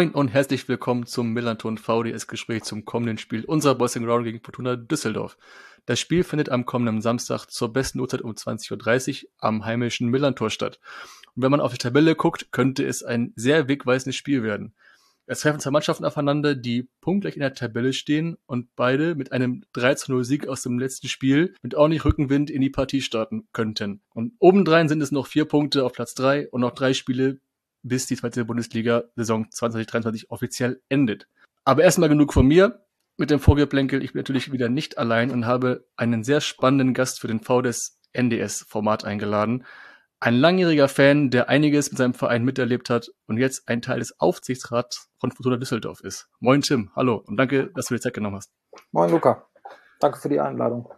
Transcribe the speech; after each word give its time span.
Moin 0.00 0.12
und 0.12 0.28
herzlich 0.28 0.66
willkommen 0.66 1.04
zum 1.04 1.34
Millanton 1.34 1.76
VDS-Gespräch 1.76 2.62
zum 2.62 2.86
kommenden 2.86 3.18
Spiel 3.18 3.44
unserer 3.44 3.74
Bossing 3.74 4.06
Ground 4.06 4.24
gegen 4.24 4.40
Fortuna 4.40 4.74
Düsseldorf. 4.74 5.36
Das 5.84 6.00
Spiel 6.00 6.24
findet 6.24 6.48
am 6.48 6.64
kommenden 6.64 7.02
Samstag 7.02 7.48
zur 7.48 7.70
besten 7.70 8.00
Uhrzeit 8.00 8.22
um 8.22 8.30
20.30 8.30 9.24
Uhr 9.24 9.30
am 9.36 9.66
heimischen 9.66 10.08
Millantor 10.08 10.48
statt. 10.48 10.80
Und 11.36 11.42
wenn 11.42 11.50
man 11.50 11.60
auf 11.60 11.72
die 11.72 11.78
Tabelle 11.78 12.14
guckt, 12.14 12.50
könnte 12.50 12.82
es 12.86 13.02
ein 13.02 13.34
sehr 13.36 13.68
wegweisendes 13.68 14.16
Spiel 14.16 14.42
werden. 14.42 14.72
Es 15.26 15.40
treffen 15.40 15.60
zwei 15.60 15.70
Mannschaften 15.70 16.06
aufeinander, 16.06 16.54
die 16.54 16.88
punktgleich 17.02 17.36
in 17.36 17.42
der 17.42 17.52
Tabelle 17.52 17.92
stehen 17.92 18.38
und 18.46 18.74
beide 18.76 19.14
mit 19.14 19.32
einem 19.32 19.64
3-0 19.74 20.24
Sieg 20.24 20.48
aus 20.48 20.62
dem 20.62 20.78
letzten 20.78 21.08
Spiel 21.08 21.54
mit 21.60 21.74
ordentlich 21.74 22.06
Rückenwind 22.06 22.48
in 22.48 22.62
die 22.62 22.70
Partie 22.70 23.02
starten 23.02 23.48
könnten. 23.52 24.00
Und 24.14 24.32
obendrein 24.38 24.88
sind 24.88 25.02
es 25.02 25.12
noch 25.12 25.26
vier 25.26 25.44
Punkte 25.44 25.84
auf 25.84 25.92
Platz 25.92 26.14
drei 26.14 26.48
und 26.48 26.62
noch 26.62 26.72
drei 26.72 26.94
Spiele, 26.94 27.38
bis 27.82 28.06
die 28.06 28.16
zweite 28.16 28.44
Bundesliga-Saison 28.44 29.50
2023 29.50 30.30
offiziell 30.30 30.80
endet. 30.88 31.26
Aber 31.64 31.82
erstmal 31.82 32.08
genug 32.08 32.32
von 32.32 32.46
mir 32.46 32.84
mit 33.16 33.30
dem 33.30 33.40
Vorgeplänkel. 33.40 34.02
Ich 34.02 34.12
bin 34.12 34.20
natürlich 34.20 34.52
wieder 34.52 34.68
nicht 34.68 34.98
allein 34.98 35.30
und 35.30 35.46
habe 35.46 35.86
einen 35.96 36.24
sehr 36.24 36.40
spannenden 36.40 36.94
Gast 36.94 37.20
für 37.20 37.28
den 37.28 37.40
VDS 37.40 38.00
NDS-Format 38.12 39.04
eingeladen. 39.04 39.64
Ein 40.20 40.34
langjähriger 40.34 40.88
Fan, 40.88 41.30
der 41.30 41.48
einiges 41.48 41.90
mit 41.90 41.98
seinem 41.98 42.14
Verein 42.14 42.44
miterlebt 42.44 42.90
hat 42.90 43.10
und 43.26 43.38
jetzt 43.38 43.68
ein 43.68 43.80
Teil 43.80 44.00
des 44.00 44.20
Aufsichtsrats 44.20 45.08
von 45.18 45.32
Fortuna 45.32 45.56
Düsseldorf 45.56 46.00
ist. 46.00 46.28
Moin 46.40 46.60
Tim, 46.60 46.90
hallo 46.94 47.22
und 47.26 47.36
danke, 47.36 47.70
dass 47.74 47.86
du 47.86 47.94
dir 47.94 48.00
Zeit 48.00 48.14
genommen 48.14 48.36
hast. 48.36 48.50
Moin 48.92 49.10
Luca, 49.10 49.46
danke 49.98 50.18
für 50.18 50.28
die 50.28 50.40
Einladung. 50.40 50.92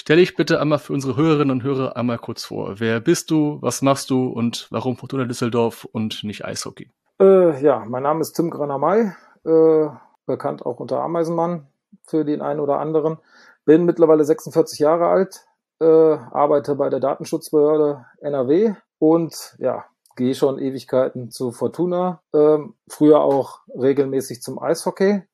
Stell 0.00 0.16
dich 0.16 0.34
bitte 0.34 0.62
einmal 0.62 0.78
für 0.78 0.94
unsere 0.94 1.14
Hörerinnen 1.14 1.50
und 1.50 1.62
Hörer 1.62 1.94
einmal 1.94 2.16
kurz 2.16 2.42
vor. 2.42 2.80
Wer 2.80 3.00
bist 3.00 3.30
du, 3.30 3.58
was 3.60 3.82
machst 3.82 4.08
du 4.08 4.28
und 4.28 4.66
warum 4.70 4.96
Fortuna 4.96 5.26
Düsseldorf 5.26 5.84
und 5.84 6.24
nicht 6.24 6.42
Eishockey? 6.42 6.90
Äh, 7.20 7.62
ja, 7.62 7.84
mein 7.86 8.04
Name 8.04 8.22
ist 8.22 8.32
Tim 8.32 8.48
Granamay, 8.48 9.12
äh, 9.44 9.88
bekannt 10.24 10.64
auch 10.64 10.80
unter 10.80 11.02
Ameisenmann 11.02 11.66
für 12.06 12.24
den 12.24 12.40
einen 12.40 12.60
oder 12.60 12.78
anderen. 12.78 13.18
Bin 13.66 13.84
mittlerweile 13.84 14.24
46 14.24 14.78
Jahre 14.78 15.06
alt, 15.06 15.44
äh, 15.82 15.84
arbeite 15.84 16.76
bei 16.76 16.88
der 16.88 17.00
Datenschutzbehörde 17.00 18.06
NRW 18.22 18.72
und 18.98 19.54
ja, 19.58 19.84
gehe 20.16 20.34
schon 20.34 20.58
Ewigkeiten 20.58 21.30
zu 21.30 21.52
Fortuna. 21.52 22.22
Ähm, 22.32 22.72
früher 22.88 23.20
auch 23.20 23.58
regelmäßig 23.68 24.40
zum 24.40 24.62
Eishockey. 24.62 25.24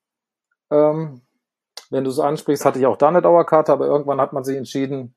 Ähm, 0.73 1.21
wenn 1.91 2.05
du 2.05 2.11
es 2.11 2.19
ansprichst, 2.19 2.65
hatte 2.65 2.79
ich 2.79 2.87
auch 2.87 2.97
da 2.97 3.09
eine 3.09 3.23
Dauerkarte, 3.23 3.73
aber 3.73 3.87
irgendwann 3.87 4.21
hat 4.21 4.33
man 4.33 4.45
sich 4.45 4.57
entschieden, 4.57 5.15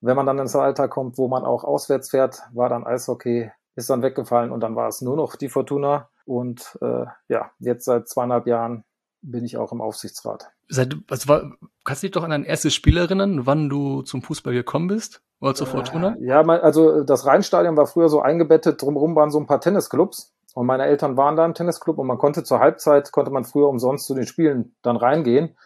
wenn 0.00 0.16
man 0.16 0.26
dann 0.26 0.38
ins 0.38 0.56
Alter 0.56 0.88
kommt, 0.88 1.18
wo 1.18 1.28
man 1.28 1.44
auch 1.44 1.64
auswärts 1.64 2.10
fährt, 2.10 2.42
war 2.52 2.68
dann 2.68 2.86
Eishockey, 2.86 3.50
ist 3.76 3.90
dann 3.90 4.02
weggefallen 4.02 4.50
und 4.50 4.60
dann 4.60 4.76
war 4.76 4.88
es 4.88 5.00
nur 5.00 5.16
noch 5.16 5.36
die 5.36 5.48
Fortuna. 5.48 6.08
Und 6.24 6.78
äh, 6.80 7.06
ja, 7.28 7.50
jetzt 7.58 7.84
seit 7.84 8.08
zweieinhalb 8.08 8.46
Jahren 8.46 8.84
bin 9.22 9.44
ich 9.44 9.56
auch 9.56 9.72
im 9.72 9.80
Aufsichtsrat. 9.80 10.50
Seit, 10.68 10.96
was 11.08 11.28
war, 11.28 11.52
kannst 11.84 12.02
du 12.02 12.06
dich 12.06 12.12
doch 12.12 12.24
an 12.24 12.30
dein 12.30 12.44
erstes 12.44 12.74
Spiel 12.74 12.96
erinnern, 12.96 13.46
wann 13.46 13.68
du 13.68 14.02
zum 14.02 14.22
Fußball 14.22 14.54
gekommen 14.54 14.86
bist? 14.86 15.22
Oder 15.40 15.54
zur 15.54 15.66
Fortuna? 15.66 16.16
Äh, 16.20 16.26
ja, 16.26 16.42
also 16.42 17.02
das 17.02 17.26
Rheinstadion 17.26 17.76
war 17.76 17.86
früher 17.86 18.08
so 18.08 18.20
eingebettet, 18.20 18.80
drumherum 18.80 19.16
waren 19.16 19.30
so 19.30 19.38
ein 19.38 19.46
paar 19.46 19.60
Tennisclubs. 19.60 20.34
Und 20.54 20.66
meine 20.66 20.84
Eltern 20.84 21.16
waren 21.16 21.36
da 21.36 21.44
im 21.44 21.54
Tennisclub 21.54 21.98
und 21.98 22.06
man 22.06 22.18
konnte 22.18 22.42
zur 22.42 22.58
Halbzeit, 22.58 23.12
konnte 23.12 23.30
man 23.30 23.44
früher 23.44 23.68
umsonst 23.68 24.06
zu 24.06 24.14
den 24.14 24.26
Spielen 24.26 24.74
dann 24.82 24.96
reingehen. 24.96 25.56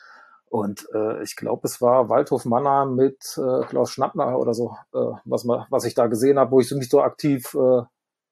Und 0.55 0.87
äh, 0.95 1.21
ich 1.25 1.35
glaube, 1.35 1.63
es 1.65 1.83
war 1.83 2.09
Waldhof 2.09 2.45
Mannheim 2.45 2.95
mit 2.95 3.37
äh, 3.39 3.67
Klaus 3.67 3.91
Schnappner 3.91 4.39
oder 4.39 4.55
so, 4.55 4.77
äh, 4.95 5.17
was, 5.25 5.43
man, 5.43 5.67
was 5.69 5.85
ich 5.85 5.95
da 5.95 6.07
gesehen 6.07 6.39
habe, 6.39 6.53
wo 6.53 6.61
ich 6.61 6.71
mich 6.71 6.89
so 6.89 7.03
aktiv 7.03 7.55
äh, 7.55 7.83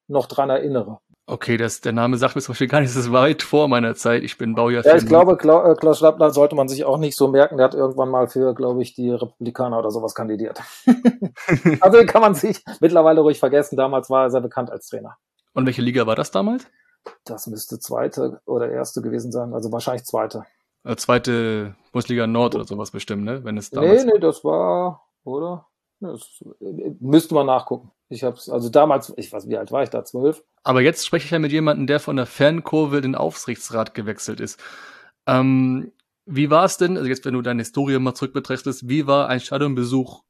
noch 0.06 0.26
dran 0.26 0.48
erinnere. 0.48 1.00
Okay, 1.26 1.56
das, 1.56 1.80
der 1.80 1.90
Name 1.90 2.16
sagt 2.18 2.36
mir 2.36 2.40
zum 2.42 2.52
Beispiel 2.52 2.68
gar 2.68 2.78
nichts, 2.78 2.94
das 2.94 3.06
ist 3.06 3.12
weit 3.12 3.42
vor 3.42 3.66
meiner 3.66 3.96
Zeit. 3.96 4.22
Ich 4.22 4.38
bin 4.38 4.54
Baujahr 4.54 4.86
Ja, 4.86 4.94
ich 4.94 5.06
glaube, 5.06 5.36
Kla 5.36 5.72
äh, 5.72 5.74
Klaus 5.74 5.98
Schnappner 5.98 6.30
sollte 6.30 6.54
man 6.54 6.68
sich 6.68 6.84
auch 6.84 6.98
nicht 6.98 7.16
so 7.16 7.26
merken. 7.26 7.56
Der 7.56 7.64
hat 7.64 7.74
irgendwann 7.74 8.10
mal 8.10 8.28
für, 8.28 8.54
glaube 8.54 8.82
ich, 8.82 8.94
die 8.94 9.10
Republikaner 9.10 9.80
oder 9.80 9.90
sowas 9.90 10.14
kandidiert. 10.14 10.62
also 11.80 12.06
kann 12.06 12.22
man 12.22 12.36
sich 12.36 12.62
mittlerweile 12.78 13.22
ruhig 13.22 13.40
vergessen. 13.40 13.74
Damals 13.74 14.10
war 14.10 14.26
er 14.26 14.30
sehr 14.30 14.42
bekannt 14.42 14.70
als 14.70 14.86
Trainer. 14.86 15.16
Und 15.54 15.66
welche 15.66 15.82
Liga 15.82 16.06
war 16.06 16.14
das 16.14 16.30
damals? 16.30 16.68
Das 17.24 17.48
müsste 17.48 17.80
zweite 17.80 18.40
oder 18.46 18.70
erste 18.70 19.02
gewesen 19.02 19.32
sein, 19.32 19.54
also 19.54 19.72
wahrscheinlich 19.72 20.04
zweite. 20.04 20.44
Äh, 20.84 20.96
zweite 20.96 21.76
Bundesliga 21.92 22.26
Nord 22.26 22.54
oder 22.54 22.64
sowas 22.64 22.90
bestimmt, 22.90 23.24
ne? 23.24 23.44
Wenn 23.44 23.56
es 23.56 23.70
damals 23.70 24.04
nee, 24.04 24.12
nee, 24.14 24.20
das 24.20 24.44
war, 24.44 25.06
oder? 25.24 25.66
Das 26.00 26.42
müsste 26.98 27.34
man 27.34 27.46
nachgucken. 27.46 27.92
Ich 28.08 28.24
hab's, 28.24 28.48
also 28.48 28.68
damals, 28.68 29.12
ich 29.16 29.32
weiß, 29.32 29.48
wie 29.48 29.56
alt 29.56 29.70
war 29.70 29.84
ich 29.84 29.90
da? 29.90 30.04
Zwölf? 30.04 30.42
Aber 30.64 30.80
jetzt 30.80 31.06
spreche 31.06 31.26
ich 31.26 31.30
ja 31.30 31.38
mit 31.38 31.52
jemandem, 31.52 31.86
der 31.86 32.00
von 32.00 32.16
der 32.16 32.26
Fankurve 32.26 32.96
in 32.96 33.02
den 33.02 33.14
Aufsichtsrat 33.14 33.94
gewechselt 33.94 34.40
ist. 34.40 34.60
Ähm, 35.26 35.92
wie 36.26 36.50
war 36.50 36.64
es 36.64 36.76
denn, 36.76 36.96
also 36.96 37.08
jetzt, 37.08 37.24
wenn 37.24 37.34
du 37.34 37.42
deine 37.42 37.62
Historie 37.62 37.98
mal 37.98 38.14
zurückbetrachtest, 38.14 38.88
wie 38.88 39.06
war 39.06 39.28
ein 39.28 39.40
Stadionbesuch 39.40 40.24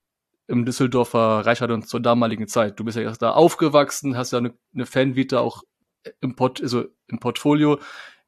im 0.46 0.64
Düsseldorfer 0.66 1.46
Reichstadion 1.46 1.82
zur 1.82 2.00
damaligen 2.00 2.48
Zeit? 2.48 2.78
Du 2.78 2.84
bist 2.84 2.96
ja 2.96 3.02
erst 3.02 3.22
da 3.22 3.30
aufgewachsen, 3.32 4.16
hast 4.16 4.32
ja 4.32 4.38
eine, 4.38 4.54
eine 4.74 4.86
Fanvita 4.86 5.40
auch 5.40 5.62
im, 6.20 6.36
Port, 6.36 6.62
also 6.62 6.84
im 7.08 7.18
Portfolio. 7.18 7.78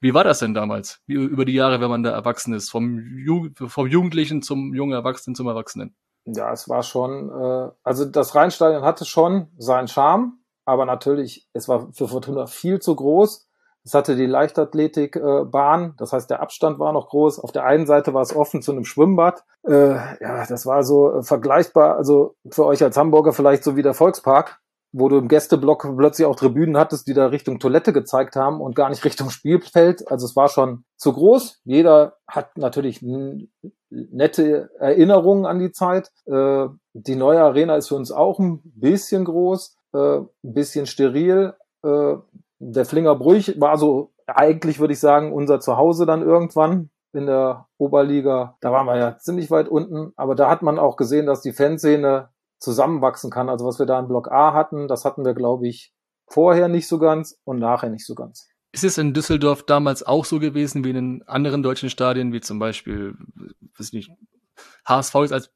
Wie 0.05 0.13
war 0.13 0.23
das 0.23 0.41
denn 0.41 0.53
damals? 0.53 1.01
Wie, 1.07 1.15
über 1.15 1.47
die 1.47 1.55
Jahre, 1.55 1.81
wenn 1.81 1.89
man 1.89 2.03
da 2.03 2.11
erwachsen 2.11 2.53
ist? 2.53 2.69
Vom, 2.69 3.17
Ju 3.17 3.49
vom 3.55 3.87
Jugendlichen 3.87 4.43
zum 4.43 4.75
jungen 4.75 4.93
Erwachsenen 4.93 5.35
zum 5.35 5.47
Erwachsenen? 5.47 5.97
Ja, 6.27 6.53
es 6.53 6.69
war 6.69 6.83
schon, 6.83 7.31
äh, 7.31 7.71
also 7.83 8.05
das 8.05 8.35
Rheinstadion 8.35 8.83
hatte 8.83 9.07
schon 9.07 9.47
seinen 9.57 9.89
Charme, 9.89 10.41
aber 10.67 10.85
natürlich, 10.85 11.49
es 11.55 11.71
war 11.71 11.91
für 11.95 12.07
Fortuna 12.07 12.45
viel 12.47 12.81
zu 12.81 12.95
groß. 12.95 13.49
Es 13.83 13.95
hatte 13.95 14.15
die 14.15 14.27
Leichtathletikbahn, 14.27 15.85
äh, 15.85 15.93
das 15.97 16.13
heißt, 16.13 16.29
der 16.29 16.43
Abstand 16.43 16.79
war 16.79 16.93
noch 16.93 17.09
groß. 17.09 17.39
Auf 17.39 17.53
der 17.53 17.65
einen 17.65 17.87
Seite 17.87 18.13
war 18.13 18.21
es 18.21 18.37
offen 18.37 18.61
zu 18.61 18.73
einem 18.73 18.85
Schwimmbad. 18.85 19.43
Äh, 19.67 19.95
ja, 19.95 20.45
das 20.47 20.67
war 20.67 20.85
so 20.85 21.15
äh, 21.15 21.23
vergleichbar, 21.23 21.97
also 21.97 22.37
für 22.51 22.67
euch 22.67 22.83
als 22.83 22.99
Hamburger 22.99 23.33
vielleicht 23.33 23.65
so 23.65 23.75
wie 23.75 23.83
der 23.83 23.95
Volkspark 23.95 24.61
wo 24.97 25.09
du 25.09 25.19
im 25.19 25.27
Gästeblock 25.27 25.89
plötzlich 25.97 26.25
auch 26.25 26.37
Tribünen 26.37 26.77
hattest, 26.77 27.09
die 27.09 27.15
da 27.15 27.27
Richtung 27.27 27.59
Toilette 27.59 27.93
gezeigt 27.93 28.37
haben 28.37 28.61
und 28.61 28.77
gar 28.77 28.91
nicht 28.91 29.05
Richtung 29.05 29.29
Spielfeld. 29.29 30.09
Also 30.09 30.25
es 30.25 30.37
war 30.37 30.49
schon 30.49 30.85
zu 30.97 31.13
groß. 31.13 31.61
Jeder 31.65 32.17
hat 32.29 32.57
natürlich 32.57 33.05
nette 33.91 34.71
Erinnerungen 34.79 35.47
an 35.47 35.59
die 35.59 35.73
Zeit. 35.73 36.11
Äh, 36.27 36.67
die 36.93 37.17
neue 37.17 37.43
Arena 37.43 37.75
ist 37.75 37.89
für 37.89 37.97
uns 37.97 38.13
auch 38.13 38.39
ein 38.39 38.61
bisschen 38.65 39.25
groß, 39.25 39.77
äh, 39.95 40.19
ein 40.19 40.29
bisschen 40.43 40.87
steril. 40.87 41.55
Äh, 41.83 42.15
der 42.61 42.85
Flinger 42.85 43.17
Brüch 43.17 43.61
war 43.61 43.77
so 43.79 44.13
eigentlich, 44.29 44.79
würde 44.79 44.93
ich 44.93 45.01
sagen, 45.01 45.33
unser 45.33 45.59
Zuhause 45.59 46.07
dann 46.07 46.23
irgendwann 46.23 46.91
in 47.13 47.27
der 47.27 47.67
Oberliga. 47.79 48.57
Da 48.61 48.71
waren 48.71 48.87
wir 48.87 48.97
ja 48.97 49.19
ziemlich 49.19 49.51
weit 49.51 49.69
unten, 49.69 50.13
aber 50.15 50.37
da 50.37 50.49
hat 50.49 50.63
man 50.63 50.79
auch 50.79 50.97
gesehen, 50.97 51.27
dass 51.27 51.43
die 51.43 51.53
Fanszene 51.53 52.29
zusammenwachsen 52.65 53.31
kann. 53.31 53.49
Also 53.49 53.65
was 53.65 53.79
wir 53.79 53.87
da 53.87 53.99
in 54.01 54.09
Block 54.09 54.31
A 54.31 54.53
hatten, 54.53 54.89
das 54.89 55.05
hatten 55.05 55.25
wir, 55.25 55.35
glaube 55.35 55.69
ich, 55.69 55.93
vorher 56.27 56.69
nicht 56.69 56.89
so 56.89 56.99
ganz 56.99 57.39
und 57.45 57.59
nachher 57.59 57.91
nicht 57.91 58.07
so 58.07 58.15
ganz. 58.15 58.49
Ist 58.73 58.85
es 58.85 58.99
in 58.99 59.15
Düsseldorf 59.15 59.63
damals 59.63 60.03
auch 60.03 60.25
so 60.25 60.41
gewesen 60.41 60.85
wie 60.85 60.91
in 60.91 61.23
anderen 61.27 61.63
deutschen 61.63 61.91
Stadien, 61.91 62.33
wie 62.33 62.41
zum 62.41 62.59
Beispiel, 62.59 63.15
weiß 63.79 63.93
nicht, 63.93 64.11
HSV 64.85 65.15
ist 65.17 65.33
als 65.33 65.51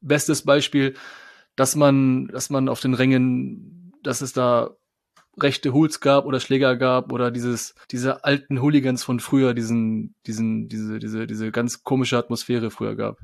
bestes 0.00 0.44
Beispiel, 0.44 0.94
dass 1.56 1.76
man, 1.76 2.28
dass 2.28 2.48
man 2.48 2.68
auf 2.68 2.80
den 2.80 2.94
Rängen, 2.94 3.92
dass 4.02 4.22
es 4.22 4.32
da 4.32 4.70
rechte 5.40 5.72
Hools 5.72 6.00
gab 6.00 6.24
oder 6.24 6.40
Schläger 6.40 6.76
gab 6.76 7.12
oder 7.12 7.30
dieses, 7.30 7.74
diese 7.90 8.24
alten 8.24 8.60
Hooligans 8.60 9.04
von 9.04 9.20
früher, 9.20 9.54
diesen, 9.54 10.14
diesen, 10.26 10.68
diese, 10.68 10.98
diese, 10.98 11.26
diese 11.26 11.52
ganz 11.52 11.82
komische 11.84 12.16
Atmosphäre 12.16 12.70
früher 12.70 12.96
gab. 12.96 13.18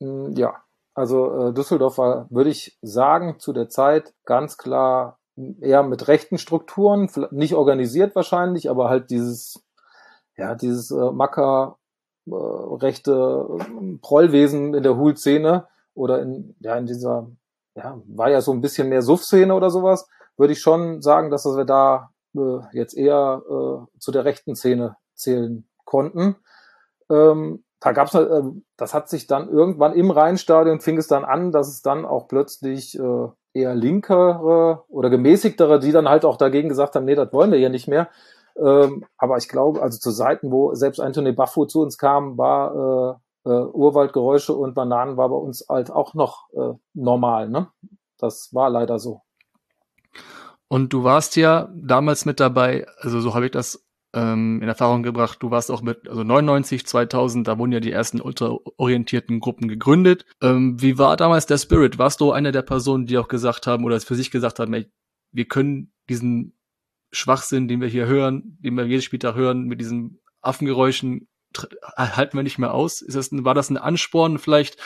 Mm, 0.00 0.32
ja, 0.36 0.62
also 0.94 1.48
äh, 1.48 1.52
Düsseldorf 1.52 1.98
war, 1.98 2.26
würde 2.30 2.50
ich 2.50 2.78
sagen, 2.80 3.38
zu 3.38 3.52
der 3.52 3.68
Zeit 3.68 4.14
ganz 4.24 4.56
klar 4.56 5.18
eher 5.60 5.82
mit 5.82 6.06
rechten 6.06 6.38
Strukturen, 6.38 7.10
nicht 7.32 7.54
organisiert 7.54 8.14
wahrscheinlich, 8.14 8.70
aber 8.70 8.88
halt 8.88 9.10
dieses, 9.10 9.64
ja, 10.36 10.54
dieses 10.54 10.92
äh, 10.92 11.10
Macker 11.10 11.78
äh, 12.26 12.34
rechte 12.34 13.46
äh, 13.58 13.98
Prollwesen 14.00 14.74
in 14.74 14.82
der 14.82 14.96
Hul-Szene 14.96 15.66
oder 15.94 16.22
in, 16.22 16.54
ja, 16.60 16.76
in 16.76 16.86
dieser, 16.86 17.28
ja, 17.74 18.00
war 18.06 18.30
ja 18.30 18.40
so 18.40 18.52
ein 18.52 18.60
bisschen 18.60 18.88
mehr 18.88 19.02
Suff-Szene 19.02 19.54
oder 19.54 19.70
sowas, 19.70 20.08
würde 20.36 20.52
ich 20.52 20.60
schon 20.60 21.02
sagen, 21.02 21.30
dass 21.30 21.44
wir 21.44 21.64
da 21.64 22.10
äh, 22.36 22.60
jetzt 22.72 22.96
eher 22.96 23.42
äh, 23.48 23.98
zu 23.98 24.12
der 24.12 24.24
rechten 24.24 24.54
Szene 24.54 24.96
zählen 25.14 25.68
konnten. 25.84 26.36
Ähm, 27.10 27.64
da 27.84 27.92
gab's, 27.92 28.14
äh, 28.14 28.42
das 28.78 28.94
hat 28.94 29.10
sich 29.10 29.26
dann 29.26 29.50
irgendwann 29.50 29.92
im 29.92 30.10
Rheinstadion 30.10 30.80
fing 30.80 30.96
es 30.96 31.06
dann 31.06 31.22
an, 31.22 31.52
dass 31.52 31.68
es 31.68 31.82
dann 31.82 32.06
auch 32.06 32.28
plötzlich 32.28 32.98
äh, 32.98 33.28
eher 33.52 33.74
linkere 33.74 34.82
oder 34.88 35.10
gemäßigtere, 35.10 35.78
die 35.80 35.92
dann 35.92 36.08
halt 36.08 36.24
auch 36.24 36.38
dagegen 36.38 36.70
gesagt 36.70 36.96
haben, 36.96 37.04
nee, 37.04 37.14
das 37.14 37.30
wollen 37.34 37.52
wir 37.52 37.58
ja 37.58 37.68
nicht 37.68 37.86
mehr, 37.86 38.08
Ähm, 38.56 39.04
aber 39.18 39.36
ich 39.36 39.48
glaube, 39.48 39.82
also 39.82 39.98
zu 39.98 40.12
Zeiten, 40.12 40.52
wo 40.52 40.74
selbst 40.74 41.00
Anthony 41.00 41.32
Buffo 41.32 41.66
zu 41.66 41.82
uns 41.82 41.98
kam, 41.98 42.38
war 42.38 43.18
äh, 43.44 43.50
äh, 43.50 43.64
Urwaldgeräusche 43.66 44.54
und 44.54 44.74
Bananen 44.74 45.16
war 45.16 45.28
bei 45.28 45.36
uns 45.36 45.66
halt 45.68 45.90
auch 45.90 46.14
noch 46.14 46.48
äh, 46.52 46.72
normal. 46.94 47.48
Ne? 47.48 47.66
Das 48.16 48.54
war 48.54 48.70
leider 48.70 49.00
so. 49.00 49.22
Und 50.68 50.92
du 50.92 51.02
warst 51.02 51.34
ja 51.34 51.68
damals 51.74 52.26
mit 52.26 52.38
dabei, 52.38 52.86
also 52.98 53.20
so 53.20 53.34
habe 53.34 53.46
ich 53.46 53.50
das 53.50 53.83
ähm, 54.14 54.62
in 54.62 54.68
Erfahrung 54.68 55.02
gebracht. 55.02 55.42
Du 55.42 55.50
warst 55.50 55.70
auch 55.70 55.82
mit, 55.82 56.08
also 56.08 56.22
99, 56.22 56.86
2000, 56.86 57.46
da 57.46 57.58
wurden 57.58 57.72
ja 57.72 57.80
die 57.80 57.92
ersten 57.92 58.20
ultraorientierten 58.20 59.40
Gruppen 59.40 59.68
gegründet. 59.68 60.24
Ähm, 60.40 60.80
wie 60.80 60.98
war 60.98 61.16
damals 61.16 61.46
der 61.46 61.58
Spirit? 61.58 61.98
Warst 61.98 62.20
du 62.20 62.32
eine 62.32 62.52
der 62.52 62.62
Personen, 62.62 63.06
die 63.06 63.18
auch 63.18 63.28
gesagt 63.28 63.66
haben 63.66 63.84
oder 63.84 63.96
es 63.96 64.04
für 64.04 64.14
sich 64.14 64.30
gesagt 64.30 64.58
haben, 64.58 64.72
ey, 64.72 64.86
wir 65.32 65.46
können 65.46 65.92
diesen 66.08 66.56
Schwachsinn, 67.10 67.68
den 67.68 67.80
wir 67.80 67.88
hier 67.88 68.06
hören, 68.06 68.56
den 68.60 68.76
wir 68.76 68.86
jedes 68.86 69.04
Spieltag 69.04 69.34
hören, 69.34 69.64
mit 69.64 69.80
diesen 69.80 70.20
Affengeräuschen, 70.40 71.28
halten 71.96 72.36
wir 72.36 72.42
nicht 72.42 72.58
mehr 72.58 72.74
aus? 72.74 73.02
Ist 73.02 73.16
das 73.16 73.30
war 73.32 73.54
das 73.54 73.70
ein 73.70 73.76
Ansporn, 73.76 74.38
vielleicht 74.38 74.78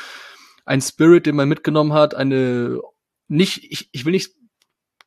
ein 0.65 0.81
Spirit, 0.81 1.27
den 1.27 1.37
man 1.37 1.49
mitgenommen 1.49 1.93
hat, 1.93 2.15
eine 2.15 2.81
nicht, 3.29 3.65
ich, 3.71 3.91
ich 3.93 4.05
will 4.05 4.13
nicht 4.13 4.38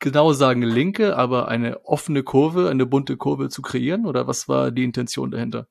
genau 0.02 0.32
sagen 0.32 0.60
linke, 0.60 1.16
aber 1.16 1.48
eine 1.48 1.86
offene 1.86 2.22
Kurve, 2.22 2.68
eine 2.68 2.84
bunte 2.84 3.16
Kurve 3.16 3.48
zu 3.48 3.62
kreieren? 3.62 4.04
Oder 4.04 4.26
was 4.26 4.48
war 4.48 4.70
die 4.70 4.84
Intention 4.84 5.30
dahinter? 5.30 5.66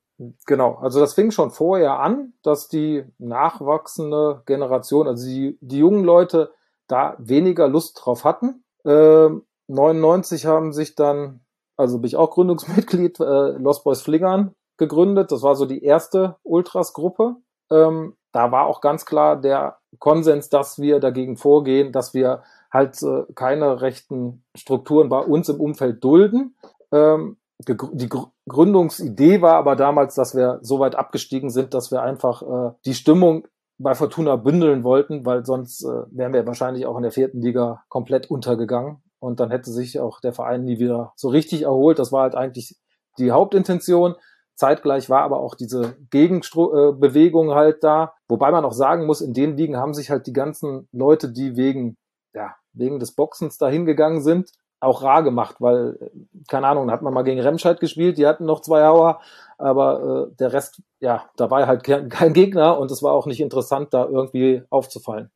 Genau, 0.45 0.75
also 0.75 0.99
das 0.99 1.13
fing 1.13 1.31
schon 1.31 1.51
vorher 1.51 1.99
an, 1.99 2.33
dass 2.43 2.67
die 2.67 3.03
nachwachsende 3.17 4.43
Generation, 4.45 5.07
also 5.07 5.27
die, 5.27 5.57
die 5.61 5.79
jungen 5.79 6.03
Leute 6.03 6.51
da 6.87 7.15
weniger 7.19 7.67
Lust 7.67 7.99
drauf 8.03 8.23
hatten. 8.23 8.63
Ähm, 8.85 9.43
99 9.67 10.45
haben 10.45 10.73
sich 10.73 10.95
dann, 10.95 11.41
also 11.77 11.99
bin 11.99 12.07
ich 12.07 12.17
auch 12.17 12.31
Gründungsmitglied, 12.31 13.19
äh, 13.19 13.57
Lost 13.57 13.83
Boys 13.83 14.01
Fliggern 14.01 14.55
gegründet. 14.77 15.31
Das 15.31 15.43
war 15.43 15.55
so 15.55 15.65
die 15.65 15.83
erste 15.83 16.37
Ultras-Gruppe. 16.43 17.37
Ähm, 17.71 18.15
da 18.31 18.51
war 18.51 18.67
auch 18.67 18.81
ganz 18.81 19.05
klar 19.05 19.39
der 19.39 19.77
Konsens, 19.99 20.49
dass 20.49 20.79
wir 20.79 20.99
dagegen 20.99 21.37
vorgehen, 21.37 21.91
dass 21.91 22.13
wir 22.13 22.43
halt 22.71 23.01
äh, 23.03 23.23
keine 23.35 23.81
rechten 23.81 24.43
Strukturen 24.55 25.09
bei 25.09 25.19
uns 25.19 25.49
im 25.49 25.59
Umfeld 25.59 26.03
dulden. 26.03 26.55
Ähm, 26.91 27.37
die 27.67 28.09
Gründungsidee 28.47 29.41
war 29.41 29.55
aber 29.55 29.75
damals, 29.75 30.15
dass 30.15 30.35
wir 30.35 30.59
so 30.61 30.79
weit 30.79 30.95
abgestiegen 30.95 31.49
sind, 31.49 31.73
dass 31.73 31.91
wir 31.91 32.01
einfach 32.01 32.41
äh, 32.41 32.73
die 32.85 32.95
Stimmung 32.95 33.47
bei 33.77 33.93
Fortuna 33.95 34.35
bündeln 34.35 34.83
wollten, 34.83 35.25
weil 35.25 35.45
sonst 35.45 35.83
äh, 35.83 36.03
wären 36.11 36.33
wir 36.33 36.47
wahrscheinlich 36.47 36.85
auch 36.85 36.97
in 36.97 37.03
der 37.03 37.11
vierten 37.11 37.41
Liga 37.41 37.83
komplett 37.89 38.29
untergegangen 38.29 39.01
und 39.19 39.39
dann 39.39 39.51
hätte 39.51 39.71
sich 39.71 39.99
auch 39.99 40.19
der 40.19 40.33
Verein 40.33 40.63
nie 40.63 40.79
wieder 40.79 41.13
so 41.15 41.29
richtig 41.29 41.63
erholt. 41.63 41.99
Das 41.99 42.11
war 42.11 42.23
halt 42.23 42.35
eigentlich 42.35 42.75
die 43.17 43.31
Hauptintention. 43.31 44.15
Zeitgleich 44.55 45.09
war 45.09 45.21
aber 45.21 45.39
auch 45.39 45.55
diese 45.55 45.95
Gegenbewegung 46.09 47.51
halt 47.51 47.83
da. 47.83 48.13
Wobei 48.27 48.51
man 48.51 48.65
auch 48.65 48.73
sagen 48.73 49.05
muss, 49.05 49.21
in 49.21 49.33
den 49.33 49.57
Ligen 49.57 49.77
haben 49.77 49.93
sich 49.93 50.09
halt 50.09 50.27
die 50.27 50.33
ganzen 50.33 50.87
Leute, 50.91 51.31
die 51.31 51.55
wegen, 51.55 51.97
ja, 52.33 52.55
wegen 52.73 52.99
des 52.99 53.13
Boxens 53.13 53.57
dahin 53.57 53.85
gegangen 53.85 54.21
sind, 54.21 54.51
auch 54.79 55.03
rar 55.03 55.23
gemacht, 55.23 55.57
weil, 55.59 56.11
keine 56.47 56.67
Ahnung, 56.67 56.87
da 56.87 56.93
hat 56.93 57.01
man 57.03 57.13
mal 57.13 57.23
gegen 57.23 57.39
Remscheid 57.39 57.79
gespielt, 57.79 58.17
die 58.17 58.25
hatten 58.25 58.45
noch 58.45 58.61
zwei 58.61 58.83
Hauer, 58.83 59.21
aber 59.57 60.29
äh, 60.31 60.35
der 60.37 60.53
Rest, 60.53 60.81
ja, 60.99 61.29
da 61.35 61.51
war 61.51 61.67
halt 61.67 61.83
kein, 61.83 62.09
kein 62.09 62.33
Gegner 62.33 62.79
und 62.79 62.89
es 62.89 63.03
war 63.03 63.13
auch 63.13 63.27
nicht 63.27 63.41
interessant, 63.41 63.93
da 63.93 64.05
irgendwie 64.05 64.63
aufzufallen. 64.69 65.29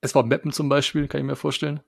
Es 0.00 0.14
war 0.14 0.22
Meppen 0.22 0.52
zum 0.52 0.68
Beispiel, 0.68 1.08
kann 1.08 1.20
ich 1.20 1.26
mir 1.26 1.36
vorstellen. 1.36 1.80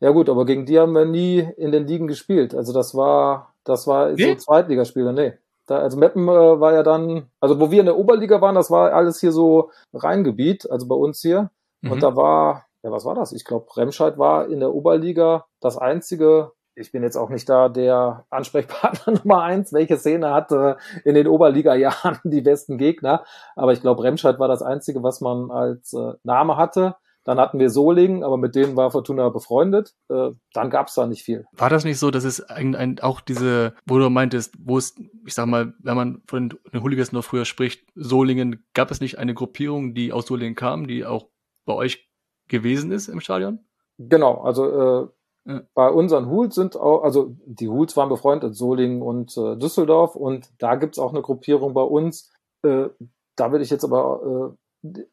Ja 0.00 0.10
gut, 0.10 0.28
aber 0.28 0.44
gegen 0.44 0.64
die 0.64 0.78
haben 0.78 0.92
wir 0.92 1.04
nie 1.04 1.38
in 1.56 1.72
den 1.72 1.86
Ligen 1.86 2.06
gespielt. 2.06 2.54
Also 2.54 2.72
das 2.72 2.94
war, 2.94 3.54
das 3.64 3.86
war 3.86 4.10
nee? 4.12 4.24
so 4.24 4.34
Zweitligaspieler, 4.36 5.12
nee. 5.12 5.32
Da, 5.66 5.78
also 5.78 5.98
Meppen 5.98 6.28
äh, 6.28 6.60
war 6.60 6.72
ja 6.72 6.82
dann, 6.82 7.26
also 7.40 7.58
wo 7.58 7.70
wir 7.70 7.80
in 7.80 7.86
der 7.86 7.98
Oberliga 7.98 8.40
waren, 8.40 8.54
das 8.54 8.70
war 8.70 8.92
alles 8.92 9.20
hier 9.20 9.32
so 9.32 9.70
Rheingebiet, 9.92 10.70
also 10.70 10.86
bei 10.86 10.94
uns 10.94 11.20
hier. 11.20 11.50
Mhm. 11.80 11.92
Und 11.92 12.02
da 12.02 12.14
war, 12.14 12.66
ja, 12.82 12.90
was 12.90 13.04
war 13.04 13.14
das? 13.14 13.32
Ich 13.32 13.44
glaube, 13.44 13.66
Remscheid 13.76 14.18
war 14.18 14.48
in 14.48 14.60
der 14.60 14.72
Oberliga 14.72 15.46
das 15.60 15.76
einzige, 15.76 16.52
ich 16.78 16.92
bin 16.92 17.02
jetzt 17.02 17.16
auch 17.16 17.28
nicht 17.28 17.48
da 17.48 17.68
der 17.68 18.24
Ansprechpartner 18.30 19.14
Nummer 19.24 19.42
eins, 19.42 19.72
welche 19.72 19.96
Szene 19.96 20.30
hatte 20.32 20.76
in 21.04 21.14
den 21.14 21.26
Oberliga-Jahren 21.26 22.18
die 22.24 22.40
besten 22.40 22.78
Gegner. 22.78 23.24
Aber 23.56 23.72
ich 23.72 23.80
glaube, 23.80 24.04
Remscheid 24.04 24.38
war 24.38 24.48
das 24.48 24.62
einzige, 24.62 25.02
was 25.02 25.20
man 25.20 25.50
als 25.50 25.92
äh, 25.92 26.12
Name 26.22 26.56
hatte. 26.56 26.96
Dann 27.24 27.38
hatten 27.38 27.58
wir 27.58 27.68
Solingen, 27.68 28.24
aber 28.24 28.38
mit 28.38 28.54
denen 28.54 28.76
war 28.76 28.90
Fortuna 28.90 29.28
befreundet. 29.28 29.94
Äh, 30.08 30.30
dann 30.54 30.70
gab 30.70 30.86
es 30.86 30.94
da 30.94 31.06
nicht 31.06 31.24
viel. 31.24 31.44
War 31.52 31.68
das 31.68 31.84
nicht 31.84 31.98
so, 31.98 32.10
dass 32.10 32.24
es 32.24 32.40
ein, 32.40 32.74
ein, 32.74 33.00
auch 33.00 33.20
diese, 33.20 33.74
wo 33.84 33.98
du 33.98 34.08
meintest, 34.08 34.54
wo 34.58 34.78
es, 34.78 34.94
ich 35.26 35.34
sag 35.34 35.46
mal, 35.46 35.74
wenn 35.80 35.96
man 35.96 36.22
von 36.26 36.54
den 36.72 36.82
Hooligans 36.82 37.12
noch 37.12 37.24
früher 37.24 37.44
spricht, 37.44 37.86
Solingen, 37.94 38.64
gab 38.72 38.90
es 38.90 39.00
nicht 39.00 39.18
eine 39.18 39.34
Gruppierung, 39.34 39.92
die 39.92 40.12
aus 40.12 40.26
Solingen 40.26 40.54
kam, 40.54 40.86
die 40.86 41.04
auch 41.04 41.26
bei 41.66 41.74
euch 41.74 42.07
gewesen 42.48 42.92
ist 42.92 43.08
im 43.08 43.20
Stadion? 43.20 43.60
Genau, 43.98 44.42
also 44.42 44.66
äh, 44.66 45.08
ja. 45.44 45.62
bei 45.74 45.90
unseren 45.90 46.28
Hools 46.28 46.54
sind 46.54 46.76
auch, 46.76 47.02
also 47.02 47.36
die 47.46 47.68
Hools 47.68 47.96
waren 47.96 48.08
befreundet, 48.08 48.54
Solingen 48.54 49.02
und 49.02 49.36
äh, 49.36 49.56
Düsseldorf 49.56 50.14
und 50.14 50.50
da 50.58 50.76
gibt's 50.76 50.98
auch 50.98 51.12
eine 51.12 51.22
Gruppierung 51.22 51.74
bei 51.74 51.82
uns. 51.82 52.30
Äh, 52.62 52.88
da 53.36 53.52
will 53.52 53.60
ich 53.60 53.70
jetzt 53.70 53.84
aber 53.84 54.56
äh, 54.56 54.58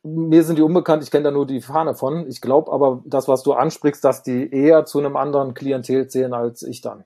mir 0.04 0.44
sind 0.44 0.58
die 0.58 0.62
unbekannt, 0.62 1.04
ich 1.04 1.12
kenne 1.12 1.24
da 1.24 1.32
nur 1.32 1.48
die 1.48 1.62
Fahne 1.62 1.96
von. 1.96 2.28
Ich 2.28 2.42
glaube 2.42 2.72
aber, 2.72 3.02
das, 3.06 3.28
was 3.28 3.44
du 3.44 3.54
ansprichst, 3.54 4.04
dass 4.04 4.24
die 4.24 4.50
eher 4.52 4.86
zu 4.86 5.00
einem 5.00 5.16
anderen 5.16 5.54
Klientel 5.54 6.08
zählen 6.08 6.34
als 6.34 6.62
ich 6.62 6.82
dann. 6.82 7.04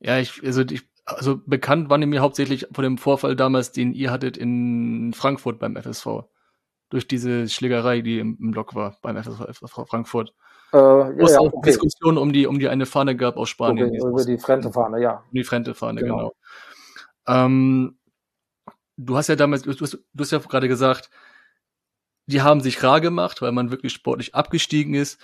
Ja, 0.00 0.18
ich, 0.18 0.42
also 0.44 0.62
ich, 0.62 0.82
also 1.06 1.40
bekannt 1.46 1.88
waren 1.88 2.00
die 2.00 2.06
mir 2.06 2.20
hauptsächlich 2.20 2.66
von 2.72 2.84
dem 2.84 2.98
Vorfall 2.98 3.34
damals, 3.34 3.72
den 3.72 3.94
ihr 3.94 4.10
hattet 4.10 4.36
in 4.36 5.12
Frankfurt 5.14 5.58
beim 5.58 5.76
FSV. 5.76 6.24
Durch 6.88 7.08
diese 7.08 7.48
Schlägerei, 7.48 8.00
die 8.00 8.18
im, 8.18 8.38
im 8.40 8.50
Block 8.52 8.74
war 8.74 8.96
beim 9.02 9.16
FSV 9.16 9.86
Frankfurt. 9.88 10.32
Äh, 10.72 10.78
Wo 10.78 11.24
es 11.24 11.32
ja, 11.32 11.40
auch 11.40 11.52
okay. 11.52 11.70
Diskussionen 11.70 12.18
um 12.18 12.32
die, 12.32 12.46
um 12.46 12.58
die 12.58 12.68
eine 12.68 12.86
Fahne 12.86 13.16
gab 13.16 13.36
aus 13.36 13.48
Spanien. 13.48 13.88
Okay, 13.88 14.08
über 14.08 14.24
die 14.24 14.38
Frente-Fahne, 14.38 15.00
ja. 15.00 15.18
Um 15.18 15.32
die 15.32 15.44
Frente-Fahne, 15.44 16.00
genau. 16.00 16.16
genau. 16.16 16.34
Ähm, 17.26 17.98
du 18.96 19.16
hast 19.16 19.28
ja 19.28 19.36
damals, 19.36 19.62
du 19.62 19.72
hast, 19.72 19.94
du 19.94 20.22
hast 20.22 20.30
ja 20.32 20.38
gerade 20.38 20.68
gesagt, 20.68 21.10
die 22.26 22.42
haben 22.42 22.60
sich 22.60 22.82
rar 22.82 23.00
gemacht, 23.00 23.42
weil 23.42 23.52
man 23.52 23.70
wirklich 23.70 23.92
sportlich 23.92 24.34
abgestiegen 24.34 24.94
ist. 24.94 25.20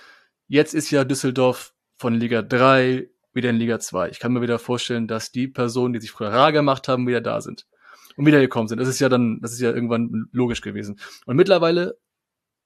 Jetzt 0.47 0.73
ist 0.73 0.91
ja 0.91 1.03
Düsseldorf 1.03 1.73
von 1.95 2.13
Liga 2.13 2.41
3 2.41 3.09
wieder 3.33 3.49
in 3.49 3.57
Liga 3.57 3.79
2. 3.79 4.09
Ich 4.09 4.19
kann 4.19 4.31
mir 4.31 4.41
wieder 4.41 4.59
vorstellen, 4.59 5.07
dass 5.07 5.31
die 5.31 5.47
Personen, 5.47 5.93
die 5.93 5.99
sich 5.99 6.11
früher 6.11 6.31
rar 6.31 6.51
gemacht 6.51 6.87
haben, 6.87 7.07
wieder 7.07 7.21
da 7.21 7.41
sind 7.41 7.65
und 8.15 8.25
wieder 8.25 8.39
gekommen 8.39 8.67
sind. 8.67 8.79
Das 8.79 8.87
ist 8.87 8.99
ja 8.99 9.09
dann, 9.09 9.39
das 9.41 9.53
ist 9.53 9.61
ja 9.61 9.71
irgendwann 9.71 10.27
logisch 10.31 10.61
gewesen. 10.61 10.99
Und 11.25 11.35
mittlerweile, 11.35 11.97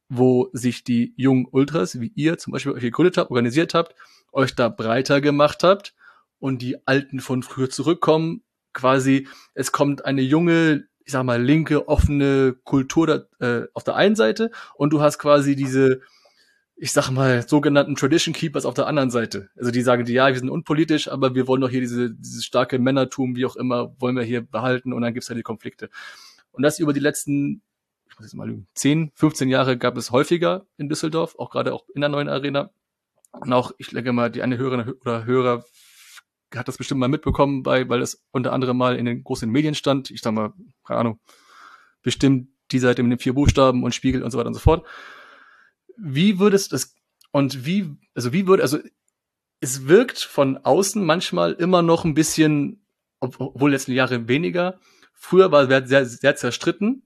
wo 0.10 0.50
sich 0.54 0.84
die 0.84 1.14
jungen 1.18 1.48
Ultras, 1.52 2.00
wie 2.00 2.12
ihr 2.16 2.38
zum 2.38 2.54
Beispiel 2.54 2.72
euch 2.72 2.82
gegründet 2.82 3.18
habt, 3.18 3.32
organisiert 3.32 3.74
habt, 3.74 3.96
euch 4.32 4.56
da 4.56 4.70
breiter 4.70 5.22
gemacht 5.22 5.64
habt 5.64 5.94
und 6.40 6.62
die 6.62 6.78
Alten 6.88 7.20
von 7.20 7.44
früher 7.44 7.70
zurückkommen, 7.70 8.44
quasi, 8.74 9.28
es 9.54 9.72
kommt 9.72 10.06
eine 10.06 10.22
junge 10.22 10.88
ich 11.08 11.14
sag 11.14 11.24
mal, 11.24 11.42
linke, 11.42 11.88
offene 11.88 12.54
Kultur 12.66 13.08
da, 13.08 13.24
äh, 13.40 13.68
auf 13.74 13.86
der 13.86 13.96
einen 13.96 14.18
Seite 14.18 14.52
und 14.76 14.92
du 14.92 15.00
hast 15.00 15.20
quasi 15.20 15.56
diese, 15.56 16.02
ich 16.80 16.92
sag 16.92 17.10
mal, 17.10 17.48
sogenannten 17.48 17.96
Tradition 17.96 18.34
Keepers 18.34 18.66
auf 18.66 18.76
der 18.76 18.86
anderen 18.86 19.10
Seite. 19.10 19.50
Also 19.58 19.72
die 19.72 19.82
sagen, 19.82 20.06
ja, 20.06 20.28
wir 20.28 20.38
sind 20.38 20.50
unpolitisch, 20.50 21.08
aber 21.08 21.34
wir 21.34 21.48
wollen 21.48 21.62
doch 21.62 21.72
hier 21.72 21.82
diese, 21.82 22.14
dieses 22.14 22.46
starke 22.46 22.78
Männertum, 22.78 23.36
wie 23.36 23.46
auch 23.48 23.56
immer, 23.56 23.96
wollen 24.00 24.16
wir 24.16 24.24
hier 24.24 24.42
behalten 24.42 24.94
und 24.94 25.02
dann 25.02 25.14
gibt's 25.14 25.28
halt 25.30 25.40
die 25.40 25.44
Konflikte. 25.44 25.90
Und 26.52 26.62
das 26.62 26.78
über 26.80 26.94
die 26.94 27.00
letzten, 27.00 27.64
ich 28.10 28.16
muss 28.18 28.28
jetzt 28.28 28.36
mal 28.36 28.48
lügen, 28.48 28.68
10, 28.76 29.12
15 29.16 29.50
Jahre 29.50 29.78
gab 29.78 29.98
es 29.98 30.12
häufiger 30.12 30.68
in 30.78 30.88
Düsseldorf, 30.88 31.36
auch 31.40 31.50
gerade 31.50 31.74
auch 31.74 31.86
in 31.96 32.02
der 32.02 32.10
neuen 32.10 32.30
Arena. 32.30 32.70
Und 33.32 33.52
auch, 33.54 33.72
ich 33.80 33.88
denke 33.88 34.14
mal, 34.14 34.30
die 34.30 34.44
eine 34.44 34.58
Hörerin 34.58 34.94
oder 35.02 35.26
Hörer 35.26 35.66
hat 36.56 36.68
das 36.68 36.78
bestimmt 36.78 37.00
mal 37.00 37.10
mitbekommen, 37.10 37.64
bei, 37.64 37.90
weil 37.90 38.02
es 38.02 38.24
unter 38.32 38.54
anderem 38.54 38.78
mal 38.78 38.96
in 38.96 39.06
den 39.06 39.24
großen 39.24 39.50
Medien 39.50 39.76
stand. 39.76 40.12
Ich 40.12 40.22
sag 40.22 40.34
mal, 40.34 40.54
keine 40.86 41.00
Ahnung, 41.00 41.20
bestimmt 42.04 42.50
die 42.72 42.80
Seite 42.80 43.02
mit 43.02 43.12
den 43.12 43.20
vier 43.20 43.34
Buchstaben 43.34 43.84
und 43.84 43.96
Spiegel 43.96 44.24
und 44.24 44.32
so 44.32 44.38
weiter 44.38 44.48
und 44.48 44.54
so 44.54 44.60
fort. 44.60 44.86
Wie 45.98 46.40
würdest 46.40 46.74
das 46.74 46.96
und 47.32 47.66
wie, 47.66 47.96
also 48.16 48.34
wie 48.34 48.48
würde, 48.48 48.64
also 48.64 48.80
es 49.60 49.88
wirkt 49.88 50.20
von 50.20 50.58
außen 50.58 51.04
manchmal 51.04 51.54
immer 51.54 51.82
noch 51.82 52.06
ein 52.06 52.14
bisschen, 52.14 52.86
obwohl 53.20 53.72
letzten 53.72 53.94
Jahre 53.94 54.28
weniger. 54.28 54.80
Früher 55.14 55.52
war 55.52 55.70
es 55.70 55.90
sehr, 55.90 56.06
sehr 56.06 56.36
zerstritten 56.36 57.04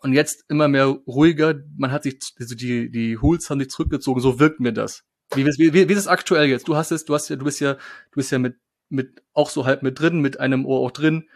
und 0.00 0.12
jetzt 0.12 0.44
immer 0.48 0.68
mehr 0.68 0.86
ruhiger. 0.86 1.54
Man 1.76 1.90
hat 1.90 2.04
sich, 2.04 2.20
also 2.38 2.54
die, 2.54 2.90
die 2.90 3.18
Hools 3.18 3.50
haben 3.50 3.58
sich 3.58 3.70
zurückgezogen. 3.70 4.20
So 4.20 4.38
wirkt 4.38 4.60
mir 4.60 4.72
das. 4.72 5.04
Wie, 5.34 5.44
wie, 5.44 5.72
wie, 5.72 5.88
wie 5.88 5.92
ist 5.92 5.98
es 5.98 6.08
aktuell 6.08 6.48
jetzt? 6.48 6.68
Du 6.68 6.76
hast 6.76 6.92
es, 6.92 7.04
du 7.04 7.14
hast 7.14 7.28
ja, 7.28 7.36
du 7.36 7.44
bist 7.44 7.60
ja, 7.60 7.74
du 7.74 7.80
bist 8.14 8.30
ja 8.30 8.38
mit, 8.38 8.56
mit, 8.88 9.22
auch 9.32 9.50
so 9.50 9.64
halb 9.64 9.82
mit 9.82 9.98
drin, 9.98 10.20
mit 10.20 10.38
einem 10.38 10.66
Ohr 10.66 10.80
auch 10.80 10.90
drin. 10.90 11.28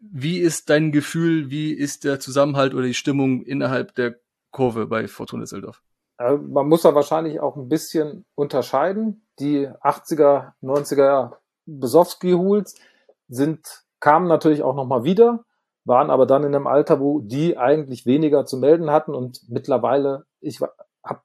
Wie 0.00 0.38
ist 0.38 0.70
dein 0.70 0.90
Gefühl, 0.90 1.50
wie 1.50 1.72
ist 1.72 2.04
der 2.04 2.18
Zusammenhalt 2.18 2.74
oder 2.74 2.86
die 2.86 2.94
Stimmung 2.94 3.42
innerhalb 3.42 3.94
der 3.94 4.18
Kurve 4.50 4.86
bei 4.86 5.06
Fortuna 5.06 5.42
Düsseldorf? 5.42 5.82
Man 6.18 6.68
muss 6.68 6.82
da 6.82 6.94
wahrscheinlich 6.94 7.40
auch 7.40 7.56
ein 7.56 7.68
bisschen 7.68 8.24
unterscheiden. 8.34 9.26
Die 9.38 9.68
80er, 9.68 10.52
90er 10.62 11.36
Besowski-Hools, 11.66 12.76
sind, 13.28 13.84
kamen 14.00 14.28
natürlich 14.28 14.62
auch 14.62 14.74
nochmal 14.74 15.04
wieder, 15.04 15.44
waren 15.84 16.10
aber 16.10 16.26
dann 16.26 16.44
in 16.44 16.54
einem 16.54 16.66
Alter, 16.66 17.00
wo 17.00 17.20
die 17.20 17.56
eigentlich 17.56 18.06
weniger 18.06 18.44
zu 18.44 18.58
melden 18.58 18.90
hatten 18.90 19.14
und 19.14 19.48
mittlerweile, 19.48 20.26
ich 20.40 20.60
habe 20.60 21.22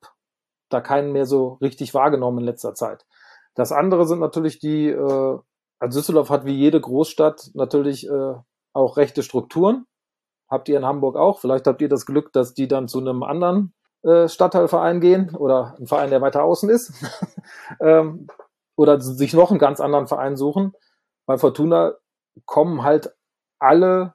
da 0.69 0.81
keinen 0.81 1.11
mehr 1.11 1.25
so 1.25 1.53
richtig 1.61 1.93
wahrgenommen 1.93 2.39
in 2.39 2.45
letzter 2.45 2.73
Zeit. 2.73 3.05
Das 3.55 3.71
andere 3.71 4.05
sind 4.05 4.19
natürlich 4.19 4.59
die, 4.59 4.87
äh, 4.87 5.37
also 5.79 5.99
Düsseldorf 5.99 6.29
hat 6.29 6.45
wie 6.45 6.55
jede 6.55 6.79
Großstadt 6.79 7.51
natürlich 7.53 8.07
äh, 8.07 8.33
auch 8.73 8.97
rechte 8.97 9.23
Strukturen. 9.23 9.85
Habt 10.49 10.69
ihr 10.69 10.77
in 10.77 10.85
Hamburg 10.85 11.17
auch? 11.17 11.39
Vielleicht 11.39 11.67
habt 11.67 11.81
ihr 11.81 11.89
das 11.89 12.05
Glück, 12.05 12.31
dass 12.31 12.53
die 12.53 12.67
dann 12.67 12.87
zu 12.87 12.99
einem 12.99 13.23
anderen 13.23 13.73
äh, 14.03 14.27
Stadtteilverein 14.27 15.01
gehen 15.01 15.35
oder 15.35 15.75
ein 15.79 15.87
Verein, 15.87 16.09
der 16.09 16.21
weiter 16.21 16.43
außen 16.43 16.69
ist. 16.69 16.93
ähm, 17.81 18.27
oder 18.75 19.01
sich 19.01 19.33
noch 19.33 19.49
einen 19.49 19.59
ganz 19.59 19.79
anderen 19.79 20.07
Verein 20.07 20.37
suchen. 20.37 20.73
Bei 21.25 21.37
Fortuna 21.37 21.95
kommen 22.45 22.83
halt 22.83 23.15
alle 23.59 24.13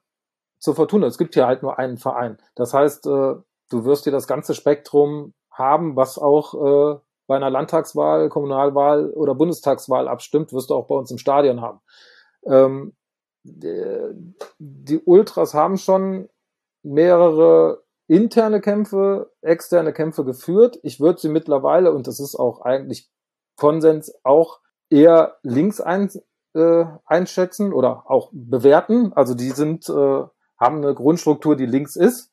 zur 0.59 0.77
Fortuna. 0.77 1.07
Es 1.07 1.19
gibt 1.19 1.35
hier 1.35 1.47
halt 1.47 1.63
nur 1.63 1.79
einen 1.79 1.99
Verein. 1.99 2.39
Das 2.55 2.73
heißt, 2.73 3.07
äh, 3.07 3.35
du 3.71 3.85
wirst 3.85 4.07
dir 4.07 4.13
das 4.13 4.27
ganze 4.27 4.55
Spektrum 4.55 5.35
haben, 5.51 5.97
was 5.97 6.19
auch 6.19 6.55
äh, 6.55 7.01
bei 7.27 7.37
einer 7.37 7.51
Landtagswahl, 7.51 8.29
Kommunalwahl 8.29 9.11
oder 9.11 9.35
Bundestagswahl 9.35 10.09
abstimmt, 10.09 10.53
wirst 10.53 10.71
du 10.71 10.75
auch 10.75 10.87
bei 10.87 10.95
uns 10.95 11.11
im 11.11 11.19
Stadion 11.19 11.61
haben. 11.61 11.81
Ähm, 12.45 12.95
die 13.45 15.01
Ultras 15.05 15.55
haben 15.55 15.77
schon 15.77 16.29
mehrere 16.83 17.83
interne 18.13 18.61
Kämpfe, 18.61 19.33
externe 19.41 19.95
Kämpfe 19.95 20.25
geführt. 20.25 20.79
Ich 20.83 21.01
würde 21.01 21.19
sie 21.19 21.31
mittlerweile, 21.31 21.93
und 21.93 22.07
das 22.07 22.21
ist 22.21 22.35
auch 22.35 22.61
eigentlich 22.61 23.11
Konsens, 23.57 24.15
auch 24.23 24.61
eher 24.91 25.39
links 25.43 25.81
ein, 25.81 26.11
äh, 26.55 26.85
einschätzen 27.07 27.73
oder 27.73 28.11
auch 28.11 28.29
bewerten. 28.33 29.15
Also 29.15 29.35
die 29.35 29.51
sind, 29.51 29.89
äh, 29.89 30.25
haben 30.59 30.77
eine 30.77 30.95
Grundstruktur, 30.95 31.57
die 31.57 31.65
links 31.65 31.97
ist, 31.97 32.31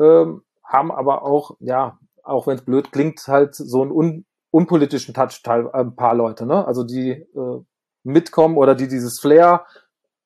ähm, 0.00 0.44
haben 0.64 0.90
aber 0.90 1.22
auch, 1.22 1.56
ja, 1.60 1.98
auch 2.22 2.46
wenn 2.46 2.56
es 2.56 2.64
blöd 2.64 2.90
klingt, 2.90 3.26
halt 3.28 3.54
so 3.54 3.82
einen 3.82 3.92
un 3.92 4.24
unpolitischen 4.50 5.12
Touch 5.12 5.42
teil, 5.42 5.70
ein 5.72 5.94
paar 5.94 6.14
Leute, 6.14 6.46
ne? 6.46 6.66
Also 6.66 6.82
die 6.82 7.10
äh, 7.10 7.60
mitkommen 8.02 8.56
oder 8.56 8.74
die 8.74 8.88
dieses 8.88 9.20
Flair 9.20 9.66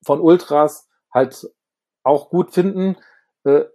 von 0.05 0.21
Ultras 0.21 0.87
halt 1.13 1.45
auch 2.03 2.29
gut 2.29 2.51
finden. 2.51 2.95
Äh, 3.43 3.65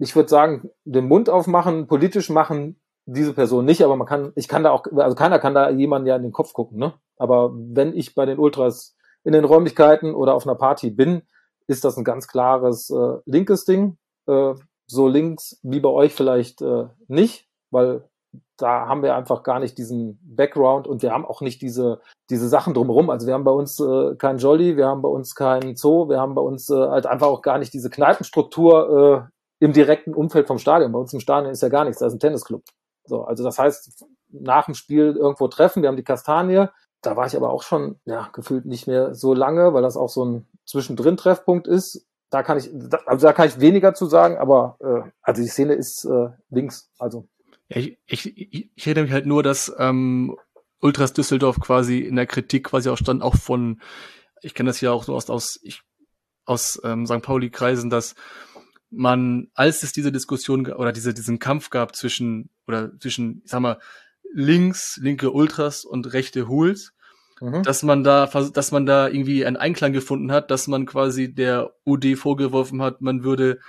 ich 0.00 0.16
würde 0.16 0.28
sagen, 0.28 0.70
den 0.84 1.06
Mund 1.06 1.28
aufmachen, 1.28 1.86
politisch 1.86 2.30
machen 2.30 2.80
diese 3.06 3.34
Person 3.34 3.64
nicht, 3.64 3.82
aber 3.82 3.96
man 3.96 4.06
kann, 4.06 4.32
ich 4.34 4.48
kann 4.48 4.64
da 4.64 4.70
auch, 4.70 4.84
also 4.96 5.14
keiner 5.14 5.38
kann 5.38 5.54
da 5.54 5.70
jemanden 5.70 6.08
ja 6.08 6.16
in 6.16 6.22
den 6.22 6.32
Kopf 6.32 6.52
gucken, 6.52 6.78
ne? 6.78 6.94
Aber 7.16 7.52
wenn 7.54 7.94
ich 7.94 8.14
bei 8.14 8.24
den 8.24 8.38
Ultras 8.38 8.96
in 9.24 9.32
den 9.32 9.44
Räumlichkeiten 9.44 10.14
oder 10.14 10.34
auf 10.34 10.46
einer 10.46 10.54
Party 10.54 10.90
bin, 10.90 11.22
ist 11.66 11.84
das 11.84 11.96
ein 11.96 12.04
ganz 12.04 12.28
klares 12.28 12.90
äh, 12.90 13.18
linkes 13.26 13.64
Ding. 13.64 13.98
Äh, 14.26 14.54
so 14.86 15.06
links 15.06 15.60
wie 15.62 15.80
bei 15.80 15.88
euch 15.88 16.14
vielleicht 16.14 16.62
äh, 16.62 16.86
nicht, 17.06 17.48
weil 17.70 18.08
da 18.56 18.86
haben 18.86 19.02
wir 19.02 19.14
einfach 19.14 19.42
gar 19.42 19.60
nicht 19.60 19.78
diesen 19.78 20.18
Background 20.22 20.86
und 20.86 21.02
wir 21.02 21.12
haben 21.12 21.24
auch 21.24 21.40
nicht 21.40 21.62
diese, 21.62 22.00
diese 22.28 22.48
Sachen 22.48 22.74
drumherum. 22.74 23.10
Also 23.10 23.26
wir 23.26 23.34
haben 23.34 23.44
bei 23.44 23.52
uns 23.52 23.78
äh, 23.80 24.14
kein 24.16 24.38
Jolly, 24.38 24.76
wir 24.76 24.86
haben 24.86 25.02
bei 25.02 25.08
uns 25.08 25.34
keinen 25.34 25.76
Zoo, 25.76 26.08
wir 26.08 26.18
haben 26.18 26.34
bei 26.34 26.42
uns 26.42 26.70
äh, 26.70 26.74
halt 26.74 27.06
einfach 27.06 27.28
auch 27.28 27.42
gar 27.42 27.58
nicht 27.58 27.72
diese 27.72 27.90
Kneipenstruktur 27.90 29.28
äh, 29.28 29.39
im 29.60 29.72
direkten 29.72 30.14
Umfeld 30.14 30.48
vom 30.48 30.58
Stadion. 30.58 30.90
Bei 30.90 30.98
uns 30.98 31.12
im 31.12 31.20
Stadion 31.20 31.52
ist 31.52 31.62
ja 31.62 31.68
gar 31.68 31.84
nichts, 31.84 32.00
da 32.00 32.06
ist 32.06 32.14
ein 32.14 32.18
Tennisclub. 32.20 32.64
So, 33.04 33.24
also 33.24 33.44
das 33.44 33.58
heißt, 33.58 34.04
nach 34.30 34.64
dem 34.66 34.74
Spiel 34.74 35.16
irgendwo 35.16 35.48
treffen, 35.48 35.82
wir 35.82 35.88
haben 35.88 35.96
die 35.96 36.04
Kastanie. 36.04 36.66
Da 37.02 37.16
war 37.16 37.26
ich 37.26 37.36
aber 37.36 37.50
auch 37.50 37.62
schon, 37.62 37.98
ja, 38.04 38.28
gefühlt 38.32 38.66
nicht 38.66 38.86
mehr 38.86 39.14
so 39.14 39.32
lange, 39.32 39.72
weil 39.72 39.82
das 39.82 39.96
auch 39.96 40.08
so 40.08 40.24
ein 40.24 40.46
Zwischendrin-Treffpunkt 40.66 41.66
ist. 41.66 42.06
Da 42.30 42.42
kann 42.42 42.58
ich, 42.58 42.70
da, 42.72 42.98
also 43.06 43.26
da 43.26 43.32
kann 43.32 43.48
ich 43.48 43.60
weniger 43.60 43.94
zu 43.94 44.06
sagen, 44.06 44.36
aber 44.38 44.76
äh, 44.80 45.10
also 45.22 45.42
die 45.42 45.48
Szene 45.48 45.74
ist 45.74 46.04
äh, 46.04 46.28
links, 46.50 46.90
also 46.98 47.26
ja, 47.68 47.78
ich, 47.78 47.98
ich, 48.06 48.70
ich 48.74 48.86
erinnere 48.86 49.04
mich 49.04 49.12
halt 49.12 49.26
nur, 49.26 49.42
dass 49.42 49.72
ähm, 49.78 50.36
Ultras 50.80 51.12
Düsseldorf 51.12 51.60
quasi 51.60 52.00
in 52.00 52.16
der 52.16 52.26
Kritik 52.26 52.64
quasi 52.64 52.88
auch 52.90 52.96
stand, 52.96 53.22
auch 53.22 53.36
von, 53.36 53.80
ich 54.42 54.54
kenne 54.54 54.70
das 54.70 54.80
ja 54.80 54.90
auch 54.90 55.04
so 55.04 55.14
aus, 55.14 55.30
aus, 55.30 55.58
ich, 55.62 55.82
aus 56.44 56.80
ähm, 56.84 57.06
St. 57.06 57.22
Pauli-Kreisen, 57.22 57.90
dass 57.90 58.14
man, 58.90 59.48
als 59.54 59.82
es 59.82 59.92
diese 59.92 60.12
Diskussion 60.12 60.66
oder 60.72 60.92
diese, 60.92 61.14
diesen 61.14 61.38
Kampf 61.38 61.70
gab 61.70 61.94
zwischen, 61.94 62.50
oder 62.66 62.98
zwischen, 62.98 63.42
ich 63.44 63.50
sag 63.50 63.60
mal, 63.60 63.78
links, 64.32 64.98
linke 65.00 65.30
Ultras 65.30 65.84
und 65.84 66.12
rechte 66.12 66.48
Hools, 66.48 66.92
mhm. 67.40 67.62
dass 67.62 67.82
man 67.82 68.04
da, 68.04 68.26
dass 68.26 68.72
man 68.72 68.86
da 68.86 69.08
irgendwie 69.08 69.44
einen 69.44 69.56
Einklang 69.56 69.92
gefunden 69.92 70.32
hat, 70.32 70.50
dass 70.50 70.66
man 70.68 70.86
quasi 70.86 71.32
der 71.32 71.72
UD 71.84 72.16
vorgeworfen 72.16 72.82
hat, 72.82 73.00
man 73.00 73.24
würde 73.24 73.60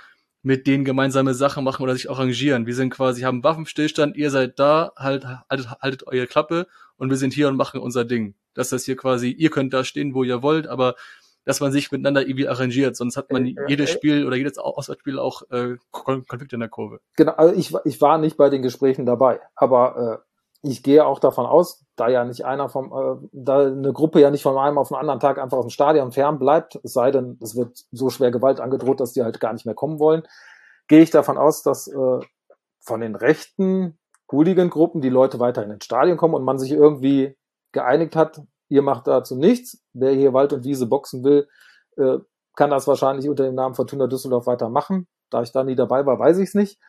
mit 0.42 0.66
denen 0.66 0.84
gemeinsame 0.84 1.34
Sachen 1.34 1.62
machen 1.62 1.82
oder 1.84 1.94
sich 1.94 2.10
arrangieren. 2.10 2.66
Wir 2.66 2.74
sind 2.74 2.90
quasi, 2.90 3.22
haben 3.22 3.44
Waffenstillstand, 3.44 4.16
ihr 4.16 4.30
seid 4.30 4.58
da, 4.58 4.92
halt, 4.96 5.24
haltet, 5.24 5.70
haltet 5.80 6.06
eure 6.08 6.26
Klappe 6.26 6.66
und 6.96 7.10
wir 7.10 7.16
sind 7.16 7.32
hier 7.32 7.48
und 7.48 7.56
machen 7.56 7.80
unser 7.80 8.04
Ding. 8.04 8.34
Dass 8.54 8.68
das 8.68 8.84
hier 8.84 8.96
quasi, 8.96 9.30
ihr 9.30 9.50
könnt 9.50 9.72
da 9.72 9.84
stehen, 9.84 10.14
wo 10.14 10.24
ihr 10.24 10.42
wollt, 10.42 10.66
aber 10.66 10.96
dass 11.44 11.60
man 11.60 11.72
sich 11.72 11.90
miteinander 11.90 12.22
irgendwie 12.22 12.48
arrangiert, 12.48 12.96
sonst 12.96 13.16
hat 13.16 13.32
man 13.32 13.46
äh, 13.46 13.54
jedes 13.68 13.90
äh. 13.90 13.92
Spiel 13.92 14.26
oder 14.26 14.36
jedes 14.36 14.58
Auswärtsspiel 14.58 15.18
auch 15.18 15.42
äh, 15.50 15.76
Konflikte 15.90 16.56
in 16.56 16.60
der 16.60 16.68
Kurve. 16.68 17.00
Genau, 17.16 17.32
also 17.32 17.54
ich, 17.54 17.74
ich 17.84 18.00
war 18.00 18.18
nicht 18.18 18.36
bei 18.36 18.48
den 18.48 18.62
Gesprächen 18.62 19.06
dabei, 19.06 19.40
aber 19.54 20.22
äh, 20.22 20.68
ich 20.68 20.82
gehe 20.82 21.04
auch 21.04 21.18
davon 21.18 21.46
aus, 21.46 21.84
da 21.96 22.08
ja 22.08 22.24
nicht 22.24 22.44
einer 22.44 22.68
vom, 22.68 22.92
äh, 22.92 23.28
da 23.32 23.66
eine 23.66 23.92
Gruppe 23.92 24.20
ja 24.20 24.30
nicht 24.30 24.42
von 24.42 24.56
einem 24.56 24.78
auf 24.78 24.88
den 24.88 24.96
anderen 24.96 25.20
Tag 25.20 25.38
einfach 25.38 25.58
aus 25.58 25.66
dem 25.66 25.70
Stadion 25.70 26.12
fern 26.12 26.38
bleibt, 26.38 26.78
es 26.84 26.92
sei 26.92 27.10
denn, 27.10 27.38
es 27.42 27.56
wird 27.56 27.84
so 27.90 28.10
schwer 28.10 28.30
Gewalt 28.30 28.60
angedroht, 28.60 29.00
dass 29.00 29.12
die 29.12 29.22
halt 29.22 29.40
gar 29.40 29.52
nicht 29.52 29.66
mehr 29.66 29.74
kommen 29.74 29.98
wollen, 29.98 30.22
gehe 30.86 31.00
ich 31.00 31.10
davon 31.10 31.36
aus, 31.36 31.62
dass 31.62 31.88
äh, 31.88 32.20
von 32.80 33.00
den 33.00 33.16
rechten 33.16 33.98
Hooligan-Gruppen 34.30 35.00
die 35.00 35.10
Leute 35.10 35.40
weiterhin 35.40 35.72
ins 35.72 35.84
Stadion 35.84 36.16
kommen 36.16 36.34
und 36.34 36.44
man 36.44 36.58
sich 36.58 36.72
irgendwie 36.72 37.36
geeinigt 37.72 38.16
hat, 38.16 38.40
ihr 38.72 38.82
macht 38.82 39.06
dazu 39.06 39.36
nichts. 39.36 39.82
Wer 39.92 40.12
hier 40.12 40.32
Wald 40.32 40.52
und 40.52 40.64
Wiese 40.64 40.86
boxen 40.86 41.22
will, 41.22 41.46
äh, 41.96 42.18
kann 42.56 42.70
das 42.70 42.86
wahrscheinlich 42.86 43.28
unter 43.28 43.44
dem 43.44 43.54
Namen 43.54 43.74
Fortuna 43.74 44.06
Düsseldorf 44.06 44.46
weitermachen. 44.46 45.06
Da 45.30 45.42
ich 45.42 45.52
da 45.52 45.62
nie 45.62 45.76
dabei 45.76 46.04
war, 46.06 46.18
weiß 46.18 46.38
ich 46.38 46.48
es 46.48 46.54
nicht. 46.54 46.80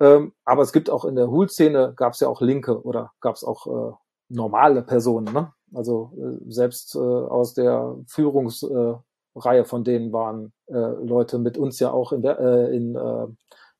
Ähm, 0.00 0.32
aber 0.44 0.62
es 0.62 0.72
gibt 0.72 0.90
auch 0.90 1.04
in 1.04 1.14
der 1.14 1.28
Hool-Szene 1.28 1.92
gab 1.96 2.12
es 2.12 2.20
ja 2.20 2.28
auch 2.28 2.40
Linke 2.40 2.82
oder 2.82 3.12
gab 3.20 3.36
es 3.36 3.44
auch 3.44 3.66
äh, 3.66 3.94
normale 4.28 4.82
Personen. 4.82 5.32
Ne? 5.32 5.52
Also 5.74 6.12
äh, 6.16 6.50
selbst 6.50 6.94
äh, 6.94 6.98
aus 6.98 7.54
der 7.54 7.96
Führungsreihe 8.06 9.02
äh, 9.44 9.64
von 9.64 9.84
denen 9.84 10.12
waren 10.12 10.52
äh, 10.66 10.74
Leute 10.74 11.38
mit 11.38 11.56
uns 11.56 11.78
ja 11.78 11.90
auch 11.90 12.12
in 12.12 12.22
der 12.22 12.38
äh, 12.38 12.76
in 12.76 12.96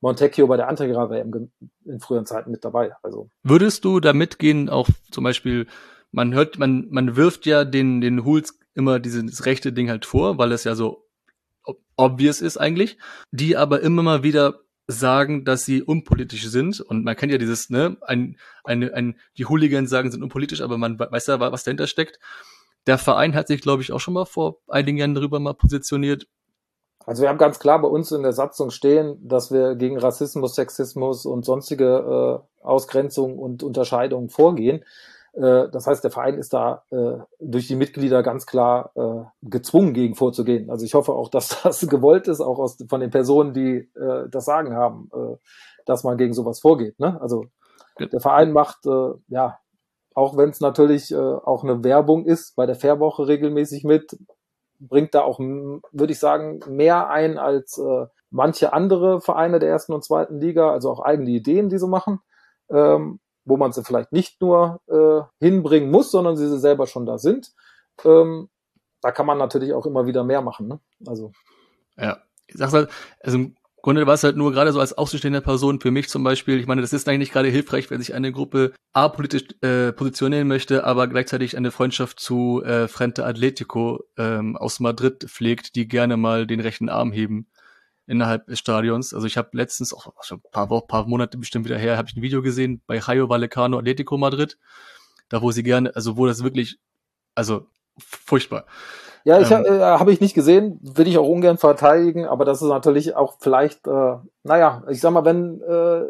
Montecchio 0.01 0.47
bei 0.47 0.57
der 0.57 0.69
Antigra 0.69 1.11
WM 1.11 1.51
in 1.85 1.99
früheren 1.99 2.27
Zeiten 2.27 2.53
mit 2.53 2.65
dabei. 2.65 2.93
Also 3.03 3.31
würdest 3.43 3.85
du 3.85 3.99
da 3.99 4.13
mitgehen, 4.13 4.69
auch 4.69 4.89
zum 5.11 5.25
Beispiel 5.25 5.67
man 6.13 6.35
hört, 6.35 6.59
man, 6.59 6.87
man 6.91 7.17
wirft 7.17 7.47
ja 7.47 7.65
den, 7.65 8.01
den 8.01 8.25
Hools 8.25 8.59
immer 8.75 9.01
dieses 9.01 9.45
rechte 9.47 9.73
Ding 9.73 9.91
halt 9.91 10.07
vor, 10.07 10.39
weil 10.39 10.53
es 10.53 10.65
ja 10.65 10.75
so 10.75 11.09
obvious 11.97 12.41
ist 12.41 12.57
eigentlich, 12.57 12.99
die 13.31 13.57
aber 13.57 13.81
immer 13.81 14.03
mal 14.03 14.23
wieder 14.23 14.61
sagen, 14.87 15.45
dass 15.45 15.65
sie 15.65 15.83
unpolitisch 15.83 16.47
sind 16.49 16.81
und 16.81 17.05
man 17.05 17.15
kennt 17.15 17.31
ja 17.31 17.39
dieses, 17.39 17.69
ne, 17.69 17.99
ein, 18.01 18.39
ein, 18.65 18.91
ein, 18.95 19.17
die 19.37 19.45
Hooligans 19.45 19.91
sagen, 19.91 20.11
sind 20.11 20.23
unpolitisch, 20.23 20.63
aber 20.63 20.79
man 20.79 20.99
weiß 20.99 21.27
ja, 21.27 21.41
was 21.41 21.65
dahinter 21.65 21.87
steckt. 21.87 22.19
Der 22.87 22.97
Verein 22.97 23.35
hat 23.35 23.49
sich, 23.49 23.61
glaube 23.61 23.83
ich, 23.83 23.93
auch 23.93 24.01
schon 24.01 24.15
mal 24.15 24.25
vor 24.25 24.61
einigen 24.67 24.97
Jahren 24.97 25.15
darüber 25.15 25.41
mal 25.41 25.53
positioniert. 25.53 26.27
Also 27.05 27.23
wir 27.23 27.29
haben 27.29 27.39
ganz 27.39 27.59
klar 27.59 27.81
bei 27.81 27.89
uns 27.89 28.13
in 28.13 28.23
der 28.23 28.33
Satzung 28.33 28.71
stehen, 28.71 29.19
dass 29.27 29.53
wir 29.53 29.75
gegen 29.75 29.99
Rassismus, 29.99 30.55
Sexismus 30.55 31.27
und 31.27 31.45
sonstige 31.45 32.43
äh, 32.63 32.65
Ausgrenzung 32.65 33.39
und 33.39 33.63
Unterscheidungen 33.63 34.31
vorgehen. 34.31 34.85
Äh, 35.39 35.71
das 35.71 35.87
heißt, 35.87 36.03
der 36.03 36.11
Verein 36.11 36.37
ist 36.37 36.53
da 36.53 36.83
äh, 36.91 37.19
durch 37.39 37.69
die 37.69 37.77
Mitglieder 37.77 38.23
ganz 38.23 38.45
klar 38.45 38.91
äh, 38.97 39.25
gezwungen, 39.43 39.95
gegen 39.95 40.17
vorzugehen. 40.17 40.69
Also 40.69 40.85
ich 40.85 40.95
hoffe 40.95 41.13
auch, 41.13 41.29
dass 41.31 41.63
das 41.63 41.87
gewollt 41.89 42.29
ist, 42.29 42.41
auch 42.41 42.59
aus, 42.59 42.79
von 42.89 43.01
den 43.01 43.11
Personen, 43.11 43.55
die 43.55 43.89
äh, 43.97 44.29
das 44.29 44.45
Sagen 44.45 44.75
haben, 44.75 45.11
äh, 45.15 45.37
dass 45.87 46.05
man 46.05 46.19
gegen 46.19 46.35
sowas 46.35 46.61
vorgeht. 46.61 46.99
Ne? 46.99 47.21
Also 47.21 47.47
der 48.01 48.21
Verein 48.21 48.53
macht, 48.53 48.87
äh, 48.87 49.13
ja, 49.29 49.59
auch 50.15 50.37
wenn 50.37 50.51
es 50.51 50.61
natürlich 50.61 51.15
auch 51.15 51.63
eine 51.63 51.85
Werbung 51.85 52.25
ist, 52.25 52.57
bei 52.57 52.67
der 52.67 52.75
Fairwoche 52.75 53.29
regelmäßig 53.29 53.85
mit, 53.85 54.19
bringt 54.81 55.15
da 55.15 55.21
auch, 55.21 55.39
würde 55.39 56.13
ich 56.13 56.19
sagen, 56.19 56.59
mehr 56.69 57.09
ein 57.09 57.39
als 57.39 57.81
manche 58.29 58.73
andere 58.73 59.21
Vereine 59.21 59.61
der 59.61 59.69
ersten 59.69 59.93
und 59.93 60.05
zweiten 60.05 60.41
Liga, 60.41 60.73
also 60.73 60.91
auch 60.91 61.05
eigene 61.05 61.31
Ideen, 61.31 61.69
die 61.69 61.79
sie 61.79 61.87
machen. 61.87 62.19
Ähm, 62.69 63.21
wo 63.49 63.57
man 63.57 63.73
sie 63.73 63.85
vielleicht 63.85 64.13
nicht 64.13 64.41
nur 64.41 64.81
äh, 64.89 65.45
hinbringen 65.45 65.91
muss, 65.91 66.11
sondern 66.11 66.37
sie 66.37 66.59
selber 66.59 66.87
schon 66.87 67.07
da 67.07 67.19
sind. 67.19 67.53
Ähm, 68.05 68.49
da 69.01 69.11
kann 69.13 69.27
man 69.27 69.39
natürlich 69.39 69.73
auch 69.73 69.87
immer 69.87 70.07
wieder 70.07 70.25
mehr 70.25 70.43
machen. 70.43 70.69
Ne? 70.69 70.81
Also 71.07 71.33
ja, 71.97 72.19
ich 72.47 72.57
sag's 72.57 72.73
halt, 72.73 72.91
also 73.23 73.39
Grunde 73.81 74.07
war 74.07 74.15
es 74.15 74.25
halt 74.25 74.37
nur 74.37 74.53
gerade 74.53 74.73
so 74.73 74.81
als 74.81 74.93
außenstehende 74.99 75.41
Person 75.41 75.81
für 75.81 75.91
mich 75.91 76.09
zum 76.09 76.25
Beispiel. 76.25 76.59
Ich 76.59 76.67
meine, 76.67 76.83
das 76.83 76.93
ist 76.93 77.09
eigentlich 77.09 77.19
nicht 77.21 77.33
gerade 77.33 77.49
hilfreich, 77.49 77.91
wenn 77.91 78.01
sich 78.01 78.13
eine 78.13 78.33
Gruppe 78.33 78.73
apolitisch 78.93 79.45
äh, 79.63 79.93
positionieren 79.93 80.49
möchte, 80.49 80.85
aber 80.85 81.07
gleichzeitig 81.07 81.57
eine 81.57 81.71
Freundschaft 81.71 82.19
zu 82.19 82.63
äh, 82.65 82.89
Frente 82.89 83.25
Atletico 83.25 84.05
ähm, 84.17 84.57
aus 84.57 84.81
Madrid 84.81 85.25
pflegt, 85.29 85.77
die 85.77 85.87
gerne 85.87 86.17
mal 86.17 86.47
den 86.47 86.61
rechten 86.61 86.89
Arm 86.89 87.13
heben 87.13 87.47
innerhalb 88.09 88.47
des 88.47 88.59
Stadions. 88.59 89.15
Also 89.15 89.27
ich 89.27 89.37
habe 89.37 89.51
letztens, 89.53 89.95
auch 89.95 90.13
schon 90.23 90.39
ein 90.39 90.51
paar 90.51 90.71
Wochen, 90.71 90.87
paar 90.87 91.07
Monate 91.07 91.39
bestimmt 91.39 91.67
wieder 91.67 91.79
her, 91.79 91.97
habe 91.97 92.09
ich 92.09 92.17
ein 92.17 92.23
Video 92.23 92.43
gesehen 92.43 92.83
bei 92.87 92.99
Rayo 92.99 93.29
Vallecano 93.29 93.79
Atletico 93.79 94.17
Madrid, 94.17 94.59
da 95.29 95.43
wo 95.43 95.53
sie 95.53 95.63
gerne, 95.63 95.95
also 95.95 96.17
wo 96.17 96.27
das 96.27 96.43
wirklich, 96.43 96.79
also 97.35 97.67
furchtbar. 97.99 98.65
Ja, 99.25 99.41
ich 99.41 99.51
ähm, 99.51 99.65
äh, 99.67 99.81
habe 99.81 100.13
ich 100.13 100.21
nicht 100.21 100.35
gesehen, 100.35 100.81
will 100.81 101.07
ich 101.07 101.19
auch 101.19 101.29
ungern 101.29 101.59
verteidigen, 101.59 102.27
aber 102.27 102.45
das 102.45 102.63
ist 102.63 102.69
natürlich 102.69 103.15
auch 103.15 103.37
vielleicht, 103.41 103.87
äh, 103.87 104.17
naja, 104.43 104.85
ich 104.89 105.01
sag 105.01 105.13
mal, 105.13 105.25
wenn 105.25 105.61
äh, 105.61 106.07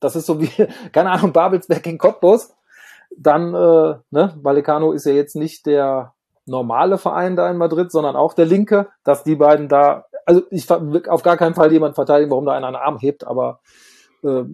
das 0.00 0.16
ist 0.16 0.26
so 0.26 0.40
wie, 0.40 0.50
keine 0.92 1.10
Ahnung, 1.10 1.32
Babelsberg 1.32 1.86
in 1.86 1.98
Cottbus, 1.98 2.54
dann, 3.16 3.54
äh, 3.54 3.94
ne, 4.10 4.34
Vallecano 4.42 4.92
ist 4.92 5.06
ja 5.06 5.12
jetzt 5.12 5.34
nicht 5.34 5.66
der 5.66 6.14
normale 6.48 6.98
Verein 6.98 7.36
da 7.36 7.50
in 7.50 7.56
Madrid, 7.56 7.92
sondern 7.92 8.16
auch 8.16 8.34
der 8.34 8.46
Linke, 8.46 8.88
dass 9.04 9.22
die 9.22 9.36
beiden 9.36 9.68
da, 9.68 10.06
also 10.28 10.42
ich 10.50 10.70
auf 10.70 11.22
gar 11.22 11.36
keinen 11.36 11.54
Fall 11.54 11.72
jemand 11.72 11.94
verteidigen, 11.94 12.30
warum 12.30 12.44
da 12.44 12.52
einer 12.52 12.66
einen 12.66 12.76
Arm 12.76 12.98
hebt, 12.98 13.26
aber 13.26 13.60
äh, 14.22 14.44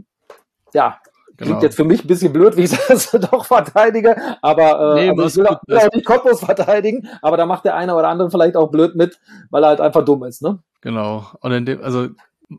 ja, 0.73 0.99
Genau. 1.37 1.49
Klingt 1.49 1.63
jetzt 1.65 1.75
für 1.75 1.85
mich 1.85 2.05
ein 2.05 2.07
bisschen 2.07 2.33
blöd, 2.33 2.57
wie 2.57 2.63
ich 2.63 2.71
das 2.71 3.11
doch 3.11 3.45
verteidige, 3.45 4.15
aber 4.41 4.97
äh, 4.97 5.07
nee, 5.07 5.11
also 5.11 5.27
ich 5.27 5.37
will 5.37 5.47
auch, 5.49 5.61
will 5.67 5.79
auch 5.79 5.93
nicht 5.93 6.07
Cottbus 6.07 6.39
verteidigen, 6.39 7.09
aber 7.23 7.37
da 7.37 7.45
macht 7.45 7.65
der 7.65 7.75
eine 7.75 7.97
oder 7.97 8.07
andere 8.07 8.31
vielleicht 8.31 8.57
auch 8.57 8.71
blöd 8.71 8.95
mit, 8.95 9.19
weil 9.51 9.65
er 9.65 9.71
halt 9.71 9.81
einfach 9.81 10.05
dumm 10.05 10.23
ist, 10.23 10.43
ne? 10.43 10.61
Genau. 10.81 11.27
Und 11.41 11.51
in 11.51 11.67
dem, 11.67 11.83
also 11.83 12.07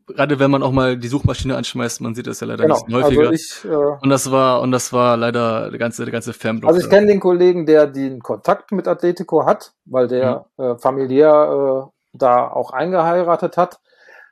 gerade 0.08 0.40
wenn 0.40 0.52
man 0.52 0.64
auch 0.64 0.72
mal 0.72 0.98
die 0.98 1.08
Suchmaschine 1.08 1.56
anschmeißt, 1.56 2.02
man 2.02 2.16
sieht 2.16 2.28
das 2.28 2.40
ja 2.40 2.48
leider 2.48 2.64
genau. 2.64 2.76
ein 2.76 2.86
bisschen 2.86 3.04
häufiger. 3.04 3.30
Also 3.30 3.34
ich, 3.34 3.66
äh, 3.66 4.04
und 4.04 4.10
das 4.10 4.30
war 4.30 4.62
und 4.62 4.72
das 4.72 4.92
war 4.92 5.16
leider 5.16 5.70
der 5.70 5.80
ganze 5.80 6.04
der 6.04 6.12
ganze 6.12 6.34
Fanblock. 6.34 6.70
Also 6.70 6.82
ich 6.82 6.90
kenne 6.90 7.08
den 7.08 7.20
Kollegen, 7.20 7.66
der 7.66 7.88
den 7.88 8.22
Kontakt 8.22 8.72
mit 8.72 8.88
Atletico 8.88 9.46
hat, 9.46 9.74
weil 9.86 10.08
der 10.08 10.46
mhm. 10.58 10.64
äh, 10.64 10.78
familiär 10.78 11.86
äh, 11.88 11.95
da 12.18 12.48
auch 12.48 12.72
eingeheiratet 12.72 13.58
hat 13.58 13.80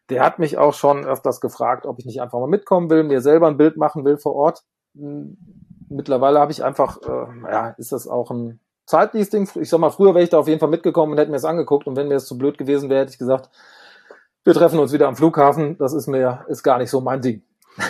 der 0.10 0.24
hat 0.24 0.40
mich 0.40 0.58
auch 0.58 0.74
schon 0.74 1.06
öfters 1.06 1.40
gefragt, 1.42 1.86
ob 1.86 2.00
ich 2.00 2.06
nicht 2.06 2.22
einfach 2.22 2.40
mal 2.40 2.48
mitkommen 2.48 2.90
will, 2.90 3.04
mir 3.04 3.22
selber 3.22 3.48
ein 3.48 3.58
Bild 3.58 3.78
machen 3.78 4.04
will 4.06 4.18
vor 4.18 4.36
Ort. 4.36 4.64
Hm, 4.96 5.38
mittlerweile 5.90 6.40
habe 6.40 6.52
ich 6.52 6.64
einfach, 6.64 6.98
äh, 7.02 7.52
ja, 7.52 7.70
ist 7.78 7.92
das 7.92 8.08
auch 8.08 8.32
ein 8.32 8.60
zeitliches 8.86 9.30
Ding. 9.30 9.50
Ich 9.56 9.70
sag 9.70 9.80
mal, 9.80 9.92
früher 9.92 10.14
wäre 10.14 10.24
ich 10.24 10.30
da 10.30 10.40
auf 10.40 10.48
jeden 10.48 10.60
Fall 10.60 10.70
mitgekommen 10.70 11.14
und 11.14 11.18
hätte 11.20 11.32
mir 11.32 11.38
das 11.38 11.46
angeguckt 11.46 11.88
und 11.88 11.96
wenn 11.96 12.08
mir 12.08 12.16
das 12.16 12.26
zu 12.26 12.38
blöd 12.38 12.58
gewesen 12.58 12.90
wäre, 12.90 13.02
hätte 13.02 13.14
ich 13.14 13.18
gesagt, 13.18 13.50
wir 14.44 14.54
treffen 14.54 14.80
uns 14.80 14.92
wieder 14.92 15.08
am 15.08 15.16
Flughafen. 15.16 15.78
Das 15.78 15.94
ist 15.94 16.08
mir, 16.08 16.46
ist 16.50 16.64
gar 16.64 16.80
nicht 16.80 16.90
so 16.90 17.02
mein 17.02 17.22
Ding. 17.22 17.44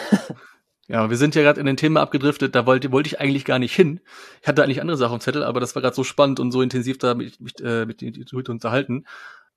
Ja, 0.89 1.09
wir 1.09 1.15
sind 1.15 1.33
ja 1.33 1.41
gerade 1.41 1.61
in 1.61 1.65
den 1.65 1.77
Thema 1.77 2.01
abgedriftet, 2.01 2.55
da 2.55 2.65
wollte, 2.65 2.91
wollte 2.91 3.07
ich 3.07 3.21
eigentlich 3.21 3.45
gar 3.45 3.57
nicht 3.57 3.73
hin. 3.73 4.01
Ich 4.41 4.49
hatte 4.49 4.61
eigentlich 4.61 4.81
andere 4.81 4.97
Sachen 4.97 5.15
im 5.15 5.19
Zettel, 5.21 5.41
aber 5.41 5.61
das 5.61 5.73
war 5.75 5.81
gerade 5.81 5.95
so 5.95 6.03
spannend 6.03 6.41
und 6.41 6.51
so 6.51 6.61
intensiv 6.61 6.97
da 6.97 7.15
mich, 7.15 7.39
mich 7.39 7.53
äh, 7.63 7.85
mit 7.85 8.01
dir 8.01 8.11
unterhalten. 8.49 9.05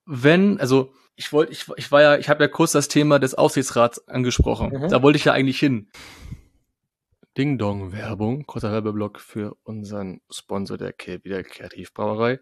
Wenn, 0.06 0.60
also 0.60 0.92
ich 1.16 1.32
wollte, 1.32 1.52
ich, 1.52 1.66
ich 1.76 1.90
war 1.90 2.02
ja, 2.02 2.16
ich 2.16 2.28
habe 2.28 2.44
ja 2.44 2.48
kurz 2.48 2.72
das 2.72 2.88
Thema 2.88 3.18
des 3.18 3.34
Aufsichtsrats 3.34 4.06
angesprochen. 4.08 4.70
Mhm. 4.70 4.88
Da 4.88 5.02
wollte 5.02 5.16
ich 5.16 5.24
ja 5.24 5.32
eigentlich 5.32 5.58
hin. 5.58 5.88
Ding 7.36 7.58
Dong 7.58 7.92
Werbung, 7.92 8.46
kurzer 8.46 8.72
Werbeblock 8.72 9.20
für 9.20 9.56
unseren 9.64 10.20
Sponsor 10.30 10.78
der 10.78 10.92
Kelbider 10.92 11.42
Kreativbrauerei. 11.42 12.40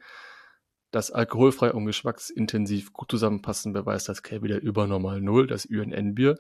Das 0.91 1.11
alkoholfrei 1.11 1.73
und 1.73 1.87
geschmacksintensiv 1.87 2.93
gut 2.93 3.11
zusammenpassen 3.11 3.73
beweist 3.73 4.09
das 4.09 4.23
Kelbider 4.23 4.61
Übernormal 4.61 5.21
Null, 5.21 5.47
das 5.47 5.67
UNN-Bier. 5.67 6.37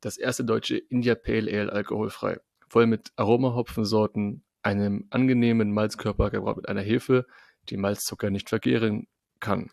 Das 0.00 0.18
erste 0.18 0.44
deutsche 0.44 0.76
India 0.76 1.14
Pale 1.14 1.50
Ale 1.50 1.72
alkoholfrei. 1.72 2.40
Voll 2.68 2.86
mit 2.86 3.12
Aromahopfensorten, 3.16 4.44
einem 4.62 5.06
angenehmen 5.10 5.72
Malzkörper 5.72 6.30
gebraut 6.30 6.56
mit 6.56 6.68
einer 6.68 6.82
Hefe, 6.82 7.26
die 7.70 7.78
Malzzucker 7.78 8.30
nicht 8.30 8.48
vergehren 8.50 9.06
kann 9.40 9.70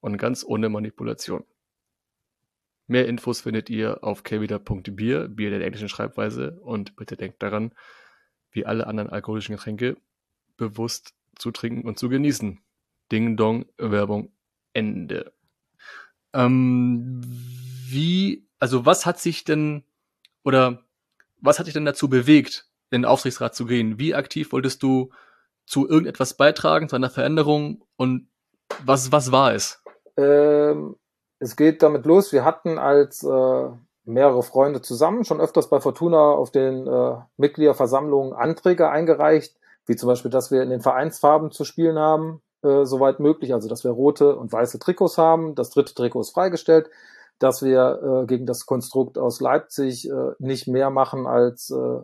und 0.00 0.16
ganz 0.16 0.44
ohne 0.44 0.68
Manipulation. 0.68 1.44
Mehr 2.86 3.06
Infos 3.06 3.42
findet 3.42 3.70
ihr 3.70 4.02
auf 4.02 4.24
kelvida.bier, 4.24 5.28
Bier 5.28 5.50
der 5.50 5.60
englischen 5.60 5.88
Schreibweise 5.88 6.58
und 6.62 6.96
bitte 6.96 7.16
denkt 7.16 7.42
daran, 7.42 7.72
wie 8.50 8.66
alle 8.66 8.86
anderen 8.86 9.10
alkoholischen 9.10 9.54
Getränke, 9.54 9.96
bewusst 10.56 11.14
zu 11.36 11.52
trinken 11.52 11.86
und 11.86 11.98
zu 11.98 12.08
genießen. 12.08 12.60
Ding 13.12 13.36
Dong, 13.36 13.66
Werbung, 13.78 14.32
Ende. 14.72 15.32
Ähm, 16.32 17.20
wie, 17.24 18.46
also 18.58 18.86
was 18.86 19.06
hat 19.06 19.20
sich 19.20 19.44
denn, 19.44 19.84
oder 20.42 20.84
was 21.40 21.58
hat 21.58 21.66
dich 21.66 21.74
denn 21.74 21.84
dazu 21.84 22.08
bewegt, 22.08 22.66
in 22.90 23.02
den 23.02 23.04
Aufsichtsrat 23.04 23.54
zu 23.54 23.66
gehen? 23.66 23.98
Wie 23.98 24.14
aktiv 24.14 24.52
wolltest 24.52 24.82
du 24.82 25.10
zu 25.64 25.88
irgendetwas 25.88 26.36
beitragen, 26.36 26.88
zu 26.88 26.96
einer 26.96 27.10
Veränderung 27.10 27.84
und 27.96 28.28
was, 28.84 29.12
was 29.12 29.32
war 29.32 29.54
es? 29.54 29.82
Ähm, 30.16 30.96
es 31.38 31.56
geht 31.56 31.82
damit 31.82 32.06
los. 32.06 32.32
Wir 32.32 32.44
hatten 32.44 32.78
als 32.78 33.22
äh, 33.22 33.68
mehrere 34.04 34.42
Freunde 34.42 34.82
zusammen 34.82 35.24
schon 35.24 35.40
öfters 35.40 35.68
bei 35.68 35.80
Fortuna 35.80 36.32
auf 36.32 36.50
den 36.50 36.86
äh, 36.86 37.16
Mitgliederversammlungen 37.36 38.32
Anträge 38.32 38.90
eingereicht, 38.90 39.56
wie 39.86 39.96
zum 39.96 40.08
Beispiel, 40.08 40.30
dass 40.30 40.50
wir 40.50 40.62
in 40.62 40.70
den 40.70 40.80
Vereinsfarben 40.80 41.50
zu 41.50 41.64
spielen 41.64 41.98
haben, 41.98 42.42
äh, 42.62 42.84
soweit 42.84 43.20
möglich, 43.20 43.54
also 43.54 43.68
dass 43.68 43.84
wir 43.84 43.90
rote 43.90 44.36
und 44.36 44.52
weiße 44.52 44.78
Trikots 44.78 45.16
haben. 45.18 45.54
Das 45.54 45.70
dritte 45.70 45.94
Trikot 45.94 46.20
ist 46.20 46.30
freigestellt, 46.30 46.90
dass 47.38 47.62
wir 47.62 48.22
äh, 48.22 48.26
gegen 48.26 48.46
das 48.46 48.66
Konstrukt 48.66 49.16
aus 49.16 49.40
Leipzig 49.40 50.10
äh, 50.10 50.32
nicht 50.38 50.68
mehr 50.68 50.90
machen, 50.90 51.26
als 51.26 51.70
äh, 51.70 52.00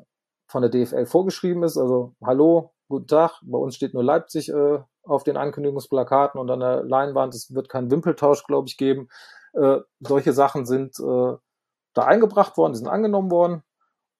von 0.48 0.62
der 0.62 0.70
DFL 0.70 1.06
vorgeschrieben 1.06 1.62
ist. 1.62 1.76
Also 1.76 2.14
hallo, 2.24 2.72
guten 2.88 3.06
Tag, 3.06 3.40
bei 3.42 3.58
uns 3.58 3.74
steht 3.74 3.92
nur 3.92 4.04
Leipzig 4.04 4.48
äh, 4.48 4.78
auf 5.06 5.24
den 5.24 5.36
Ankündigungsplakaten 5.36 6.40
und 6.40 6.50
an 6.50 6.60
der 6.60 6.82
Leinwand. 6.82 7.34
Es 7.34 7.54
wird 7.54 7.68
keinen 7.68 7.90
Wimpeltausch, 7.90 8.44
glaube 8.44 8.68
ich, 8.68 8.76
geben. 8.76 9.08
Äh, 9.52 9.78
solche 10.00 10.32
Sachen 10.32 10.66
sind 10.66 10.98
äh, 10.98 11.36
da 11.94 12.02
eingebracht 12.04 12.56
worden, 12.56 12.72
die 12.72 12.78
sind 12.78 12.88
angenommen 12.88 13.30
worden. 13.30 13.62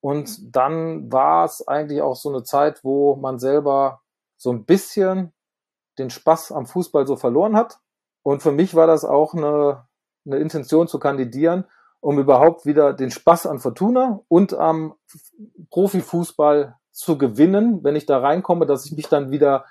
Und 0.01 0.55
dann 0.55 1.11
war 1.12 1.44
es 1.44 1.66
eigentlich 1.66 2.01
auch 2.03 2.16
so 2.16 2.29
eine 2.29 2.42
Zeit, 2.42 2.85
wo 2.85 3.16
man 3.16 3.38
selber 3.38 4.03
so 4.37 4.53
ein 4.53 4.64
bisschen 4.64 5.33
den 5.99 6.11
Spaß 6.11 6.53
am 6.53 6.66
Fußball 6.66 7.07
so 7.07 7.16
verloren 7.16 7.57
hat. 7.57 7.79
Und 8.22 8.42
für 8.42 8.53
mich 8.53 8.75
war 8.75 8.87
das 8.87 9.05
auch 9.05 9.35
eine, 9.35 9.87
eine 10.27 10.38
Intention 10.38 10.88
zu 10.88 10.99
kandidieren, 10.99 11.64
um 12.01 12.18
überhaupt 12.18 12.66
wieder 12.66 12.92
den 12.92 13.11
Spaß 13.11 13.46
an 13.46 13.59
Fortuna 13.59 14.20
und 14.29 14.55
am 14.55 14.94
Profifußball 15.70 16.77
zu 16.92 17.18
gewinnen, 17.18 17.85
wenn 17.85 17.96
ich 17.96 18.07
da 18.07 18.18
reinkomme, 18.18 18.66
dass 18.66 18.87
ich 18.87 18.92
mich 18.92 19.09
dann 19.09 19.31
wieder 19.31 19.64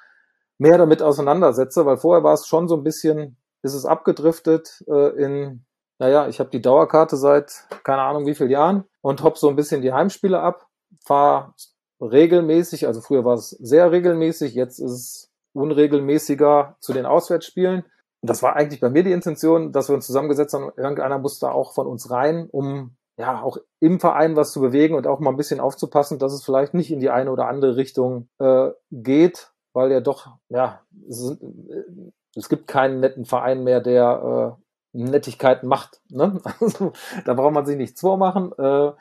mehr 0.58 0.78
damit 0.78 1.02
auseinandersetze, 1.02 1.86
weil 1.86 1.98
vorher 1.98 2.24
war 2.24 2.34
es 2.34 2.48
schon 2.48 2.68
so 2.68 2.76
ein 2.76 2.84
bisschen, 2.84 3.38
ist 3.62 3.74
es 3.74 3.86
abgedriftet 3.86 4.84
äh, 4.88 5.10
in, 5.22 5.66
naja, 6.00 6.28
ich 6.28 6.40
habe 6.40 6.50
die 6.50 6.62
Dauerkarte 6.62 7.18
seit 7.18 7.68
keine 7.84 8.02
Ahnung 8.02 8.26
wie 8.26 8.36
vielen 8.36 8.52
Jahren 8.52 8.86
und 9.02 9.24
hopp 9.24 9.38
so 9.38 9.50
ein 9.50 9.56
bisschen 9.56 9.82
die 9.82 9.94
Heimspiele 9.94 10.40
ab, 10.40 10.68
fahre 11.06 11.54
regelmäßig, 12.02 12.88
also 12.88 13.02
früher 13.02 13.26
war 13.26 13.36
es 13.36 13.50
sehr 13.50 13.92
regelmäßig, 13.92 14.54
jetzt 14.54 14.80
ist 14.80 14.92
es 14.92 15.32
unregelmäßiger 15.54 16.76
zu 16.80 16.94
den 16.94 17.06
Auswärtsspielen. 17.06 17.84
Und 18.22 18.30
das 18.30 18.44
war 18.44 18.56
eigentlich 18.56 18.82
bei 18.82 18.90
mir 18.90 19.04
die 19.04 19.12
Intention, 19.12 19.72
dass 19.72 19.90
wir 19.90 19.96
uns 19.96 20.08
zusammengesetzt 20.08 20.54
haben, 20.54 20.72
irgendeiner 20.76 21.20
musste 21.20 21.52
auch 21.52 21.74
von 21.74 21.88
uns 21.88 22.10
rein, 22.12 22.50
um 22.52 22.98
ja 23.18 23.42
auch 23.42 23.58
im 23.80 24.00
Verein 24.00 24.36
was 24.36 24.52
zu 24.52 24.60
bewegen 24.60 24.96
und 24.96 25.08
auch 25.08 25.20
mal 25.20 25.30
ein 25.30 25.38
bisschen 25.38 25.60
aufzupassen, 25.60 26.20
dass 26.20 26.34
es 26.34 26.44
vielleicht 26.44 26.74
nicht 26.74 26.92
in 26.92 27.00
die 27.00 27.10
eine 27.10 27.32
oder 27.32 27.48
andere 27.48 27.78
Richtung 27.78 28.28
äh, 28.40 28.72
geht, 28.92 29.52
weil 29.76 29.92
ja 29.92 30.00
doch, 30.00 30.38
ja, 30.50 30.82
es, 31.08 31.32
äh, 31.32 32.12
es 32.36 32.50
gibt 32.50 32.68
keinen 32.68 33.02
netten 33.02 33.26
Verein 33.26 33.64
mehr, 33.64 33.82
der 33.82 34.58
äh, 34.94 34.98
Nettigkeiten 34.98 35.68
macht. 35.68 36.02
Ne? 36.10 36.42
Also, 36.60 36.94
da 37.26 37.34
braucht 37.34 37.54
man 37.54 37.66
sich 37.66 37.78
nichts 37.78 38.02
vormachen. 38.02 38.52
Äh, 38.58 38.92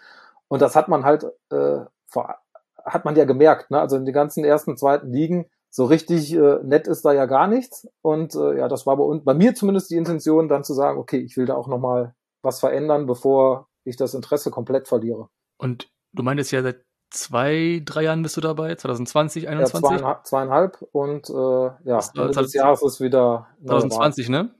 und 0.48 0.60
das 0.60 0.76
hat 0.76 0.88
man 0.88 1.04
halt, 1.04 1.24
äh, 1.50 1.84
vor, 2.06 2.36
hat 2.84 3.04
man 3.04 3.16
ja 3.16 3.24
gemerkt. 3.24 3.70
Ne? 3.70 3.80
Also 3.80 3.96
in 3.96 4.04
den 4.04 4.12
ganzen 4.12 4.44
ersten, 4.44 4.76
zweiten 4.76 5.12
Ligen, 5.12 5.46
so 5.70 5.84
richtig 5.84 6.34
äh, 6.34 6.58
nett 6.62 6.88
ist 6.88 7.04
da 7.04 7.12
ja 7.12 7.26
gar 7.26 7.46
nichts. 7.46 7.88
Und 8.02 8.34
äh, 8.34 8.58
ja, 8.58 8.68
das 8.68 8.84
war 8.84 8.96
bei, 8.96 9.04
uns, 9.04 9.24
bei 9.24 9.34
mir 9.34 9.54
zumindest 9.54 9.90
die 9.90 9.96
Intention, 9.96 10.48
dann 10.48 10.64
zu 10.64 10.74
sagen, 10.74 10.98
okay, 10.98 11.18
ich 11.18 11.36
will 11.36 11.46
da 11.46 11.54
auch 11.54 11.68
nochmal 11.68 12.14
was 12.42 12.60
verändern, 12.60 13.06
bevor 13.06 13.68
ich 13.84 13.96
das 13.96 14.14
Interesse 14.14 14.50
komplett 14.50 14.88
verliere. 14.88 15.28
Und 15.56 15.88
du 16.12 16.22
meintest 16.22 16.52
ja 16.52 16.62
seit 16.62 16.84
zwei, 17.14 17.80
drei 17.84 18.02
Jahren 18.02 18.22
bist 18.22 18.36
du 18.36 18.40
dabei, 18.40 18.74
2020, 18.74 19.44
2021? 19.44 19.82
Ja, 19.82 19.88
zweieinhalb, 19.88 20.26
zweieinhalb 20.26 20.82
und 20.92 21.30
äh, 21.30 21.70
ja, 21.88 22.00
Ende 22.14 22.30
des 22.30 22.54
Jahres 22.54 22.82
ist 22.82 23.00
wieder 23.00 23.46
2020, 23.64 24.28
ne? 24.28 24.50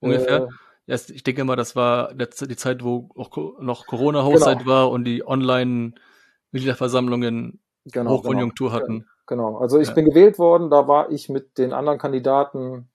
Ungefähr. 0.00 0.48
Äh, 0.86 0.94
ich 0.94 1.22
denke 1.22 1.44
mal, 1.44 1.56
das 1.56 1.76
war 1.76 2.14
die 2.14 2.56
Zeit, 2.56 2.82
wo 2.82 3.10
auch 3.16 3.60
noch 3.60 3.86
Corona-Haushalt 3.86 4.60
genau. 4.60 4.70
war 4.70 4.90
und 4.90 5.04
die 5.04 5.26
Online-Mitgliederversammlungen 5.26 7.60
genau, 7.84 8.10
Hochkonjunktur 8.10 8.70
genau. 8.70 8.80
hatten. 8.80 9.06
Genau, 9.26 9.58
also 9.58 9.78
ich 9.78 9.88
ja. 9.88 9.94
bin 9.94 10.06
gewählt 10.06 10.38
worden, 10.38 10.70
da 10.70 10.88
war 10.88 11.10
ich 11.10 11.28
mit 11.28 11.58
den 11.58 11.74
anderen 11.74 11.98
Kandidaten 11.98 12.88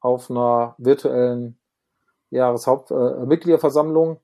auf 0.00 0.28
einer 0.30 0.74
virtuellen 0.78 1.60
Jahreshauptmitgliederversammlung. 2.30 4.18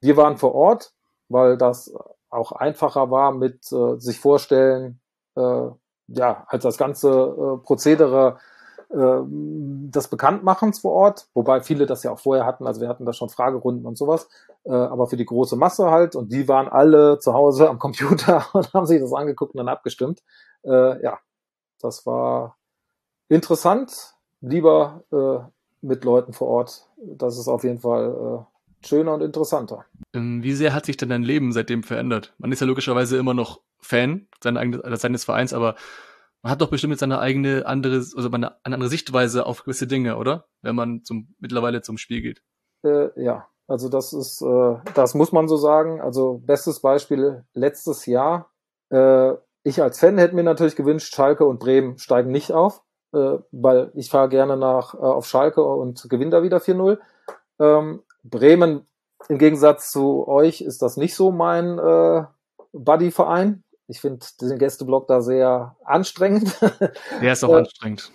Wir 0.00 0.16
waren 0.16 0.38
vor 0.38 0.54
Ort, 0.54 0.94
weil 1.28 1.58
das 1.58 1.92
auch 2.30 2.52
einfacher 2.52 3.10
war 3.10 3.32
mit 3.32 3.70
äh, 3.72 3.98
sich 3.98 4.20
vorstellen, 4.20 5.00
äh, 5.36 5.68
ja, 6.08 6.44
als 6.48 6.62
das 6.62 6.78
ganze 6.78 7.10
äh, 7.10 7.64
Prozedere 7.64 8.38
äh, 8.90 9.20
des 9.26 10.08
Bekanntmachens 10.08 10.80
vor 10.80 10.92
Ort, 10.92 11.28
wobei 11.34 11.60
viele 11.60 11.86
das 11.86 12.02
ja 12.02 12.12
auch 12.12 12.18
vorher 12.18 12.46
hatten, 12.46 12.66
also 12.66 12.80
wir 12.80 12.88
hatten 12.88 13.04
da 13.04 13.12
schon 13.12 13.28
Fragerunden 13.28 13.86
und 13.86 13.98
sowas, 13.98 14.28
äh, 14.64 14.72
aber 14.72 15.06
für 15.08 15.16
die 15.16 15.26
große 15.26 15.56
Masse 15.56 15.90
halt. 15.90 16.14
Und 16.14 16.32
die 16.32 16.48
waren 16.48 16.68
alle 16.68 17.18
zu 17.18 17.34
Hause 17.34 17.68
am 17.68 17.78
Computer 17.78 18.46
und 18.52 18.72
haben 18.74 18.86
sich 18.86 19.00
das 19.00 19.12
angeguckt 19.12 19.54
und 19.54 19.58
dann 19.58 19.68
abgestimmt. 19.68 20.22
Äh, 20.64 21.02
ja, 21.02 21.18
das 21.80 22.06
war 22.06 22.56
interessant, 23.28 24.14
lieber 24.40 25.02
äh, 25.12 25.50
mit 25.84 26.04
Leuten 26.04 26.32
vor 26.32 26.48
Ort. 26.48 26.88
Das 26.96 27.38
ist 27.38 27.48
auf 27.48 27.64
jeden 27.64 27.80
Fall 27.80 28.10
äh, 28.10 28.55
schöner 28.84 29.14
und 29.14 29.22
interessanter. 29.22 29.84
Ähm, 30.14 30.42
wie 30.42 30.52
sehr 30.52 30.74
hat 30.74 30.86
sich 30.86 30.96
denn 30.96 31.08
dein 31.08 31.22
Leben 31.22 31.52
seitdem 31.52 31.82
verändert? 31.82 32.34
Man 32.38 32.52
ist 32.52 32.60
ja 32.60 32.66
logischerweise 32.66 33.16
immer 33.16 33.34
noch 33.34 33.60
Fan 33.80 34.28
seines, 34.42 35.00
seines 35.00 35.24
Vereins, 35.24 35.52
aber 35.52 35.76
man 36.42 36.52
hat 36.52 36.60
doch 36.60 36.70
bestimmt 36.70 36.92
jetzt 36.92 37.00
seine 37.00 37.18
eigene 37.18 37.66
andere, 37.66 37.96
also 37.96 38.30
eine, 38.30 38.64
eine 38.64 38.74
andere 38.74 38.88
Sichtweise 38.88 39.46
auf 39.46 39.64
gewisse 39.64 39.86
Dinge, 39.86 40.16
oder? 40.16 40.46
Wenn 40.62 40.76
man 40.76 41.02
zum, 41.02 41.34
mittlerweile 41.38 41.82
zum 41.82 41.98
Spiel 41.98 42.22
geht. 42.22 42.42
Äh, 42.84 43.08
ja, 43.20 43.48
also 43.66 43.88
das 43.88 44.12
ist, 44.12 44.42
äh, 44.42 44.76
das 44.94 45.14
muss 45.14 45.32
man 45.32 45.48
so 45.48 45.56
sagen. 45.56 46.00
Also 46.00 46.40
bestes 46.44 46.80
Beispiel 46.80 47.44
letztes 47.52 48.06
Jahr. 48.06 48.50
Äh, 48.90 49.32
ich 49.64 49.82
als 49.82 49.98
Fan 49.98 50.18
hätte 50.18 50.36
mir 50.36 50.44
natürlich 50.44 50.76
gewünscht, 50.76 51.14
Schalke 51.14 51.44
und 51.44 51.58
Bremen 51.58 51.98
steigen 51.98 52.30
nicht 52.30 52.52
auf, 52.52 52.84
äh, 53.12 53.38
weil 53.50 53.90
ich 53.94 54.10
fahre 54.10 54.28
gerne 54.28 54.56
nach 54.56 54.94
äh, 54.94 54.98
auf 54.98 55.26
Schalke 55.26 55.64
und 55.64 56.08
gewinne 56.08 56.30
da 56.30 56.42
wieder 56.44 56.58
4-0. 56.58 56.98
Ähm, 57.58 58.02
Bremen 58.30 58.86
im 59.28 59.38
Gegensatz 59.38 59.90
zu 59.90 60.26
euch 60.28 60.60
ist 60.60 60.82
das 60.82 60.96
nicht 60.96 61.14
so 61.14 61.30
mein 61.30 61.78
äh, 61.78 62.24
Buddy-Verein. 62.72 63.62
Ich 63.88 64.00
finde 64.00 64.26
den 64.40 64.58
Gästeblock 64.58 65.06
da 65.06 65.20
sehr 65.20 65.76
anstrengend. 65.84 66.58
Der 67.22 67.32
ist 67.32 67.44
auch 67.44 67.54
äh, 67.54 67.58
anstrengend. 67.58 68.12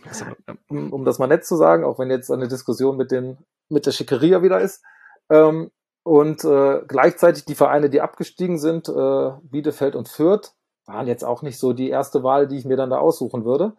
Um, 0.69 0.91
um, 0.91 1.05
das 1.05 1.17
mal 1.17 1.27
nett 1.27 1.45
zu 1.45 1.55
sagen, 1.55 1.83
auch 1.85 1.97
wenn 1.97 2.09
jetzt 2.09 2.29
eine 2.29 2.47
Diskussion 2.47 2.97
mit, 2.97 3.11
den, 3.11 3.37
mit 3.69 3.85
der 3.85 3.91
Schickeria 3.91 4.43
wieder 4.43 4.59
ist. 4.59 4.83
Ähm, 5.29 5.71
und 6.03 6.43
äh, 6.43 6.81
gleichzeitig 6.87 7.45
die 7.45 7.55
Vereine, 7.55 7.89
die 7.89 8.01
abgestiegen 8.01 8.57
sind, 8.57 8.89
äh, 8.89 9.31
Bielefeld 9.43 9.95
und 9.95 10.09
Fürth, 10.09 10.53
waren 10.85 11.07
jetzt 11.07 11.23
auch 11.23 11.41
nicht 11.41 11.59
so 11.59 11.73
die 11.73 11.89
erste 11.89 12.23
Wahl, 12.23 12.47
die 12.47 12.57
ich 12.57 12.65
mir 12.65 12.77
dann 12.77 12.89
da 12.89 12.97
aussuchen 12.97 13.45
würde. 13.45 13.73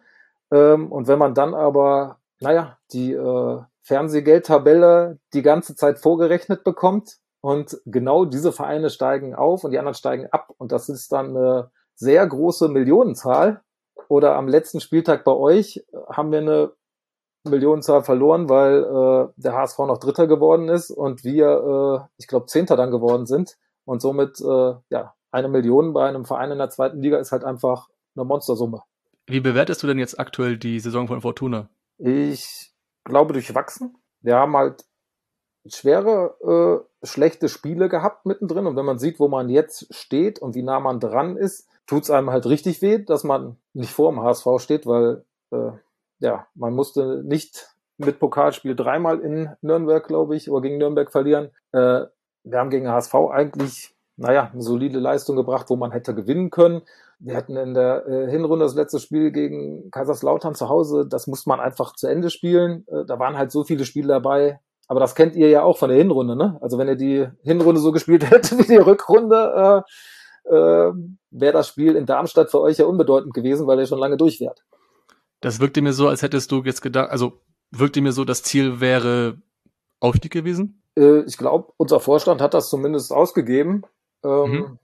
Ähm, 0.50 0.90
und 0.90 1.08
wenn 1.08 1.18
man 1.18 1.34
dann 1.34 1.54
aber, 1.54 2.18
naja, 2.42 2.78
die 2.92 3.12
äh, 3.12 3.60
Fernsehgeldtabelle 3.82 5.18
die 5.32 5.42
ganze 5.42 5.74
Zeit 5.74 5.98
vorgerechnet 5.98 6.64
bekommt 6.64 7.18
und 7.40 7.80
genau 7.86 8.24
diese 8.24 8.52
Vereine 8.52 8.90
steigen 8.90 9.34
auf 9.34 9.64
und 9.64 9.72
die 9.72 9.78
anderen 9.78 9.94
steigen 9.94 10.26
ab 10.30 10.52
und 10.58 10.72
das 10.72 10.88
ist 10.88 11.12
dann 11.12 11.36
eine 11.36 11.70
sehr 11.94 12.26
große 12.26 12.68
Millionenzahl. 12.68 13.62
Oder 14.08 14.36
am 14.36 14.48
letzten 14.48 14.80
Spieltag 14.80 15.24
bei 15.24 15.32
euch 15.32 15.84
haben 16.08 16.32
wir 16.32 16.40
eine 16.40 16.72
Millionenzahl 17.44 18.02
verloren, 18.02 18.48
weil 18.48 18.82
äh, 18.82 19.32
der 19.36 19.54
HSV 19.54 19.78
noch 19.80 19.98
Dritter 19.98 20.26
geworden 20.26 20.68
ist 20.68 20.90
und 20.90 21.24
wir, 21.24 22.06
äh, 22.06 22.08
ich 22.18 22.26
glaube, 22.26 22.46
Zehnter 22.46 22.76
dann 22.76 22.90
geworden 22.90 23.26
sind. 23.26 23.56
Und 23.84 24.00
somit, 24.00 24.40
äh, 24.40 24.74
ja, 24.90 25.14
eine 25.30 25.48
Million 25.48 25.92
bei 25.92 26.06
einem 26.06 26.24
Verein 26.24 26.52
in 26.52 26.58
der 26.58 26.70
zweiten 26.70 27.00
Liga 27.00 27.18
ist 27.18 27.32
halt 27.32 27.44
einfach 27.44 27.88
eine 28.14 28.24
Monstersumme. 28.24 28.82
Wie 29.26 29.40
bewertest 29.40 29.82
du 29.82 29.86
denn 29.86 29.98
jetzt 29.98 30.20
aktuell 30.20 30.56
die 30.56 30.78
Saison 30.78 31.08
von 31.08 31.20
Fortuna? 31.20 31.68
Ich 32.04 32.72
glaube 33.04 33.32
durchwachsen. 33.32 33.96
Wir 34.22 34.36
haben 34.36 34.56
halt 34.56 34.84
schwere, 35.66 36.84
äh, 37.02 37.06
schlechte 37.06 37.48
Spiele 37.48 37.88
gehabt 37.88 38.26
mittendrin. 38.26 38.66
Und 38.66 38.74
wenn 38.74 38.84
man 38.84 38.98
sieht, 38.98 39.20
wo 39.20 39.28
man 39.28 39.48
jetzt 39.48 39.94
steht 39.94 40.40
und 40.40 40.56
wie 40.56 40.64
nah 40.64 40.80
man 40.80 40.98
dran 40.98 41.36
ist, 41.36 41.68
tut 41.86 42.02
es 42.02 42.10
einem 42.10 42.30
halt 42.30 42.46
richtig 42.46 42.82
weh, 42.82 42.98
dass 42.98 43.22
man 43.22 43.56
nicht 43.72 43.92
vor 43.92 44.10
dem 44.10 44.20
HSV 44.20 44.46
steht, 44.58 44.84
weil 44.84 45.24
äh, 45.52 45.70
ja, 46.18 46.48
man 46.54 46.74
musste 46.74 47.22
nicht 47.24 47.68
mit 47.98 48.18
Pokalspiel 48.18 48.74
dreimal 48.74 49.20
in 49.20 49.50
Nürnberg, 49.60 50.04
glaube 50.04 50.34
ich, 50.34 50.50
oder 50.50 50.62
gegen 50.62 50.78
Nürnberg 50.78 51.12
verlieren. 51.12 51.50
Äh, 51.70 52.06
wir 52.44 52.58
haben 52.58 52.70
gegen 52.70 52.88
HSV 52.88 53.14
eigentlich, 53.30 53.91
naja, 54.16 54.50
eine 54.52 54.62
solide 54.62 54.98
Leistung 54.98 55.36
gebracht, 55.36 55.66
wo 55.68 55.76
man 55.76 55.92
hätte 55.92 56.14
gewinnen 56.14 56.50
können. 56.50 56.82
Wir 57.18 57.36
hatten 57.36 57.56
in 57.56 57.74
der 57.74 58.06
äh, 58.06 58.30
Hinrunde 58.30 58.64
das 58.64 58.74
letzte 58.74 58.98
Spiel 58.98 59.30
gegen 59.30 59.90
Kaiserslautern 59.90 60.54
zu 60.54 60.68
Hause, 60.68 61.06
das 61.08 61.26
musste 61.26 61.48
man 61.48 61.60
einfach 61.60 61.94
zu 61.94 62.08
Ende 62.08 62.30
spielen. 62.30 62.84
Äh, 62.88 63.04
da 63.06 63.18
waren 63.18 63.38
halt 63.38 63.52
so 63.52 63.64
viele 63.64 63.84
Spiele 63.84 64.08
dabei, 64.08 64.60
aber 64.88 65.00
das 65.00 65.14
kennt 65.14 65.36
ihr 65.36 65.48
ja 65.48 65.62
auch 65.62 65.78
von 65.78 65.88
der 65.88 65.98
Hinrunde, 65.98 66.36
ne? 66.36 66.58
Also 66.60 66.78
wenn 66.78 66.88
ihr 66.88 66.96
die 66.96 67.28
Hinrunde 67.42 67.80
so 67.80 67.92
gespielt 67.92 68.24
hättet 68.30 68.58
wie 68.58 68.66
die 68.66 68.76
Rückrunde, 68.76 69.84
äh, 70.48 70.54
äh, 70.54 70.92
wäre 71.30 71.52
das 71.52 71.68
Spiel 71.68 71.96
in 71.96 72.06
Darmstadt 72.06 72.50
für 72.50 72.60
euch 72.60 72.78
ja 72.78 72.86
unbedeutend 72.86 73.34
gewesen, 73.34 73.66
weil 73.66 73.78
ihr 73.78 73.86
schon 73.86 74.00
lange 74.00 74.16
durch 74.16 74.40
wärt. 74.40 74.62
Das 75.40 75.60
wirkte 75.60 75.82
mir 75.82 75.92
so, 75.92 76.08
als 76.08 76.22
hättest 76.22 76.52
du 76.52 76.62
jetzt 76.62 76.82
gedacht, 76.82 77.10
also 77.10 77.40
wirkte 77.70 78.00
mir 78.00 78.12
so, 78.12 78.24
das 78.24 78.42
Ziel 78.42 78.80
wäre 78.80 79.38
Aufstieg 80.00 80.32
gewesen? 80.32 80.82
Äh, 80.96 81.20
ich 81.20 81.38
glaube, 81.38 81.72
unser 81.76 82.00
Vorstand 82.00 82.40
hat 82.40 82.54
das 82.54 82.68
zumindest 82.68 83.12
ausgegeben. 83.12 83.82
Ähm, 84.24 84.50
mhm. 84.50 84.78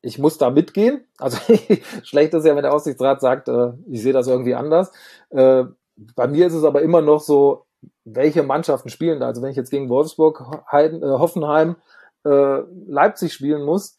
Ich 0.00 0.18
muss 0.18 0.38
da 0.38 0.50
mitgehen. 0.50 1.04
Also 1.18 1.38
schlecht 2.02 2.34
ist 2.34 2.46
ja, 2.46 2.54
wenn 2.54 2.62
der 2.62 2.72
Aussichtsrat 2.72 3.20
sagt, 3.20 3.48
äh, 3.48 3.72
ich 3.88 4.02
sehe 4.02 4.12
das 4.12 4.28
irgendwie 4.28 4.54
anders. 4.54 4.92
Äh, 5.30 5.64
bei 6.14 6.28
mir 6.28 6.46
ist 6.46 6.54
es 6.54 6.64
aber 6.64 6.82
immer 6.82 7.00
noch 7.00 7.20
so, 7.20 7.66
welche 8.04 8.42
Mannschaften 8.42 8.88
spielen 8.88 9.20
da? 9.20 9.26
Also 9.26 9.42
wenn 9.42 9.50
ich 9.50 9.56
jetzt 9.56 9.70
gegen 9.70 9.88
Wolfsburg, 9.88 10.44
Heiden, 10.70 11.02
äh, 11.02 11.06
Hoffenheim, 11.06 11.76
äh, 12.24 12.60
Leipzig 12.86 13.32
spielen 13.32 13.62
muss, 13.62 13.96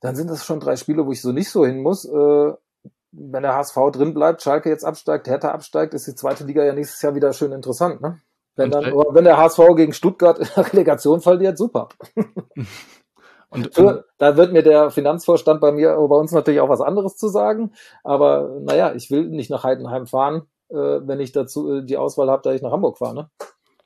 dann 0.00 0.16
sind 0.16 0.30
das 0.30 0.44
schon 0.44 0.60
drei 0.60 0.76
Spiele, 0.76 1.06
wo 1.06 1.12
ich 1.12 1.22
so 1.22 1.32
nicht 1.32 1.50
so 1.50 1.64
hin 1.64 1.82
muss. 1.82 2.04
Äh, 2.04 2.52
wenn 3.12 3.42
der 3.42 3.54
HSV 3.54 3.76
drin 3.92 4.14
bleibt, 4.14 4.42
Schalke 4.42 4.68
jetzt 4.68 4.84
absteigt, 4.84 5.26
Hertha 5.26 5.50
absteigt, 5.50 5.94
ist 5.94 6.06
die 6.06 6.14
zweite 6.14 6.44
Liga 6.44 6.64
ja 6.64 6.72
nächstes 6.72 7.00
Jahr 7.02 7.14
wieder 7.14 7.32
schön 7.32 7.52
interessant. 7.52 8.00
Ne? 8.00 8.20
Wenn, 8.56 8.70
dann, 8.70 8.84
wenn 8.86 9.24
der 9.24 9.36
HSV 9.36 9.60
gegen 9.76 9.92
Stuttgart 9.92 10.38
in 10.38 10.48
der 10.54 10.72
Relegation 10.72 11.20
verliert, 11.20 11.58
super. 11.58 11.88
Und, 13.56 13.74
Für, 13.74 14.04
da 14.18 14.36
wird 14.36 14.52
mir 14.52 14.62
der 14.62 14.90
Finanzvorstand 14.90 15.60
bei 15.60 15.72
mir, 15.72 15.94
bei 15.94 16.16
uns 16.16 16.32
natürlich 16.32 16.60
auch 16.60 16.68
was 16.68 16.80
anderes 16.80 17.16
zu 17.16 17.28
sagen. 17.28 17.72
Aber 18.04 18.58
naja, 18.60 18.94
ich 18.94 19.10
will 19.10 19.28
nicht 19.28 19.50
nach 19.50 19.64
Heidenheim 19.64 20.06
fahren 20.06 20.46
äh, 20.70 20.74
wenn 20.74 21.20
ich 21.20 21.32
dazu 21.32 21.72
äh, 21.72 21.84
die 21.84 21.96
Auswahl 21.96 22.30
habe, 22.30 22.42
da 22.42 22.52
ich 22.52 22.62
nach 22.62 22.72
Hamburg 22.72 22.98
fahre. 22.98 23.14
Ne? 23.14 23.30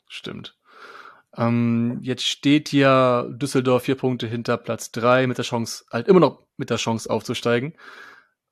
Stimmt. 0.08 0.56
Ähm, 1.36 1.98
jetzt 2.02 2.24
steht 2.24 2.72
ja 2.72 3.24
Düsseldorf 3.28 3.84
vier 3.84 3.96
Punkte 3.96 4.26
hinter 4.26 4.56
Platz 4.56 4.90
drei 4.90 5.26
mit 5.26 5.38
der 5.38 5.44
Chance, 5.44 5.84
halt 5.92 6.08
immer 6.08 6.20
noch 6.20 6.42
mit 6.56 6.70
der 6.70 6.76
Chance 6.76 7.08
aufzusteigen. 7.08 7.74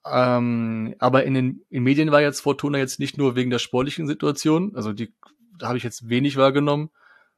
Ähm, 0.06 0.94
aber 1.00 1.24
in 1.24 1.34
den 1.34 1.64
in 1.70 1.82
Medien 1.82 2.12
war 2.12 2.20
jetzt 2.20 2.40
Fortuna 2.40 2.78
jetzt 2.78 3.00
nicht 3.00 3.18
nur 3.18 3.34
wegen 3.34 3.50
der 3.50 3.58
sportlichen 3.58 4.06
Situation, 4.06 4.74
also 4.76 4.92
die 4.92 5.12
da 5.58 5.66
habe 5.66 5.78
ich 5.78 5.82
jetzt 5.82 6.08
wenig 6.08 6.36
wahrgenommen, 6.36 6.90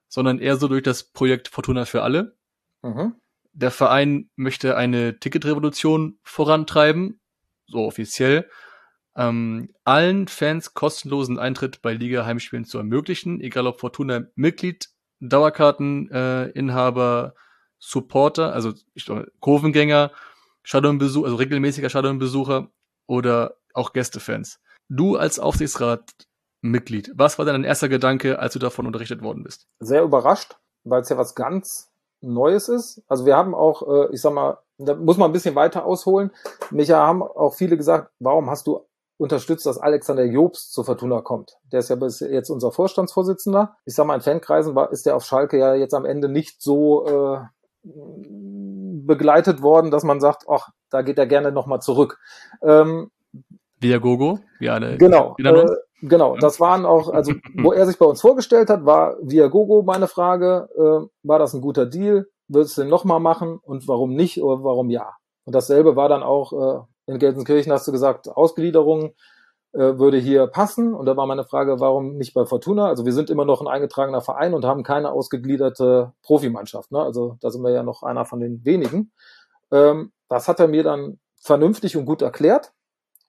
sondern 0.08 0.40
eher 0.40 0.56
so 0.56 0.68
durch 0.68 0.82
das 0.82 1.04
Projekt 1.04 1.48
Fortuna 1.48 1.86
für 1.86 2.02
alle. 2.02 2.36
Mhm. 2.82 3.14
Der 3.52 3.70
Verein 3.70 4.30
möchte 4.36 4.76
eine 4.76 5.18
Ticketrevolution 5.18 6.18
vorantreiben, 6.22 7.20
so 7.66 7.84
offiziell 7.84 8.48
ähm, 9.16 9.70
allen 9.84 10.28
Fans 10.28 10.74
kostenlosen 10.74 11.38
Eintritt 11.38 11.82
bei 11.82 11.94
Liga-Heimspielen 11.94 12.64
zu 12.64 12.78
ermöglichen, 12.78 13.40
egal 13.40 13.66
ob 13.66 13.80
Fortuna 13.80 14.22
Mitglied, 14.34 14.88
Dauerkarteninhaber, 15.20 17.34
äh, 17.34 17.38
Supporter, 17.78 18.52
also 18.52 18.72
ich 18.94 19.06
glaube, 19.06 19.32
Kurvengänger, 19.40 20.12
Shadowbesucher, 20.62 21.26
also 21.26 21.36
regelmäßiger 21.36 21.90
Shadowbesucher 21.90 22.68
oder 23.06 23.56
auch 23.74 23.92
Gästefans. 23.92 24.60
Du 24.88 25.16
als 25.16 25.38
Aufsichtsratmitglied, 25.38 27.12
was 27.14 27.38
war 27.38 27.44
dein 27.44 27.64
erster 27.64 27.88
Gedanke, 27.88 28.38
als 28.38 28.52
du 28.52 28.58
davon 28.58 28.86
unterrichtet 28.86 29.22
worden 29.22 29.42
bist? 29.42 29.66
Sehr 29.80 30.02
überrascht, 30.02 30.56
weil 30.84 31.02
es 31.02 31.08
ja 31.08 31.18
was 31.18 31.34
ganz 31.34 31.89
Neues 32.20 32.68
ist. 32.68 33.02
Also 33.09 33.26
wir 33.26 33.37
haben 33.37 33.54
auch, 33.54 33.83
äh, 33.88 34.12
ich 34.12 34.20
sag 34.20 34.33
mal, 34.33 34.59
da 34.78 34.94
muss 34.94 35.16
man 35.16 35.30
ein 35.30 35.33
bisschen 35.33 35.54
weiter 35.54 35.85
ausholen. 35.85 36.30
Micha 36.70 36.96
haben 36.96 37.22
auch 37.22 37.54
viele 37.54 37.76
gesagt, 37.76 38.11
warum 38.18 38.50
hast 38.50 38.66
du 38.66 38.80
unterstützt, 39.18 39.66
dass 39.66 39.78
Alexander 39.78 40.24
Jobs 40.24 40.70
zu 40.70 40.83
Fortuna 40.83 41.20
kommt. 41.20 41.59
Der 41.70 41.80
ist 41.80 41.90
ja 41.90 41.96
bis 41.96 42.20
jetzt 42.20 42.48
unser 42.48 42.72
Vorstandsvorsitzender. 42.72 43.76
Ich 43.85 43.94
sag 43.94 44.06
mal, 44.06 44.14
in 44.14 44.22
Fankreisen 44.22 44.74
war, 44.74 44.90
ist 44.92 45.04
der 45.04 45.14
auf 45.14 45.24
Schalke 45.24 45.59
ja 45.59 45.74
jetzt 45.74 45.92
am 45.92 46.06
Ende 46.06 46.30
nicht 46.30 46.62
so 46.62 47.06
äh, 47.06 47.40
begleitet 47.85 49.61
worden, 49.61 49.90
dass 49.90 50.04
man 50.04 50.20
sagt, 50.20 50.44
ach, 50.48 50.70
da 50.88 51.02
geht 51.02 51.18
er 51.18 51.26
gerne 51.26 51.52
nochmal 51.52 51.80
zurück. 51.80 52.18
Ähm, 52.62 53.11
Via 53.78 53.98
Gogo, 53.98 54.40
wie 54.59 54.70
alle. 54.70 54.96
Genau, 54.96 55.37
äh, 55.38 55.66
genau. 56.02 56.36
Das 56.36 56.60
waren 56.60 56.84
auch, 56.84 57.12
also 57.12 57.32
wo 57.54 57.72
er 57.72 57.86
sich 57.86 57.98
bei 57.98 58.06
uns 58.06 58.20
vorgestellt 58.20 58.70
hat, 58.70 58.84
war 58.84 59.16
Via 59.22 59.48
Gogo 59.48 59.82
meine 59.82 60.08
Frage, 60.08 60.68
äh, 60.76 61.06
war 61.26 61.38
das 61.38 61.54
ein 61.54 61.60
guter 61.60 61.86
Deal? 61.86 62.28
Würdest 62.48 62.76
du 62.76 62.82
den 62.82 62.90
nochmal 62.90 63.20
machen 63.20 63.58
und 63.62 63.86
warum 63.88 64.14
nicht 64.14 64.42
oder 64.42 64.64
warum 64.64 64.90
ja? 64.90 65.12
Und 65.44 65.54
dasselbe 65.54 65.96
war 65.96 66.08
dann 66.08 66.22
auch 66.22 66.52
äh, 66.52 67.12
in 67.12 67.18
Gelsenkirchen 67.18 67.72
hast 67.72 67.88
du 67.88 67.92
gesagt, 67.92 68.28
Ausgliederung. 68.28 69.14
äh, 69.72 69.98
würde 69.98 70.18
hier 70.18 70.46
passen. 70.46 70.94
Und 70.94 71.06
da 71.06 71.16
war 71.16 71.26
meine 71.26 71.44
Frage, 71.44 71.80
warum 71.80 72.16
nicht 72.16 72.34
bei 72.34 72.44
Fortuna? 72.44 72.88
Also 72.88 73.04
wir 73.04 73.12
sind 73.12 73.30
immer 73.30 73.44
noch 73.44 73.60
ein 73.60 73.68
eingetragener 73.68 74.20
Verein 74.20 74.54
und 74.54 74.64
haben 74.64 74.82
keine 74.82 75.12
ausgegliederte 75.12 76.12
Profimannschaft. 76.22 76.90
Ne? 76.90 77.00
Also 77.00 77.36
da 77.40 77.50
sind 77.50 77.62
wir 77.62 77.70
ja 77.70 77.82
noch 77.82 78.02
einer 78.02 78.24
von 78.24 78.40
den 78.40 78.64
wenigen. 78.64 79.12
Ähm, 79.70 80.12
das 80.28 80.48
hat 80.48 80.60
er 80.60 80.68
mir 80.68 80.82
dann 80.82 81.18
vernünftig 81.40 81.96
und 81.96 82.04
gut 82.04 82.22
erklärt. 82.22 82.72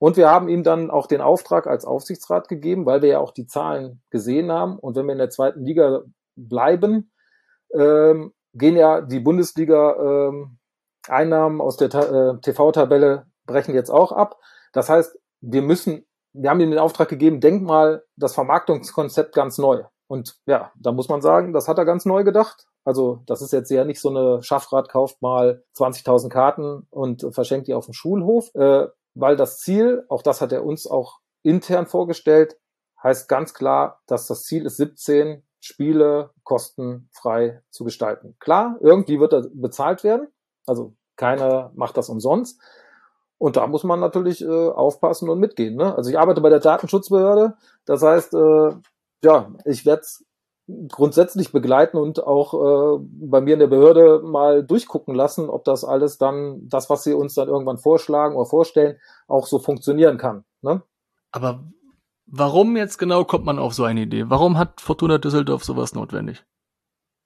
Und 0.01 0.17
wir 0.17 0.31
haben 0.31 0.49
ihm 0.49 0.63
dann 0.63 0.89
auch 0.89 1.05
den 1.05 1.21
Auftrag 1.21 1.67
als 1.67 1.85
Aufsichtsrat 1.85 2.47
gegeben, 2.47 2.87
weil 2.87 3.03
wir 3.03 3.09
ja 3.09 3.19
auch 3.19 3.29
die 3.29 3.45
Zahlen 3.45 4.01
gesehen 4.09 4.51
haben. 4.51 4.79
Und 4.79 4.95
wenn 4.95 5.05
wir 5.05 5.11
in 5.11 5.19
der 5.19 5.29
zweiten 5.29 5.63
Liga 5.63 6.01
bleiben, 6.35 7.11
ähm, 7.71 8.33
gehen 8.55 8.75
ja 8.75 9.01
die 9.01 9.19
Bundesliga 9.19 10.31
ähm, 11.07 11.61
aus 11.61 11.77
der 11.77 11.93
äh, 11.93 12.41
TV-Tabelle 12.41 13.27
brechen 13.45 13.75
jetzt 13.75 13.91
auch 13.91 14.11
ab. 14.11 14.39
Das 14.73 14.89
heißt, 14.89 15.19
wir 15.41 15.61
müssen, 15.61 16.07
wir 16.33 16.49
haben 16.49 16.61
ihm 16.61 16.71
den 16.71 16.79
Auftrag 16.79 17.07
gegeben, 17.07 17.39
denk 17.39 17.61
mal 17.61 18.03
das 18.15 18.33
Vermarktungskonzept 18.33 19.35
ganz 19.35 19.59
neu. 19.59 19.83
Und 20.07 20.39
ja, 20.47 20.71
da 20.79 20.91
muss 20.91 21.09
man 21.09 21.21
sagen, 21.21 21.53
das 21.53 21.67
hat 21.67 21.77
er 21.77 21.85
ganz 21.85 22.05
neu 22.05 22.23
gedacht. 22.23 22.65
Also 22.83 23.21
das 23.27 23.43
ist 23.43 23.53
jetzt 23.53 23.69
ja 23.69 23.85
nicht 23.85 24.01
so 24.01 24.09
eine 24.09 24.41
Schaffrat 24.41 24.89
kauft 24.89 25.21
mal 25.21 25.63
20.000 25.77 26.29
Karten 26.29 26.87
und 26.89 27.23
verschenkt 27.35 27.67
die 27.67 27.75
auf 27.75 27.85
dem 27.85 27.93
Schulhof, 27.93 28.49
äh, 28.55 28.87
weil 29.13 29.35
das 29.35 29.59
Ziel, 29.59 30.05
auch 30.09 30.21
das 30.21 30.41
hat 30.41 30.51
er 30.51 30.65
uns 30.65 30.87
auch 30.87 31.19
intern 31.43 31.87
vorgestellt, 31.87 32.57
heißt 33.03 33.27
ganz 33.27 33.53
klar, 33.53 34.01
dass 34.07 34.27
das 34.27 34.43
Ziel 34.43 34.65
ist 34.65 34.77
17 34.77 35.43
Spiele 35.59 36.31
kostenfrei 36.43 37.61
zu 37.69 37.83
gestalten. 37.83 38.35
Klar, 38.39 38.77
irgendwie 38.81 39.19
wird 39.19 39.33
er 39.33 39.43
bezahlt 39.53 40.03
werden, 40.03 40.27
also 40.65 40.95
keiner 41.15 41.71
macht 41.75 41.97
das 41.97 42.09
umsonst. 42.09 42.59
Und 43.37 43.57
da 43.57 43.65
muss 43.65 43.83
man 43.83 43.99
natürlich 43.99 44.43
äh, 44.43 44.69
aufpassen 44.69 45.27
und 45.29 45.39
mitgehen. 45.39 45.75
Ne? 45.75 45.95
Also 45.95 46.11
ich 46.11 46.19
arbeite 46.19 46.41
bei 46.41 46.49
der 46.49 46.59
Datenschutzbehörde, 46.59 47.55
das 47.85 48.03
heißt, 48.03 48.33
äh, 48.35 48.71
ja, 49.23 49.51
ich 49.65 49.85
werde 49.85 50.03
grundsätzlich 50.87 51.51
begleiten 51.51 51.97
und 51.97 52.23
auch 52.23 52.53
äh, 52.53 52.99
bei 53.01 53.41
mir 53.41 53.53
in 53.53 53.59
der 53.59 53.67
Behörde 53.67 54.21
mal 54.23 54.63
durchgucken 54.63 55.15
lassen, 55.15 55.49
ob 55.49 55.63
das 55.63 55.83
alles 55.83 56.17
dann, 56.17 56.67
das, 56.69 56.89
was 56.89 57.03
sie 57.03 57.13
uns 57.13 57.33
dann 57.33 57.47
irgendwann 57.47 57.77
vorschlagen 57.77 58.35
oder 58.35 58.45
vorstellen, 58.45 58.97
auch 59.27 59.47
so 59.47 59.59
funktionieren 59.59 60.17
kann. 60.17 60.43
Ne? 60.61 60.81
Aber 61.31 61.63
warum 62.25 62.77
jetzt 62.77 62.97
genau 62.97 63.25
kommt 63.25 63.45
man 63.45 63.59
auf 63.59 63.73
so 63.73 63.83
eine 63.83 64.01
Idee? 64.01 64.29
Warum 64.29 64.57
hat 64.57 64.81
Fortuna 64.81 65.17
Düsseldorf 65.17 65.63
sowas 65.63 65.93
notwendig? 65.93 66.45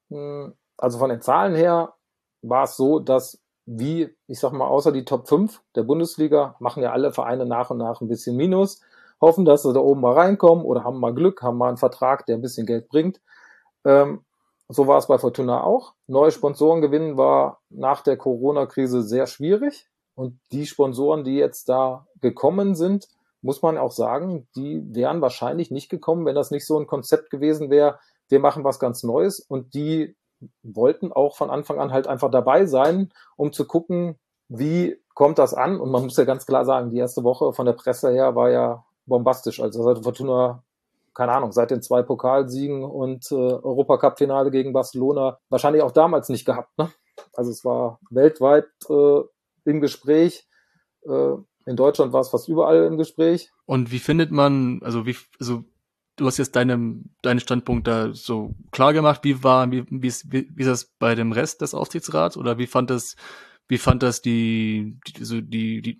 Hm, 0.10 0.54
also 0.78 0.98
von 0.98 1.10
den 1.10 1.22
Zahlen 1.22 1.56
her 1.56 1.94
war 2.42 2.64
es 2.64 2.78
so, 2.78 3.00
dass 3.00 3.42
wie, 3.66 4.16
ich 4.28 4.40
sag 4.40 4.52
mal, 4.54 4.68
außer 4.68 4.92
die 4.92 5.06
Top 5.06 5.28
5 5.28 5.62
der 5.76 5.84
Bundesliga 5.84 6.56
machen 6.60 6.84
ja 6.84 6.92
alle 6.92 7.12
Vereine 7.12 7.46
nach 7.46 7.72
und 7.72 7.78
nach 7.80 8.00
ein 8.00 8.08
bisschen 8.08 8.36
Minus, 8.36 8.82
hoffen, 9.22 9.46
dass 9.46 9.64
sie 9.64 9.74
da 9.74 9.80
oben 9.80 10.02
mal 10.02 10.14
reinkommen 10.14 10.66
oder 10.66 10.84
haben 10.84 11.00
mal 11.00 11.14
Glück, 11.14 11.42
haben 11.42 11.58
mal 11.58 11.70
einen 11.70 11.78
Vertrag, 11.78 12.26
der 12.26 12.36
ein 12.36 12.42
bisschen 12.42 12.66
Geld 12.66 12.90
bringt. 12.90 13.22
Ähm, 13.84 14.24
so 14.68 14.88
war 14.88 14.98
es 14.98 15.08
bei 15.08 15.18
Fortuna 15.18 15.64
auch. 15.64 15.94
Neue 16.08 16.32
Sponsoren 16.32 16.82
gewinnen 16.82 17.18
war 17.18 17.62
nach 17.70 18.02
der 18.02 18.18
Corona-Krise 18.18 19.04
sehr 19.04 19.28
schwierig. 19.28 19.88
Und 20.16 20.40
die 20.52 20.66
Sponsoren, 20.66 21.24
die 21.24 21.36
jetzt 21.36 21.70
da 21.70 22.08
gekommen 22.22 22.76
sind, 22.76 23.08
muss 23.42 23.62
man 23.62 23.78
auch 23.78 23.92
sagen, 23.92 24.48
die 24.56 24.82
wären 24.96 25.22
wahrscheinlich 25.22 25.70
nicht 25.70 25.90
gekommen, 25.90 26.26
wenn 26.26 26.36
das 26.36 26.52
nicht 26.52 26.66
so 26.66 26.80
ein 26.80 26.88
Konzept 26.88 27.30
gewesen 27.30 27.70
wäre. 27.70 28.00
Wir 28.28 28.40
machen 28.40 28.64
was 28.64 28.80
ganz 28.80 29.04
Neues 29.04 29.40
und 29.40 29.76
die 29.76 30.16
wollten 30.64 31.12
auch 31.12 31.36
von 31.36 31.50
Anfang 31.50 31.80
an 31.80 31.92
halt 31.92 32.08
einfach 32.08 32.32
dabei 32.32 32.66
sein, 32.66 33.12
um 33.36 33.54
zu 33.54 33.66
gucken, 33.66 34.18
wie 34.48 35.00
kommt 35.14 35.38
das 35.38 35.54
an? 35.54 35.80
Und 35.80 35.92
man 35.92 36.04
muss 36.04 36.18
ja 36.18 36.24
ganz 36.24 36.46
klar 36.46 36.66
sagen, 36.66 36.90
die 36.90 36.98
erste 36.98 37.24
Woche 37.24 37.54
von 37.54 37.66
der 37.66 37.74
Presse 37.74 38.12
her 38.12 38.36
war 38.36 38.50
ja 38.50 38.84
bombastisch. 39.06 39.60
Also 39.60 39.84
seit 39.84 40.04
Fortuna 40.04 40.64
keine 41.16 41.32
Ahnung, 41.32 41.54
seit 41.54 41.72
den 41.72 41.82
zwei 41.82 42.04
Pokalsiegen 42.04 42.84
und 42.84 43.32
äh, 43.32 43.36
Europacup-Finale 43.36 44.52
gegen 44.52 44.74
Barcelona 44.74 45.40
wahrscheinlich 45.50 45.82
auch 45.82 45.94
damals 45.94 46.30
nicht 46.30 46.46
gehabt. 46.46 46.78
Ne? 46.78 46.92
Also 47.34 47.52
es 47.52 47.64
war 47.64 48.00
weltweit 48.12 48.68
äh, 48.90 49.22
im 49.64 49.80
Gespräch. 49.80 50.46
Äh, 51.08 51.36
in 51.66 51.78
Deutschland 51.78 52.14
war 52.14 52.20
es 52.20 52.30
fast 52.30 52.50
überall 52.50 52.84
im 52.84 52.98
Gespräch. 52.98 53.50
Und 53.66 53.92
wie 53.92 54.00
findet 54.00 54.32
man, 54.32 54.82
also 54.84 55.06
wie, 55.06 55.16
also 55.40 55.64
du 56.18 56.28
hast 56.28 56.38
jetzt 56.38 56.56
deinen 56.56 57.16
deinen 57.22 57.40
Standpunkt 57.40 57.88
da 57.88 58.14
so 58.14 58.54
klar 58.72 58.92
gemacht. 58.92 59.22
Wie 59.24 59.42
war, 59.42 59.72
wie, 59.72 59.86
wie, 59.90 60.08
ist, 60.08 60.32
wie, 60.32 60.50
wie 60.54 60.62
ist 60.62 60.70
das 60.70 60.86
bei 61.00 61.16
dem 61.16 61.32
Rest 61.32 61.62
des 61.62 61.74
Aufsichtsrats 61.74 62.38
oder 62.38 62.58
wie 62.58 62.68
fand 62.68 62.90
das, 62.90 63.16
wie 63.70 63.78
fand 63.78 64.04
das 64.04 64.22
die, 64.22 65.00
die, 65.08 65.24
so 65.24 65.40
die, 65.40 65.82
die, 65.82 65.98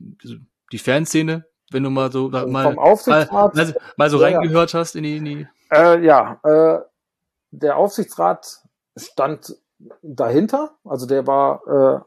die 0.72 0.78
Fanszene 0.78 1.46
wenn 1.72 1.84
du 1.84 1.90
mal 1.90 2.12
so 2.12 2.30
also 2.32 2.48
mal, 2.48 2.74
mal, 2.74 3.76
mal, 3.98 4.10
so 4.10 4.22
ja, 4.22 4.38
reingehört 4.38 4.74
hast 4.74 4.96
in 4.96 5.04
die, 5.04 5.18
in 5.18 5.26
die 5.26 5.48
äh, 5.72 6.04
ja, 6.04 6.40
äh, 6.44 6.80
der 7.52 7.78
Aufsichtsrat 7.78 8.62
stand 8.96 9.58
dahinter, 10.02 10.72
also 10.84 11.06
der 11.06 11.28
war 11.28 11.68
äh, 11.68 12.00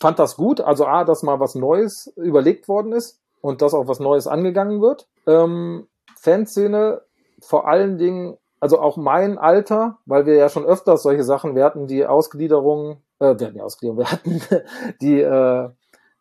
fand 0.00 0.18
das 0.18 0.36
gut, 0.36 0.60
also 0.60 0.86
a, 0.86 1.04
dass 1.04 1.22
mal 1.22 1.40
was 1.40 1.54
Neues 1.54 2.12
überlegt 2.16 2.68
worden 2.68 2.92
ist 2.92 3.20
und 3.40 3.62
dass 3.62 3.74
auch 3.74 3.88
was 3.88 4.00
Neues 4.00 4.26
angegangen 4.26 4.80
wird. 4.80 5.08
Ähm, 5.26 5.88
Fanszene 6.18 7.02
vor 7.40 7.68
allen 7.68 7.98
Dingen, 7.98 8.36
also 8.60 8.80
auch 8.80 8.96
mein 8.96 9.38
Alter, 9.38 9.98
weil 10.06 10.26
wir 10.26 10.34
ja 10.34 10.48
schon 10.48 10.64
öfters 10.64 11.02
solche 11.02 11.24
Sachen, 11.24 11.54
wir 11.54 11.64
hatten 11.64 11.86
die 11.86 12.06
Ausgliederung, 12.06 13.02
äh, 13.18 13.38
wir 13.38 13.46
hatten 13.46 13.54
die 13.54 13.62
Ausgliederung, 13.62 13.98
wir 13.98 14.10
hatten 14.10 14.42
die 15.00 15.20
äh, 15.20 15.70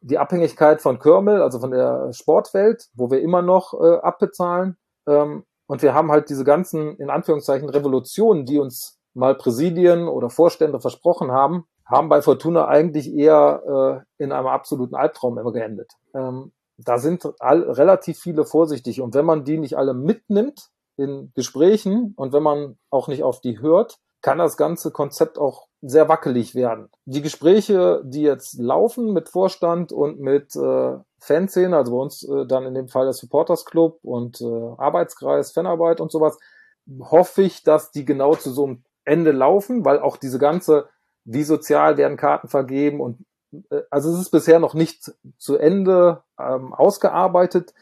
die 0.05 0.19
Abhängigkeit 0.19 0.81
von 0.81 0.99
Körmel, 0.99 1.41
also 1.41 1.59
von 1.59 1.71
der 1.71 2.13
Sportwelt, 2.13 2.89
wo 2.93 3.09
wir 3.09 3.21
immer 3.21 3.41
noch 3.41 3.73
äh, 3.73 3.97
abbezahlen. 3.97 4.77
Ähm, 5.07 5.45
und 5.67 5.81
wir 5.81 5.95
haben 5.95 6.11
halt 6.11 6.29
diese 6.29 6.43
ganzen, 6.43 6.95
in 6.97 7.09
Anführungszeichen, 7.09 7.69
Revolutionen, 7.69 8.45
die 8.45 8.59
uns 8.59 8.99
mal 9.15 9.35
Präsidien 9.35 10.07
oder 10.07 10.29
Vorstände 10.29 10.79
versprochen 10.79 11.31
haben, 11.31 11.65
haben 11.85 12.09
bei 12.09 12.21
Fortuna 12.21 12.67
eigentlich 12.67 13.13
eher 13.13 14.05
äh, 14.19 14.23
in 14.23 14.31
einem 14.31 14.47
absoluten 14.47 14.95
Albtraum 14.95 15.39
immer 15.39 15.51
geendet. 15.51 15.93
Ähm, 16.13 16.51
da 16.77 16.99
sind 16.99 17.27
all, 17.39 17.63
relativ 17.63 18.19
viele 18.19 18.45
vorsichtig. 18.45 19.01
Und 19.01 19.15
wenn 19.15 19.25
man 19.25 19.43
die 19.43 19.57
nicht 19.57 19.77
alle 19.77 19.93
mitnimmt 19.95 20.69
in 20.97 21.31
Gesprächen 21.33 22.13
und 22.15 22.31
wenn 22.31 22.43
man 22.43 22.77
auch 22.91 23.07
nicht 23.07 23.23
auf 23.23 23.41
die 23.41 23.59
hört, 23.59 23.97
kann 24.21 24.37
das 24.37 24.57
ganze 24.57 24.91
Konzept 24.91 25.39
auch 25.39 25.67
sehr 25.87 26.09
wackelig 26.09 26.55
werden. 26.55 26.89
Die 27.05 27.21
Gespräche, 27.21 28.01
die 28.03 28.23
jetzt 28.23 28.59
laufen 28.59 29.13
mit 29.13 29.29
Vorstand 29.29 29.91
und 29.91 30.19
mit 30.19 30.55
äh, 30.55 30.97
Fanszene, 31.19 31.77
also 31.77 31.91
bei 31.91 31.97
uns 32.01 32.23
äh, 32.23 32.45
dann 32.47 32.65
in 32.65 32.73
dem 32.73 32.87
Fall 32.87 33.05
der 33.05 33.13
Supporters 33.13 33.65
Club 33.65 33.99
und 34.01 34.41
äh, 34.41 34.45
Arbeitskreis, 34.77 35.51
Fanarbeit 35.51 36.01
und 36.01 36.11
sowas, 36.11 36.39
hoffe 36.99 37.43
ich, 37.43 37.63
dass 37.63 37.91
die 37.91 38.05
genau 38.05 38.35
zu 38.35 38.51
so 38.51 38.65
einem 38.65 38.83
Ende 39.03 39.31
laufen, 39.31 39.85
weil 39.85 39.99
auch 39.99 40.17
diese 40.17 40.39
ganze, 40.39 40.87
wie 41.23 41.43
sozial 41.43 41.97
werden 41.97 42.17
Karten 42.17 42.47
vergeben 42.47 42.99
und 42.99 43.23
äh, 43.69 43.81
also 43.91 44.11
es 44.11 44.19
ist 44.19 44.31
bisher 44.31 44.59
noch 44.59 44.73
nicht 44.73 45.11
zu 45.37 45.57
Ende 45.57 46.23
ähm, 46.39 46.73
ausgearbeitet 46.73 47.73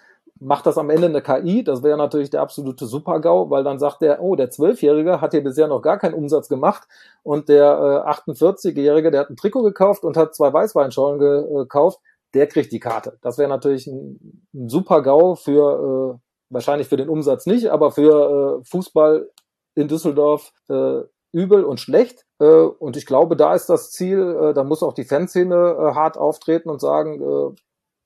macht 0.44 0.66
das 0.66 0.78
am 0.78 0.90
Ende 0.90 1.08
eine 1.08 1.22
KI, 1.22 1.64
das 1.64 1.84
wäre 1.84 1.98
natürlich 1.98 2.30
der 2.30 2.42
absolute 2.42 2.86
Super-GAU, 2.86 3.50
weil 3.50 3.64
dann 3.64 3.80
sagt 3.80 4.02
der, 4.02 4.22
oh, 4.22 4.36
der 4.36 4.50
Zwölfjährige 4.50 5.22
hat 5.22 5.32
hier 5.32 5.44
bisher 5.44 5.68
noch 5.68 5.82
gar 5.82 5.98
keinen 5.98 6.14
Umsatz 6.14 6.50
gemacht 6.50 6.88
und 7.24 7.50
der 7.50 8.04
äh, 8.06 8.32
48-Jährige, 8.32 9.12
der 9.12 9.22
hat 9.22 9.30
ein 9.30 9.38
Trikot 9.38 9.64
gekauft 9.64 10.04
und 10.04 10.18
hat 10.18 10.36
zwei 10.36 10.52
Weißweinschollen 10.52 11.20
gekauft, 11.20 12.00
der 12.34 12.48
kriegt 12.48 12.72
die 12.72 12.80
Karte. 12.80 13.18
Das 13.22 13.38
wäre 13.38 13.50
natürlich 13.50 13.88
ein, 13.88 14.48
ein 14.54 14.70
Super-GAU 14.70 15.36
für, 15.36 16.20
äh, 16.20 16.20
wahrscheinlich 16.50 16.88
für 16.88 16.98
den 16.98 17.10
Umsatz 17.10 17.46
nicht, 17.46 17.70
aber 17.70 17.92
für 17.92 18.60
äh, 18.60 18.66
Fußball 18.66 19.30
in 19.76 19.88
Düsseldorf 19.88 20.52
äh, 20.70 21.02
übel 21.32 21.64
und 21.64 21.80
schlecht. 21.80 22.26
Äh, 22.40 22.46
und 22.46 22.98
ich 22.98 23.06
glaube, 23.06 23.36
da 23.36 23.54
ist 23.56 23.70
das 23.70 23.92
Ziel, 23.92 24.20
äh, 24.20 24.54
da 24.54 24.64
muss 24.64 24.84
auch 24.84 24.94
die 24.94 25.06
Fanszene 25.06 25.56
äh, 25.56 25.96
hart 25.96 26.18
auftreten 26.18 26.70
und 26.70 26.82
sagen, 26.82 27.22
äh, 27.22 27.56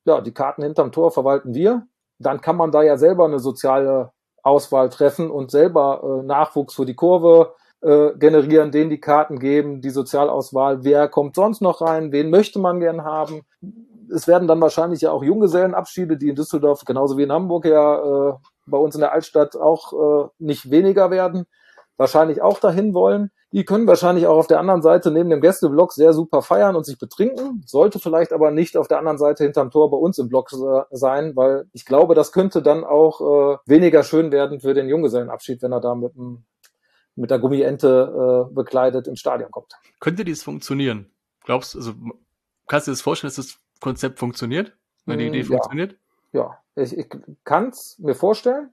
ja, 0.05 0.21
die 0.21 0.33
Karten 0.33 0.63
hinterm 0.63 0.91
Tor 0.91 1.11
verwalten 1.11 1.53
wir 1.53 1.87
dann 2.19 2.41
kann 2.41 2.55
man 2.55 2.71
da 2.71 2.81
ja 2.83 2.97
selber 2.97 3.25
eine 3.25 3.39
soziale 3.39 4.11
Auswahl 4.43 4.89
treffen 4.89 5.29
und 5.29 5.51
selber 5.51 6.01
äh, 6.21 6.25
Nachwuchs 6.25 6.75
für 6.75 6.85
die 6.85 6.95
Kurve 6.95 7.53
äh, 7.81 8.11
generieren, 8.17 8.71
denen 8.71 8.89
die 8.89 8.99
Karten 8.99 9.39
geben, 9.39 9.81
die 9.81 9.89
Sozialauswahl, 9.89 10.83
wer 10.83 11.07
kommt 11.07 11.35
sonst 11.35 11.61
noch 11.61 11.81
rein, 11.81 12.11
wen 12.11 12.29
möchte 12.29 12.59
man 12.59 12.79
gern 12.79 13.03
haben. 13.03 13.41
Es 14.09 14.27
werden 14.27 14.47
dann 14.47 14.61
wahrscheinlich 14.61 15.01
ja 15.01 15.11
auch 15.11 15.23
Junggesellenabschiede, 15.23 16.17
die 16.17 16.29
in 16.29 16.35
Düsseldorf 16.35 16.85
genauso 16.85 17.17
wie 17.17 17.23
in 17.23 17.31
Hamburg 17.31 17.65
ja 17.65 18.29
äh, 18.29 18.33
bei 18.65 18.77
uns 18.77 18.95
in 18.95 19.01
der 19.01 19.11
Altstadt 19.11 19.55
auch 19.55 19.93
äh, 19.93 20.29
nicht 20.39 20.71
weniger 20.71 21.11
werden, 21.11 21.45
wahrscheinlich 21.97 22.41
auch 22.41 22.59
dahin 22.59 22.93
wollen. 22.93 23.31
Die 23.53 23.63
können 23.63 23.87
wahrscheinlich 23.87 24.27
auch 24.27 24.37
auf 24.37 24.47
der 24.47 24.59
anderen 24.59 24.81
Seite 24.81 25.09
neben 25.09 25.29
dem 25.29 25.39
Gästeblock 25.39 25.93
sehr 25.93 26.13
super 26.13 26.41
feiern 26.41 26.75
und 26.75 26.85
sich 26.85 26.97
betrinken, 26.97 27.63
sollte 27.65 27.99
vielleicht 27.99 28.33
aber 28.33 28.51
nicht 28.51 28.75
auf 28.75 28.89
der 28.89 28.99
anderen 28.99 29.17
Seite 29.17 29.45
hinterm 29.45 29.71
Tor 29.71 29.89
bei 29.89 29.97
uns 29.97 30.17
im 30.17 30.27
Block 30.27 30.49
sein, 30.91 31.35
weil 31.35 31.65
ich 31.71 31.85
glaube, 31.85 32.13
das 32.13 32.33
könnte 32.33 32.61
dann 32.61 32.83
auch 32.83 33.21
äh, 33.21 33.57
weniger 33.65 34.03
schön 34.03 34.31
werden 34.31 34.59
für 34.59 34.73
den 34.73 34.89
Junggesellenabschied, 34.89 35.61
wenn 35.61 35.71
er 35.71 35.79
da 35.79 35.95
mit, 35.95 36.11
mit 37.15 37.31
der 37.31 37.39
Gummiente 37.39 38.47
äh, 38.49 38.53
bekleidet 38.53 39.07
ins 39.07 39.21
Stadion 39.21 39.49
kommt. 39.49 39.73
Könnte 40.01 40.25
dies 40.25 40.43
funktionieren? 40.43 41.09
Glaubst 41.45 41.73
du, 41.73 41.79
also 41.79 41.93
kannst 42.67 42.87
du 42.87 42.91
dir 42.91 42.95
das 42.95 43.01
vorstellen, 43.01 43.29
dass 43.29 43.37
das 43.37 43.59
Konzept 43.79 44.19
funktioniert? 44.19 44.73
Wenn 45.05 45.19
die 45.19 45.27
hm, 45.27 45.33
Idee 45.33 45.43
funktioniert? 45.45 45.95
ja, 46.33 46.59
ich, 46.75 46.97
ich 46.97 47.07
kann 47.43 47.69
es 47.69 47.97
mir 47.99 48.15
vorstellen. 48.15 48.69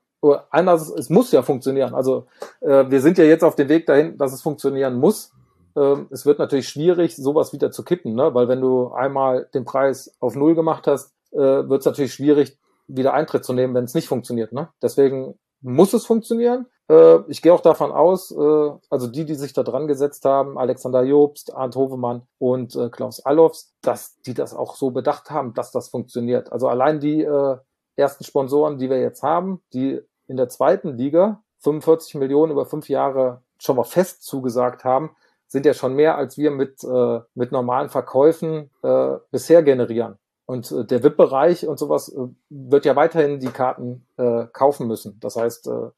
Anders, 0.51 0.91
es 0.91 1.11
muss 1.11 1.33
ja 1.33 1.43
funktionieren. 1.43 1.95
Also 1.95 2.27
äh, 2.61 2.85
wir 2.89 3.01
sind 3.01 3.19
ja 3.19 3.25
jetzt 3.25 3.45
auf 3.45 3.57
dem 3.57 3.69
Weg 3.69 3.87
dahin, 3.87 4.17
dass 4.17 4.33
es 4.33 4.43
funktionieren 4.43 4.95
muss. 4.95 5.33
Ähm, 5.77 6.07
es 6.11 6.25
wird 6.25 6.39
natürlich 6.39 6.69
schwierig, 6.69 7.17
sowas 7.17 7.53
wieder 7.53 7.71
zu 7.71 7.83
kippen, 7.83 8.15
ne? 8.15 8.35
weil 8.35 8.49
wenn 8.49 8.61
du 8.61 8.93
einmal 8.93 9.49
den 9.55 9.65
Preis 9.65 10.15
auf 10.21 10.35
Null 10.37 10.55
gemacht 10.55 10.87
hast, 10.87 11.13
äh, 11.33 11.39
wird 11.39 11.81
es 11.81 11.87
natürlich 11.87 12.15
schwierig, 12.15 12.59
wieder 12.87 13.15
Eintritt 13.15 13.45
zu 13.45 13.53
nehmen, 13.53 13.75
wenn 13.75 13.85
es 13.85 13.95
nicht 13.95 14.09
funktioniert. 14.09 14.53
Ne? 14.53 14.69
Deswegen 14.83 15.39
muss 15.61 15.95
es 15.95 16.07
funktionieren. 16.07 16.67
Äh, 16.89 17.21
ich 17.29 17.43
gehe 17.43 17.53
auch 17.53 17.63
davon 17.63 17.93
aus, 17.93 18.31
äh, 18.31 18.71
also 18.91 19.07
die, 19.09 19.25
die 19.25 19.35
sich 19.35 19.53
da 19.53 19.63
dran 19.63 19.89
gesetzt 19.89 20.25
haben, 20.25 20.59
Alexander 20.59 21.03
Jobst, 21.03 21.55
Arndt 21.55 21.77
Hovemann 21.77 22.23
und 22.39 22.77
äh, 22.77 22.91
Klaus 22.91 23.25
Allofs, 23.25 23.75
dass 23.81 24.21
die 24.23 24.35
das 24.35 24.55
auch 24.55 24.77
so 24.77 24.91
bedacht 24.91 25.31
haben, 25.31 25.55
dass 25.55 25.71
das 25.71 25.89
funktioniert. 25.89 26.53
Also 26.53 26.69
allein 26.69 27.01
die 27.01 27.23
äh, 27.23 27.57
ersten 27.97 28.25
Sponsoren, 28.25 28.79
die 28.79 28.91
wir 28.91 29.01
jetzt 29.01 29.23
haben, 29.23 29.63
die 29.73 30.01
in 30.27 30.37
der 30.37 30.49
zweiten 30.49 30.97
Liga 30.97 31.43
45 31.61 32.17
Millionen 32.17 32.53
über 32.53 32.67
fünf 32.67 32.89
Jahre 32.89 33.43
schon 33.59 33.77
mal 33.77 33.85
fest 33.85 34.23
zugesagt 34.25 34.85
haben, 34.85 35.17
sind 35.47 35.67
ja 35.67 35.75
schon 35.75 35.95
mehr, 35.95 36.17
als 36.17 36.37
wir 36.37 36.51
mit, 36.51 36.83
äh, 36.85 37.21
mit 37.35 37.53
normalen 37.53 37.89
Verkäufen 37.89 38.71
äh, 38.83 39.17
bisher 39.31 39.63
generieren. 39.63 40.19
Und 40.47 40.71
äh, 40.73 40.85
der 40.85 41.03
VIP-Bereich 41.03 41.67
und 41.67 41.79
sowas 41.79 42.09
äh, 42.09 42.29
wird 42.51 42.85
ja 42.85 42.97
weiterhin 42.97 43.41
die 43.41 43.49
Karten 43.49 44.07
äh, 44.17 44.47
kaufen 44.53 44.87
müssen. 44.87 45.19
Das 45.21 45.37
heißt, 45.37 45.69
äh, 45.69 45.91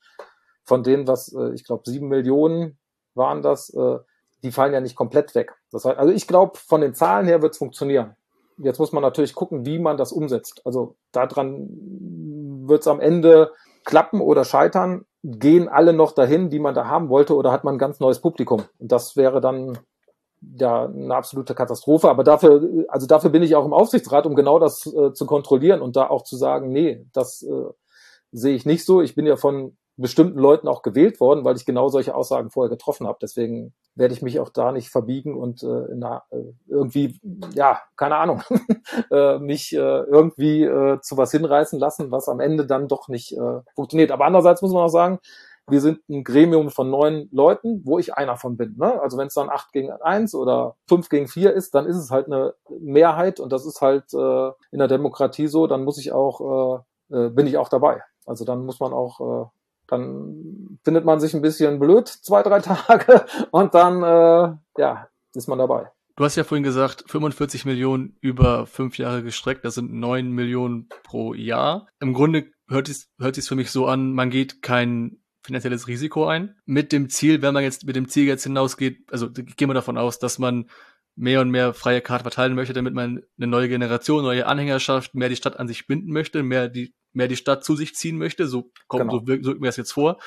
von 0.64 0.82
denen, 0.82 1.08
was 1.08 1.32
äh, 1.32 1.52
ich 1.54 1.64
glaube, 1.64 1.82
sieben 1.86 2.08
Millionen 2.08 2.78
waren 3.14 3.42
das, 3.42 3.70
äh, 3.70 3.98
die 4.42 4.52
fallen 4.52 4.74
ja 4.74 4.80
nicht 4.80 4.94
komplett 4.94 5.34
weg. 5.34 5.54
Das 5.72 5.84
heißt, 5.84 5.98
also 5.98 6.12
ich 6.12 6.26
glaube, 6.28 6.58
von 6.58 6.80
den 6.80 6.94
Zahlen 6.94 7.26
her 7.26 7.42
wird 7.42 7.52
es 7.52 7.58
funktionieren. 7.58 8.14
Jetzt 8.58 8.78
muss 8.78 8.92
man 8.92 9.02
natürlich 9.02 9.34
gucken, 9.34 9.66
wie 9.66 9.78
man 9.78 9.96
das 9.96 10.12
umsetzt. 10.12 10.62
Also 10.64 10.96
daran 11.12 11.68
wird 12.68 12.82
es 12.82 12.86
am 12.86 13.00
Ende 13.00 13.52
klappen 13.86 14.20
oder 14.20 14.44
scheitern, 14.44 15.06
gehen 15.22 15.68
alle 15.68 15.94
noch 15.94 16.12
dahin, 16.12 16.50
die 16.50 16.58
man 16.58 16.74
da 16.74 16.86
haben 16.86 17.08
wollte, 17.08 17.34
oder 17.34 17.52
hat 17.52 17.64
man 17.64 17.76
ein 17.76 17.78
ganz 17.78 18.00
neues 18.00 18.20
Publikum? 18.20 18.64
Und 18.78 18.92
das 18.92 19.16
wäre 19.16 19.40
dann 19.40 19.78
ja 20.58 20.84
eine 20.84 21.14
absolute 21.14 21.54
Katastrophe. 21.54 22.10
Aber 22.10 22.24
dafür, 22.24 22.84
also 22.88 23.06
dafür 23.06 23.30
bin 23.30 23.42
ich 23.42 23.56
auch 23.56 23.64
im 23.64 23.72
Aufsichtsrat, 23.72 24.26
um 24.26 24.34
genau 24.34 24.58
das 24.58 24.84
äh, 24.86 25.12
zu 25.14 25.24
kontrollieren 25.24 25.80
und 25.80 25.96
da 25.96 26.08
auch 26.08 26.22
zu 26.22 26.36
sagen, 26.36 26.70
nee, 26.70 27.06
das 27.14 27.42
äh, 27.42 27.70
sehe 28.32 28.54
ich 28.54 28.66
nicht 28.66 28.84
so. 28.84 29.00
Ich 29.00 29.14
bin 29.14 29.24
ja 29.24 29.36
von 29.36 29.76
bestimmten 29.96 30.38
Leuten 30.38 30.68
auch 30.68 30.82
gewählt 30.82 31.20
worden, 31.20 31.44
weil 31.44 31.56
ich 31.56 31.64
genau 31.64 31.88
solche 31.88 32.14
Aussagen 32.14 32.50
vorher 32.50 32.70
getroffen 32.70 33.06
habe. 33.06 33.18
Deswegen 33.20 33.72
werde 33.94 34.12
ich 34.12 34.22
mich 34.22 34.38
auch 34.40 34.50
da 34.50 34.72
nicht 34.72 34.90
verbiegen 34.90 35.34
und 35.34 35.62
äh, 35.62 35.86
na, 35.94 36.24
äh, 36.30 36.52
irgendwie, 36.66 37.18
ja, 37.54 37.80
keine 37.96 38.16
Ahnung, 38.16 38.42
äh, 39.10 39.38
mich 39.38 39.72
äh, 39.72 39.78
irgendwie 39.78 40.64
äh, 40.64 41.00
zu 41.00 41.16
was 41.16 41.30
hinreißen 41.30 41.78
lassen, 41.78 42.10
was 42.10 42.28
am 42.28 42.40
Ende 42.40 42.66
dann 42.66 42.88
doch 42.88 43.08
nicht 43.08 43.32
äh, 43.32 43.60
funktioniert. 43.74 44.10
Aber 44.10 44.26
andererseits 44.26 44.60
muss 44.60 44.72
man 44.72 44.84
auch 44.84 44.88
sagen, 44.88 45.18
wir 45.68 45.80
sind 45.80 46.08
ein 46.08 46.22
Gremium 46.22 46.70
von 46.70 46.90
neun 46.90 47.28
Leuten, 47.32 47.82
wo 47.84 47.98
ich 47.98 48.14
einer 48.14 48.36
von 48.36 48.56
bin. 48.56 48.76
Ne? 48.78 49.00
Also 49.00 49.18
wenn 49.18 49.26
es 49.26 49.34
dann 49.34 49.50
acht 49.50 49.72
gegen 49.72 49.90
eins 49.90 50.34
oder 50.34 50.76
fünf 50.86 51.08
gegen 51.08 51.26
vier 51.26 51.52
ist, 51.54 51.74
dann 51.74 51.86
ist 51.86 51.96
es 51.96 52.10
halt 52.10 52.26
eine 52.26 52.54
Mehrheit 52.78 53.40
und 53.40 53.50
das 53.50 53.66
ist 53.66 53.80
halt 53.80 54.12
äh, 54.14 54.50
in 54.70 54.78
der 54.78 54.88
Demokratie 54.88 55.48
so, 55.48 55.66
dann 55.66 55.84
muss 55.84 55.98
ich 55.98 56.12
auch, 56.12 56.84
äh, 57.10 57.16
äh, 57.16 57.30
bin 57.30 57.46
ich 57.46 57.56
auch 57.56 57.68
dabei. 57.68 58.02
Also 58.26 58.44
dann 58.44 58.64
muss 58.64 58.78
man 58.78 58.92
auch 58.92 59.20
äh, 59.20 59.46
dann 59.88 60.78
findet 60.84 61.04
man 61.04 61.20
sich 61.20 61.34
ein 61.34 61.42
bisschen 61.42 61.78
blöd, 61.78 62.08
zwei, 62.08 62.42
drei 62.42 62.60
Tage, 62.60 63.24
und 63.50 63.74
dann, 63.74 64.02
äh, 64.02 64.80
ja, 64.80 65.08
ist 65.34 65.48
man 65.48 65.58
dabei. 65.58 65.90
Du 66.16 66.24
hast 66.24 66.36
ja 66.36 66.44
vorhin 66.44 66.64
gesagt, 66.64 67.04
45 67.08 67.66
Millionen 67.66 68.16
über 68.20 68.66
fünf 68.66 68.96
Jahre 68.96 69.22
gestreckt, 69.22 69.64
das 69.64 69.74
sind 69.74 69.92
neun 69.92 70.30
Millionen 70.30 70.88
pro 71.02 71.34
Jahr. 71.34 71.88
Im 72.00 72.14
Grunde 72.14 72.46
hört 72.68 72.88
es, 72.88 73.10
hört 73.18 73.36
es 73.36 73.48
für 73.48 73.54
mich 73.54 73.70
so 73.70 73.86
an, 73.86 74.12
man 74.12 74.30
geht 74.30 74.62
kein 74.62 75.18
finanzielles 75.42 75.86
Risiko 75.88 76.26
ein. 76.26 76.56
Mit 76.64 76.92
dem 76.92 77.10
Ziel, 77.10 77.42
wenn 77.42 77.54
man 77.54 77.62
jetzt 77.62 77.86
mit 77.86 77.96
dem 77.96 78.08
Ziel 78.08 78.24
jetzt 78.24 78.44
hinausgeht, 78.44 79.12
also 79.12 79.30
gehen 79.30 79.68
wir 79.68 79.74
davon 79.74 79.98
aus, 79.98 80.18
dass 80.18 80.38
man 80.38 80.68
mehr 81.16 81.40
und 81.40 81.50
mehr 81.50 81.72
freie 81.74 82.00
Karten 82.02 82.24
verteilen 82.24 82.54
möchte, 82.54 82.74
damit 82.74 82.94
man 82.94 83.22
eine 83.38 83.46
neue 83.46 83.68
Generation, 83.68 84.22
neue 84.22 84.46
Anhängerschaft, 84.46 85.14
mehr 85.14 85.28
die 85.28 85.36
Stadt 85.36 85.58
an 85.58 85.68
sich 85.68 85.86
binden 85.86 86.12
möchte, 86.12 86.42
mehr 86.42 86.68
die 86.68 86.94
mehr 87.16 87.28
die 87.28 87.36
Stadt 87.36 87.64
zu 87.64 87.74
sich 87.74 87.94
ziehen 87.94 88.18
möchte. 88.18 88.46
So 88.46 88.70
kommt, 88.86 89.02
genau. 89.02 89.18
so, 89.18 89.26
wirkt, 89.26 89.44
so 89.44 89.50
wirkt 89.50 89.60
mir 89.60 89.68
das 89.68 89.76
jetzt 89.76 89.92
vor. 89.92 90.18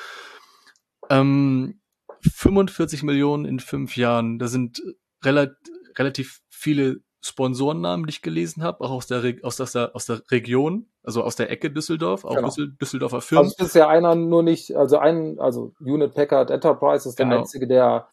Ähm, 1.08 1.80
45 2.22 3.02
Millionen 3.02 3.44
in 3.44 3.60
fünf 3.60 3.96
Jahren, 3.96 4.38
da 4.38 4.48
sind 4.48 4.82
relativ, 5.24 5.58
relativ 5.96 6.40
viele 6.50 6.98
Sponsorennamen, 7.22 8.06
die 8.06 8.10
ich 8.10 8.22
gelesen 8.22 8.62
habe, 8.62 8.82
auch 8.82 8.90
aus 8.90 9.06
der, 9.06 9.22
aus, 9.42 9.60
aus, 9.60 9.72
der, 9.72 9.94
aus 9.94 10.06
der 10.06 10.22
Region, 10.30 10.90
also 11.02 11.22
aus 11.22 11.36
der 11.36 11.50
Ecke 11.50 11.70
Düsseldorf, 11.70 12.24
auch 12.24 12.34
genau. 12.34 12.50
Düsseldorfer 12.80 13.20
Firmen. 13.20 13.46
Also 13.46 13.64
ist 13.64 13.74
ja 13.74 13.88
einer 13.88 14.14
nur 14.14 14.42
nicht, 14.42 14.74
also 14.74 14.98
ein, 14.98 15.38
also 15.38 15.74
Unit 15.80 16.14
Packard 16.14 16.50
Enterprise 16.50 17.08
ist 17.08 17.18
der 17.18 17.26
genau. 17.26 17.40
einzige, 17.40 17.66
der 17.66 18.08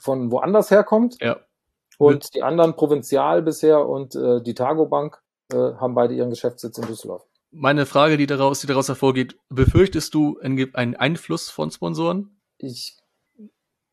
von 0.00 0.32
woanders 0.32 0.70
herkommt. 0.70 1.16
Ja. 1.20 1.36
Und 1.98 2.14
Mit 2.14 2.34
die 2.34 2.42
anderen 2.42 2.74
Provinzial 2.74 3.42
bisher 3.42 3.86
und 3.86 4.16
äh, 4.16 4.42
die 4.42 4.54
Targo 4.54 4.86
Bank 4.86 5.22
äh, 5.52 5.56
haben 5.56 5.94
beide 5.94 6.14
ihren 6.14 6.30
Geschäftssitz 6.30 6.78
in 6.78 6.86
Düsseldorf 6.86 7.24
meine 7.52 7.86
Frage, 7.86 8.16
die 8.16 8.26
daraus, 8.26 8.60
die 8.60 8.66
daraus 8.66 8.88
hervorgeht, 8.88 9.36
befürchtest 9.48 10.14
du 10.14 10.38
einen 10.40 10.96
Einfluss 10.96 11.50
von 11.50 11.70
Sponsoren? 11.70 12.36
Ich 12.58 12.96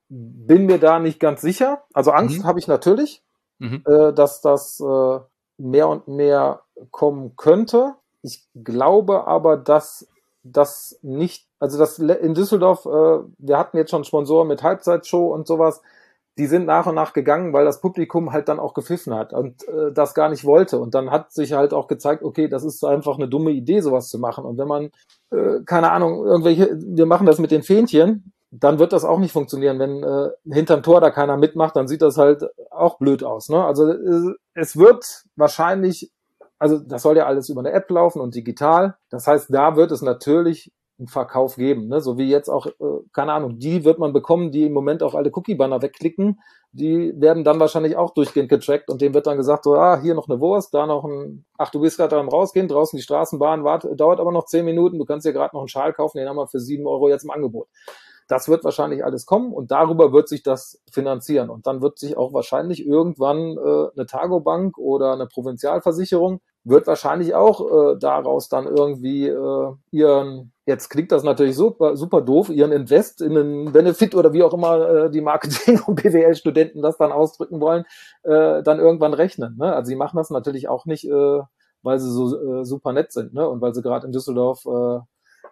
bin 0.07 0.65
mir 0.65 0.79
da 0.79 0.99
nicht 0.99 1.19
ganz 1.19 1.41
sicher. 1.41 1.83
Also 1.93 2.11
Angst 2.11 2.39
mhm. 2.39 2.43
habe 2.45 2.59
ich 2.59 2.67
natürlich, 2.67 3.21
mhm. 3.59 3.83
äh, 3.85 4.13
dass 4.13 4.41
das 4.41 4.79
äh, 4.79 5.19
mehr 5.57 5.87
und 5.87 6.07
mehr 6.07 6.63
kommen 6.91 7.35
könnte. 7.35 7.95
Ich 8.21 8.47
glaube 8.55 9.27
aber, 9.27 9.57
dass 9.57 10.07
das 10.43 10.97
nicht, 11.01 11.47
also 11.59 11.77
das 11.77 11.99
in 11.99 12.33
Düsseldorf, 12.33 12.85
äh, 12.85 13.23
wir 13.37 13.57
hatten 13.57 13.77
jetzt 13.77 13.91
schon 13.91 14.03
Sponsoren 14.03 14.47
mit 14.47 14.63
Halbzeitshow 14.63 15.33
und 15.33 15.47
sowas, 15.47 15.81
die 16.39 16.47
sind 16.47 16.65
nach 16.65 16.85
und 16.85 16.95
nach 16.95 17.11
gegangen, 17.11 17.51
weil 17.51 17.65
das 17.65 17.81
Publikum 17.81 18.31
halt 18.31 18.47
dann 18.47 18.59
auch 18.59 18.73
gepfiffen 18.73 19.13
hat 19.13 19.33
und 19.33 19.67
äh, 19.67 19.91
das 19.93 20.13
gar 20.13 20.29
nicht 20.29 20.45
wollte. 20.45 20.79
Und 20.79 20.95
dann 20.95 21.11
hat 21.11 21.33
sich 21.33 21.51
halt 21.51 21.73
auch 21.73 21.87
gezeigt, 21.87 22.23
okay, 22.23 22.47
das 22.47 22.63
ist 22.63 22.81
einfach 22.85 23.17
eine 23.17 23.27
dumme 23.27 23.51
Idee, 23.51 23.81
sowas 23.81 24.07
zu 24.07 24.19
machen. 24.19 24.45
Und 24.45 24.57
wenn 24.57 24.67
man, 24.67 24.89
äh, 25.31 25.59
keine 25.65 25.91
Ahnung, 25.91 26.25
irgendwelche, 26.25 26.77
wir 26.79 27.05
machen 27.05 27.27
das 27.27 27.39
mit 27.39 27.51
den 27.51 27.61
Fähnchen, 27.61 28.31
dann 28.51 28.79
wird 28.79 28.93
das 28.93 29.03
auch 29.03 29.19
nicht 29.19 29.33
funktionieren. 29.33 29.79
Wenn 29.79 30.01
äh, 30.01 30.29
hinterm 30.49 30.81
Tor 30.81 31.01
da 31.01 31.11
keiner 31.11 31.35
mitmacht, 31.35 31.75
dann 31.75 31.89
sieht 31.89 32.01
das 32.01 32.17
halt 32.17 32.45
auch 32.71 32.97
blöd 32.99 33.21
aus. 33.21 33.49
Ne? 33.49 33.61
Also 33.61 33.91
äh, 33.91 34.33
es 34.53 34.77
wird 34.77 35.25
wahrscheinlich, 35.35 36.09
also 36.57 36.79
das 36.79 37.01
soll 37.01 37.17
ja 37.17 37.25
alles 37.25 37.49
über 37.49 37.59
eine 37.59 37.73
App 37.73 37.91
laufen 37.91 38.21
und 38.21 38.33
digital. 38.33 38.95
Das 39.09 39.27
heißt, 39.27 39.53
da 39.53 39.75
wird 39.75 39.91
es 39.91 40.01
natürlich 40.01 40.71
einen 40.99 41.07
Verkauf 41.07 41.55
geben. 41.55 41.87
Ne? 41.87 42.01
So 42.01 42.17
wie 42.17 42.29
jetzt 42.29 42.49
auch, 42.49 42.67
äh, 42.67 42.71
keine 43.13 43.33
Ahnung, 43.33 43.57
die 43.57 43.85
wird 43.85 43.99
man 43.99 44.13
bekommen, 44.13 44.51
die 44.51 44.65
im 44.65 44.73
Moment 44.73 45.01
auch 45.01 45.15
alle 45.15 45.31
Cookie-Banner 45.33 45.81
wegklicken. 45.81 46.39
Die 46.71 47.13
werden 47.19 47.43
dann 47.43 47.59
wahrscheinlich 47.59 47.95
auch 47.97 48.13
durchgehend 48.13 48.49
getrackt 48.49 48.89
und 48.89 49.01
dem 49.01 49.15
wird 49.15 49.25
dann 49.25 49.37
gesagt, 49.37 49.63
so, 49.63 49.73
ah, 49.73 49.99
hier 49.99 50.13
noch 50.13 50.29
eine 50.29 50.39
Wurst, 50.39 50.73
da 50.73 50.85
noch 50.85 51.03
ein, 51.03 51.45
ach, 51.57 51.71
du 51.71 51.79
bist 51.79 51.97
gerade 51.97 52.17
am 52.17 52.29
rausgehen, 52.29 52.67
draußen 52.67 52.95
die 52.95 53.01
Straßenbahn, 53.01 53.63
wart, 53.63 53.87
dauert 53.95 54.19
aber 54.19 54.31
noch 54.31 54.45
zehn 54.45 54.65
Minuten, 54.65 54.99
du 54.99 55.05
kannst 55.05 55.25
dir 55.25 55.33
gerade 55.33 55.55
noch 55.55 55.61
einen 55.61 55.67
Schal 55.67 55.93
kaufen, 55.93 56.19
den 56.19 56.29
haben 56.29 56.35
wir 56.35 56.47
für 56.47 56.59
sieben 56.59 56.85
Euro 56.85 57.09
jetzt 57.09 57.23
im 57.23 57.31
Angebot. 57.31 57.67
Das 58.27 58.47
wird 58.47 58.63
wahrscheinlich 58.63 59.03
alles 59.03 59.25
kommen 59.25 59.51
und 59.51 59.71
darüber 59.71 60.13
wird 60.13 60.29
sich 60.29 60.43
das 60.43 60.79
finanzieren. 60.91 61.49
Und 61.49 61.65
dann 61.65 61.81
wird 61.81 61.97
sich 61.97 62.15
auch 62.15 62.31
wahrscheinlich 62.31 62.85
irgendwann 62.85 63.57
äh, 63.57 63.87
eine 63.95 64.05
Targo-Bank 64.05 64.77
oder 64.77 65.13
eine 65.13 65.25
Provinzialversicherung 65.25 66.39
wird 66.63 66.87
wahrscheinlich 66.87 67.33
auch 67.33 67.93
äh, 67.93 67.97
daraus 67.99 68.49
dann 68.49 68.67
irgendwie 68.67 69.27
äh, 69.27 69.73
ihren, 69.91 70.51
jetzt 70.65 70.89
klingt 70.89 71.11
das 71.11 71.23
natürlich 71.23 71.55
super, 71.55 71.95
super 71.95 72.21
doof, 72.21 72.49
ihren 72.49 72.71
Invest 72.71 73.21
in 73.21 73.37
einen 73.37 73.71
Benefit 73.71 74.13
oder 74.13 74.33
wie 74.33 74.43
auch 74.43 74.53
immer 74.53 74.89
äh, 74.89 75.11
die 75.11 75.21
Marketing- 75.21 75.81
und 75.87 76.01
BWL-Studenten 76.01 76.81
das 76.81 76.97
dann 76.97 77.11
ausdrücken 77.11 77.61
wollen, 77.61 77.85
äh, 78.23 78.61
dann 78.63 78.79
irgendwann 78.79 79.13
rechnen. 79.13 79.57
Ne? 79.57 79.73
Also 79.73 79.89
sie 79.89 79.95
machen 79.95 80.17
das 80.17 80.29
natürlich 80.29 80.67
auch 80.67 80.85
nicht, 80.85 81.05
äh, 81.05 81.39
weil 81.81 81.99
sie 81.99 82.11
so 82.11 82.59
äh, 82.59 82.65
super 82.65 82.93
nett 82.93 83.11
sind 83.11 83.33
ne? 83.33 83.47
und 83.47 83.61
weil 83.61 83.73
sie 83.73 83.81
gerade 83.81 84.05
in 84.05 84.11
Düsseldorf 84.11 84.65
äh, 84.65 84.99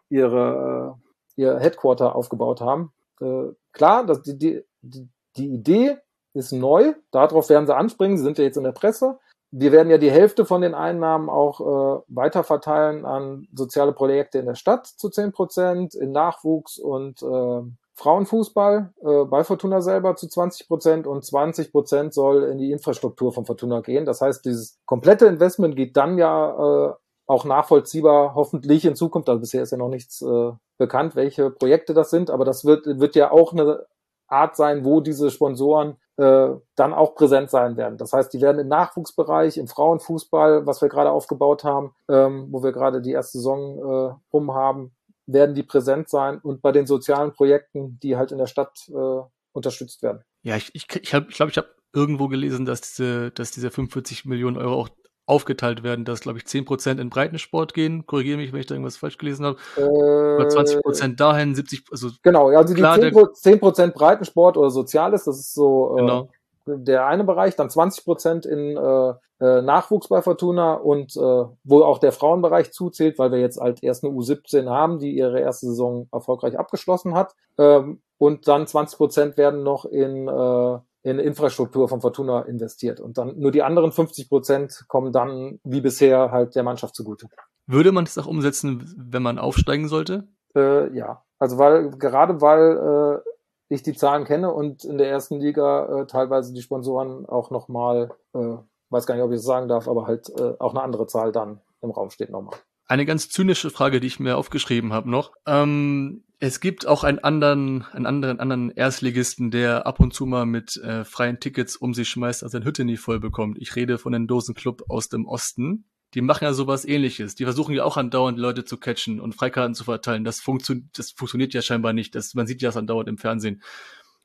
ihre 0.09 0.97
äh, 0.97 1.41
ihr 1.41 1.59
Headquarter 1.59 2.15
aufgebaut 2.15 2.61
haben. 2.61 2.91
Äh, 3.21 3.53
klar, 3.71 4.05
das, 4.05 4.21
die, 4.23 4.63
die, 4.81 5.09
die 5.37 5.47
Idee 5.47 5.97
ist 6.33 6.51
neu, 6.51 6.93
darauf 7.11 7.49
werden 7.49 7.65
sie 7.65 7.75
anspringen, 7.75 8.17
sie 8.17 8.23
sind 8.23 8.37
ja 8.37 8.43
jetzt 8.43 8.57
in 8.57 8.63
der 8.63 8.71
Presse. 8.71 9.19
Wir 9.51 9.71
werden 9.71 9.89
ja 9.89 9.97
die 9.97 10.11
Hälfte 10.11 10.45
von 10.45 10.61
den 10.61 10.73
Einnahmen 10.73 11.29
auch 11.29 11.61
äh, 11.61 12.01
weiterverteilen 12.09 13.05
an 13.05 13.47
soziale 13.53 13.93
Projekte 13.93 14.39
in 14.39 14.45
der 14.45 14.55
Stadt 14.55 14.87
zu 14.87 15.09
10 15.09 15.31
Prozent, 15.31 15.95
in 15.95 16.11
Nachwuchs 16.11 16.77
und 16.77 17.21
äh, 17.21 17.61
Frauenfußball 17.97 18.93
äh, 19.01 19.25
bei 19.25 19.43
Fortuna 19.43 19.81
selber 19.81 20.15
zu 20.15 20.27
20 20.27 20.67
Prozent 20.67 21.07
und 21.07 21.25
20 21.25 21.71
Prozent 21.71 22.13
soll 22.13 22.43
in 22.43 22.59
die 22.59 22.71
Infrastruktur 22.71 23.33
von 23.33 23.45
Fortuna 23.45 23.81
gehen. 23.81 24.05
Das 24.05 24.21
heißt, 24.21 24.45
dieses 24.45 24.79
komplette 24.85 25.25
Investment 25.25 25.75
geht 25.75 25.97
dann 25.97 26.17
ja 26.17 26.89
äh, 26.89 26.93
auch 27.25 27.43
nachvollziehbar 27.43 28.35
hoffentlich 28.35 28.85
in 28.85 28.95
Zukunft. 28.95 29.29
Also 29.29 29.39
bisher 29.39 29.63
ist 29.63 29.71
ja 29.71 29.77
noch 29.77 29.89
nichts 29.89 30.21
äh, 30.21 30.51
bekannt, 30.77 31.15
welche 31.15 31.49
Projekte 31.49 31.93
das 31.93 32.11
sind, 32.11 32.29
aber 32.29 32.45
das 32.45 32.65
wird, 32.65 32.85
wird 32.85 33.15
ja 33.15 33.31
auch 33.31 33.51
eine 33.51 33.85
Art 34.27 34.55
sein, 34.55 34.85
wo 34.85 35.01
diese 35.01 35.31
Sponsoren 35.31 35.97
äh, 36.17 36.49
dann 36.75 36.93
auch 36.93 37.15
präsent 37.15 37.49
sein 37.49 37.77
werden. 37.77 37.97
Das 37.97 38.13
heißt, 38.13 38.33
die 38.33 38.41
werden 38.41 38.59
im 38.59 38.67
Nachwuchsbereich, 38.67 39.57
im 39.57 39.67
Frauenfußball, 39.67 40.65
was 40.65 40.81
wir 40.81 40.89
gerade 40.89 41.11
aufgebaut 41.11 41.63
haben, 41.63 41.93
ähm, 42.09 42.47
wo 42.51 42.63
wir 42.63 42.71
gerade 42.71 43.01
die 43.01 43.11
erste 43.11 43.37
Saison 43.37 43.77
äh, 43.77 44.15
rum 44.33 44.53
haben, 44.53 44.95
werden 45.27 45.55
die 45.55 45.63
präsent 45.63 46.09
sein 46.09 46.39
und 46.39 46.61
bei 46.61 46.71
den 46.71 46.87
sozialen 46.87 47.33
Projekten, 47.33 47.99
die 47.99 48.17
halt 48.17 48.31
in 48.31 48.37
der 48.37 48.47
Stadt 48.47 48.89
äh, 48.89 49.21
unterstützt 49.51 50.01
werden. 50.01 50.23
Ja, 50.41 50.55
ich 50.55 50.73
ich, 50.73 50.87
ich 50.95 51.09
glaube, 51.09 51.27
ich, 51.29 51.35
glaub, 51.35 51.49
ich 51.49 51.57
habe 51.57 51.69
irgendwo 51.93 52.27
gelesen, 52.27 52.65
dass 52.65 52.81
diese, 52.81 53.31
dass 53.31 53.51
diese 53.51 53.71
45 53.71 54.25
Millionen 54.25 54.57
Euro 54.57 54.73
auch 54.73 54.89
aufgeteilt 55.27 55.83
werden, 55.83 56.05
dass, 56.05 56.21
glaube 56.21 56.39
ich, 56.39 56.45
10% 56.45 56.99
in 56.99 57.09
Breitensport 57.09 57.73
gehen. 57.73 58.05
Korrigiere 58.05 58.37
mich, 58.37 58.53
wenn 58.53 58.61
ich 58.61 58.65
da 58.65 58.75
irgendwas 58.75 58.97
falsch 58.97 59.17
gelesen 59.17 59.45
habe. 59.45 59.57
Äh, 59.75 59.81
oder 59.81 60.47
20% 60.47 61.15
dahin, 61.17 61.53
70, 61.53 61.83
also. 61.91 62.09
Genau, 62.23 62.49
also 62.49 62.73
die 62.73 62.79
klar, 62.79 62.97
10%, 62.97 63.73
10 63.73 63.91
Breitensport 63.91 64.57
oder 64.57 64.69
Soziales, 64.69 65.25
das 65.25 65.37
ist 65.37 65.53
so 65.53 65.95
äh, 65.97 65.99
genau. 65.99 66.29
der 66.65 67.05
eine 67.05 67.25
Bereich, 67.25 67.57
dann 67.57 67.67
20% 67.67 68.47
in 68.47 68.77
äh, 68.77 69.13
äh, 69.39 69.61
Nachwuchs 69.61 70.07
bei 70.07 70.21
Fortuna 70.21 70.75
und 70.75 71.15
äh, 71.15 71.19
wo 71.19 71.83
auch 71.83 71.99
der 71.99 72.13
Frauenbereich 72.13 72.71
zuzählt, 72.71 73.19
weil 73.19 73.31
wir 73.31 73.39
jetzt 73.39 73.59
halt 73.59 73.83
erst 73.83 74.03
eine 74.03 74.13
U17 74.13 74.69
haben, 74.69 74.97
die 74.97 75.15
ihre 75.15 75.41
erste 75.41 75.67
Saison 75.67 76.07
erfolgreich 76.11 76.57
abgeschlossen 76.57 77.15
hat. 77.15 77.35
Ähm, 77.57 78.01
und 78.17 78.47
dann 78.47 78.63
20% 78.65 79.37
werden 79.37 79.61
noch 79.61 79.85
in, 79.85 80.27
äh, 80.27 80.79
in 81.07 81.19
Infrastruktur 81.19 81.87
von 81.87 82.01
Fortuna 82.01 82.41
investiert. 82.41 82.99
Und 82.99 83.17
dann 83.17 83.39
nur 83.39 83.51
die 83.51 83.63
anderen 83.63 83.91
50% 83.91 84.87
kommen 84.87 85.11
dann 85.11 85.59
wie 85.63 85.81
bisher 85.81 86.31
halt 86.31 86.55
der 86.55 86.63
Mannschaft 86.63 86.95
zugute. 86.95 87.27
Würde 87.65 87.91
man 87.91 88.05
das 88.05 88.17
auch 88.17 88.27
umsetzen, 88.27 88.93
wenn 88.97 89.23
man 89.23 89.39
aufsteigen 89.39 89.87
sollte? 89.87 90.27
Äh, 90.55 90.93
ja, 90.95 91.23
also 91.39 91.57
weil 91.57 91.91
gerade 91.91 92.41
weil 92.41 93.21
äh, 93.25 93.29
ich 93.69 93.83
die 93.83 93.93
Zahlen 93.93 94.25
kenne 94.25 94.53
und 94.53 94.83
in 94.83 94.97
der 94.97 95.09
ersten 95.09 95.39
Liga 95.39 96.01
äh, 96.01 96.07
teilweise 96.07 96.53
die 96.53 96.61
Sponsoren 96.61 97.25
auch 97.25 97.51
nochmal 97.51 98.11
äh, 98.33 98.57
weiß 98.89 99.05
gar 99.05 99.15
nicht, 99.15 99.23
ob 99.23 99.31
ich 99.31 99.37
das 99.37 99.45
sagen 99.45 99.67
darf, 99.67 99.87
aber 99.87 100.07
halt 100.07 100.29
äh, 100.39 100.53
auch 100.59 100.71
eine 100.71 100.81
andere 100.81 101.07
Zahl 101.07 101.31
dann 101.31 101.61
im 101.81 101.91
Raum 101.91 102.09
steht 102.09 102.29
nochmal. 102.29 102.57
Eine 102.87 103.05
ganz 103.05 103.29
zynische 103.29 103.69
Frage, 103.69 103.99
die 103.99 104.07
ich 104.07 104.19
mir 104.19 104.37
aufgeschrieben 104.37 104.93
habe 104.93 105.09
noch. 105.09 105.33
Ähm, 105.45 106.23
es 106.39 106.59
gibt 106.59 106.87
auch 106.87 107.03
einen 107.03 107.19
anderen, 107.19 107.83
einen 107.91 108.05
anderen, 108.05 108.39
anderen 108.39 108.71
Erstligisten, 108.71 109.51
der 109.51 109.85
ab 109.85 109.99
und 109.99 110.13
zu 110.13 110.25
mal 110.25 110.45
mit 110.45 110.77
äh, 110.77 111.03
freien 111.03 111.39
Tickets 111.39 111.75
um 111.75 111.93
sich 111.93 112.07
schmeißt, 112.09 112.43
als 112.43 112.51
sein 112.53 112.63
Hütte 112.63 112.85
nie 112.85 112.97
voll 112.97 113.19
bekommt. 113.19 113.57
Ich 113.59 113.75
rede 113.75 113.97
von 113.97 114.13
den 114.13 114.27
Dosenclub 114.27 114.89
aus 114.89 115.09
dem 115.09 115.25
Osten. 115.25 115.85
Die 116.13 116.21
machen 116.21 116.45
ja 116.45 116.53
sowas 116.53 116.85
ähnliches. 116.85 117.35
Die 117.35 117.43
versuchen 117.43 117.75
ja 117.75 117.83
auch 117.83 117.97
andauernd 117.97 118.39
Leute 118.39 118.63
zu 118.63 118.77
catchen 118.77 119.19
und 119.19 119.35
Freikarten 119.35 119.75
zu 119.75 119.83
verteilen. 119.83 120.23
Das, 120.23 120.39
funktio 120.39 120.75
das 120.95 121.11
funktioniert 121.11 121.53
ja 121.53 121.61
scheinbar 121.61 121.91
nicht. 121.91 122.15
Das, 122.15 122.33
man 122.35 122.47
sieht 122.47 122.61
ja 122.61 122.69
das 122.69 122.77
andauernd 122.77 123.09
im 123.09 123.17
Fernsehen. 123.17 123.61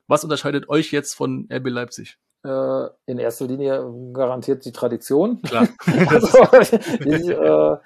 Was 0.07 0.23
unterscheidet 0.23 0.69
euch 0.69 0.91
jetzt 0.91 1.15
von 1.15 1.49
RB 1.51 1.67
Leipzig? 1.67 2.17
äh, 2.43 2.87
in 3.05 3.19
erster 3.19 3.47
Linie 3.47 3.85
garantiert 4.13 4.65
die 4.65 4.71
Tradition. 4.71 5.41
Klar. 5.41 5.67
also, 6.07 6.37
ich, 7.05 7.29
äh, 7.29 7.77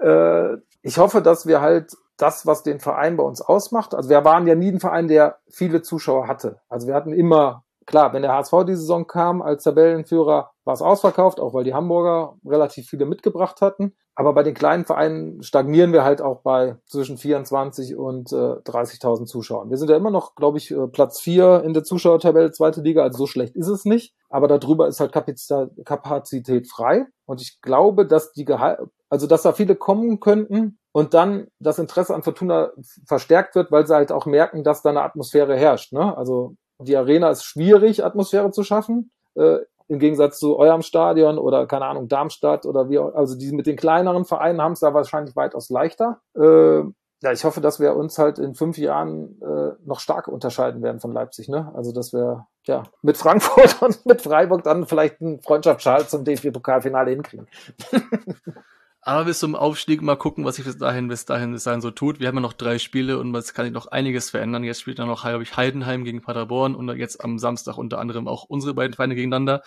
äh, 0.00 0.56
ich 0.82 0.98
hoffe, 0.98 1.22
dass 1.22 1.46
wir 1.46 1.60
halt 1.60 1.96
das, 2.16 2.46
was 2.46 2.62
den 2.62 2.80
Verein 2.80 3.16
bei 3.16 3.24
uns 3.24 3.40
ausmacht, 3.40 3.94
also 3.94 4.08
wir 4.10 4.24
waren 4.24 4.46
ja 4.46 4.54
nie 4.54 4.70
ein 4.70 4.80
Verein, 4.80 5.08
der 5.08 5.38
viele 5.48 5.82
Zuschauer 5.82 6.26
hatte. 6.26 6.60
Also 6.68 6.86
wir 6.86 6.94
hatten 6.94 7.12
immer, 7.12 7.64
klar, 7.86 8.12
wenn 8.12 8.22
der 8.22 8.34
HSV 8.34 8.52
die 8.66 8.76
Saison 8.76 9.06
kam 9.06 9.40
als 9.42 9.64
Tabellenführer, 9.64 10.50
war 10.64 10.74
es 10.74 10.82
ausverkauft, 10.82 11.40
auch 11.40 11.54
weil 11.54 11.64
die 11.64 11.74
Hamburger 11.74 12.36
relativ 12.44 12.88
viele 12.88 13.06
mitgebracht 13.06 13.60
hatten. 13.60 13.94
Aber 14.14 14.34
bei 14.34 14.42
den 14.42 14.54
kleinen 14.54 14.84
Vereinen 14.84 15.42
stagnieren 15.42 15.94
wir 15.94 16.04
halt 16.04 16.20
auch 16.20 16.42
bei 16.42 16.76
zwischen 16.84 17.16
24 17.16 17.96
und 17.96 18.32
äh, 18.32 18.36
30.000 18.36 19.24
Zuschauern. 19.24 19.70
Wir 19.70 19.78
sind 19.78 19.88
ja 19.88 19.96
immer 19.96 20.10
noch, 20.10 20.34
glaube 20.34 20.58
ich, 20.58 20.70
äh, 20.70 20.88
Platz 20.88 21.20
vier 21.20 21.62
in 21.64 21.72
der 21.72 21.84
Zuschauertabelle, 21.84 22.50
zweite 22.50 22.82
Liga, 22.82 23.02
also 23.02 23.18
so 23.18 23.26
schlecht 23.26 23.56
ist 23.56 23.68
es 23.68 23.86
nicht. 23.86 24.14
Aber 24.28 24.46
darüber 24.46 24.88
ist 24.88 25.00
halt 25.00 25.12
Kapazität 25.12 26.70
frei. 26.70 27.06
Und 27.24 27.40
ich 27.40 27.62
glaube, 27.62 28.06
dass 28.06 28.32
die 28.32 28.44
Gehalt, 28.44 28.80
also 29.10 29.26
dass 29.26 29.42
da 29.42 29.52
viele 29.52 29.74
kommen 29.74 30.20
könnten 30.20 30.78
und 30.92 31.14
dann 31.14 31.48
das 31.58 31.78
Interesse 31.78 32.14
an 32.14 32.22
Fortuna 32.22 32.70
verstärkt 33.06 33.54
wird, 33.54 33.70
weil 33.70 33.86
sie 33.86 33.94
halt 33.94 34.12
auch 34.12 34.24
merken, 34.24 34.64
dass 34.64 34.82
da 34.82 34.90
eine 34.90 35.02
Atmosphäre 35.02 35.56
herrscht. 35.56 35.92
Ne? 35.92 36.16
Also 36.16 36.54
die 36.78 36.96
Arena 36.96 37.30
ist 37.30 37.44
schwierig, 37.44 38.04
Atmosphäre 38.04 38.50
zu 38.52 38.62
schaffen. 38.62 39.10
Äh, 39.34 39.58
im 39.88 39.98
Gegensatz 39.98 40.38
zu 40.38 40.56
eurem 40.56 40.82
Stadion 40.82 41.36
oder 41.36 41.66
keine 41.66 41.86
Ahnung 41.86 42.06
Darmstadt 42.06 42.64
oder 42.64 42.88
wie 42.88 43.00
auch, 43.00 43.12
also 43.12 43.36
die 43.36 43.50
mit 43.50 43.66
den 43.66 43.76
kleineren 43.76 44.24
Vereinen 44.24 44.62
haben 44.62 44.72
es 44.72 44.80
da 44.80 44.94
wahrscheinlich 44.94 45.34
weitaus 45.34 45.68
leichter. 45.68 46.20
Äh, 46.36 46.82
ja, 47.22 47.32
ich 47.32 47.44
hoffe, 47.44 47.60
dass 47.60 47.80
wir 47.80 47.96
uns 47.96 48.16
halt 48.16 48.38
in 48.38 48.54
fünf 48.54 48.78
Jahren 48.78 49.42
äh, 49.42 49.72
noch 49.84 49.98
stark 49.98 50.28
unterscheiden 50.28 50.80
werden 50.82 51.00
von 51.00 51.12
Leipzig. 51.12 51.48
Ne? 51.48 51.70
Also 51.74 51.92
dass 51.92 52.12
wir 52.12 52.46
ja 52.66 52.84
mit 53.02 53.16
Frankfurt 53.16 53.82
und 53.82 54.06
mit 54.06 54.22
Freiburg 54.22 54.62
dann 54.62 54.86
vielleicht 54.86 55.20
einen 55.20 55.42
Freundschaftsschal 55.42 56.06
zum 56.06 56.24
DFB-Pokalfinale 56.24 57.10
hinkriegen. 57.10 57.48
Aber 59.02 59.24
bis 59.24 59.38
zum 59.38 59.54
Aufstieg 59.54 60.02
mal 60.02 60.16
gucken, 60.16 60.44
was 60.44 60.56
sich 60.56 60.66
bis 60.66 60.76
dahin, 60.76 61.08
bis 61.08 61.24
dahin, 61.24 61.52
bis 61.52 61.64
dahin 61.64 61.80
so 61.80 61.90
tut. 61.90 62.20
Wir 62.20 62.28
haben 62.28 62.34
ja 62.34 62.42
noch 62.42 62.52
drei 62.52 62.78
Spiele 62.78 63.18
und 63.18 63.34
es 63.34 63.54
kann 63.54 63.64
sich 63.64 63.72
noch 63.72 63.86
einiges 63.86 64.28
verändern. 64.30 64.62
Jetzt 64.62 64.82
spielt 64.82 64.98
dann 64.98 65.08
noch, 65.08 65.22
glaube 65.22 65.42
ich, 65.42 65.56
Heidenheim 65.56 66.04
gegen 66.04 66.20
Paderborn 66.20 66.74
und 66.74 66.88
jetzt 66.98 67.24
am 67.24 67.38
Samstag 67.38 67.78
unter 67.78 67.98
anderem 67.98 68.28
auch 68.28 68.44
unsere 68.44 68.74
beiden 68.74 68.94
Vereine 68.94 69.14
gegeneinander. 69.14 69.62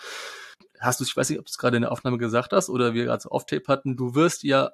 Hast 0.78 1.00
du, 1.00 1.04
ich 1.04 1.16
weiß 1.16 1.30
nicht, 1.30 1.40
ob 1.40 1.46
du 1.46 1.50
es 1.50 1.58
gerade 1.58 1.76
in 1.76 1.82
der 1.82 1.90
Aufnahme 1.90 2.18
gesagt 2.18 2.52
hast 2.52 2.68
oder 2.68 2.94
wir 2.94 3.06
gerade 3.06 3.22
so 3.22 3.30
Off-Tape 3.30 3.64
hatten, 3.66 3.96
du 3.96 4.14
wirst 4.14 4.44
ja 4.44 4.70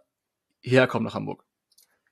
herkommen 0.61 1.07
nach 1.07 1.15
Hamburg. 1.15 1.45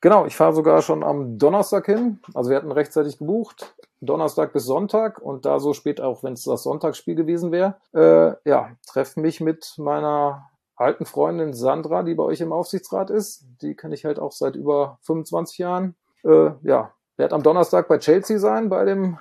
Genau, 0.00 0.26
ich 0.26 0.36
fahre 0.36 0.54
sogar 0.54 0.80
schon 0.80 1.02
am 1.02 1.38
Donnerstag 1.38 1.86
hin. 1.86 2.20
Also 2.32 2.50
wir 2.50 2.56
hatten 2.56 2.70
rechtzeitig 2.70 3.18
gebucht. 3.18 3.74
Donnerstag 4.00 4.52
bis 4.52 4.64
Sonntag 4.64 5.20
und 5.20 5.44
da 5.44 5.58
so 5.58 5.74
spät 5.74 6.00
auch, 6.00 6.22
wenn 6.22 6.34
es 6.34 6.44
das 6.44 6.62
Sonntagsspiel 6.62 7.16
gewesen 7.16 7.50
wäre, 7.50 7.76
äh, 7.92 8.48
ja, 8.48 8.70
treffe 8.86 9.20
mich 9.20 9.40
mit 9.40 9.74
meiner 9.76 10.47
alten 10.78 11.06
Freundin 11.06 11.52
Sandra, 11.52 12.02
die 12.02 12.14
bei 12.14 12.22
euch 12.22 12.40
im 12.40 12.52
Aufsichtsrat 12.52 13.10
ist. 13.10 13.44
Die 13.62 13.74
kenne 13.74 13.94
ich 13.94 14.04
halt 14.04 14.18
auch 14.18 14.32
seit 14.32 14.56
über 14.56 14.98
25 15.02 15.58
Jahren. 15.58 15.96
Äh, 16.24 16.50
ja, 16.62 16.92
werde 17.16 17.34
am 17.34 17.42
Donnerstag 17.42 17.88
bei 17.88 17.98
Chelsea 17.98 18.38
sein, 18.38 18.68
bei 18.68 18.84
dem 18.84 19.18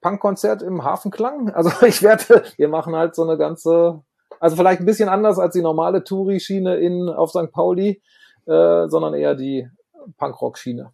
Punkkonzert 0.00 0.62
im 0.62 0.84
Hafenklang. 0.84 1.50
Also 1.54 1.70
ich 1.86 2.02
werde, 2.02 2.44
wir 2.56 2.68
machen 2.68 2.94
halt 2.96 3.14
so 3.14 3.22
eine 3.22 3.38
ganze, 3.38 4.02
also 4.40 4.56
vielleicht 4.56 4.80
ein 4.80 4.86
bisschen 4.86 5.08
anders 5.08 5.38
als 5.38 5.54
die 5.54 5.62
normale 5.62 6.04
Touri-Schiene 6.04 7.16
auf 7.16 7.30
St. 7.30 7.52
Pauli, 7.52 8.02
äh, 8.46 8.88
sondern 8.88 9.14
eher 9.14 9.34
die 9.34 9.68
Punkrock-Schiene. 10.18 10.92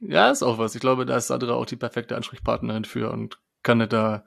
Ja, 0.00 0.30
ist 0.30 0.42
auch 0.42 0.58
was. 0.58 0.74
Ich 0.74 0.80
glaube, 0.80 1.06
da 1.06 1.16
ist 1.16 1.28
Sandra 1.28 1.54
auch 1.54 1.66
die 1.66 1.76
perfekte 1.76 2.16
Ansprechpartnerin 2.16 2.84
für 2.84 3.10
und 3.10 3.38
kann 3.62 3.78
da, 3.88 4.24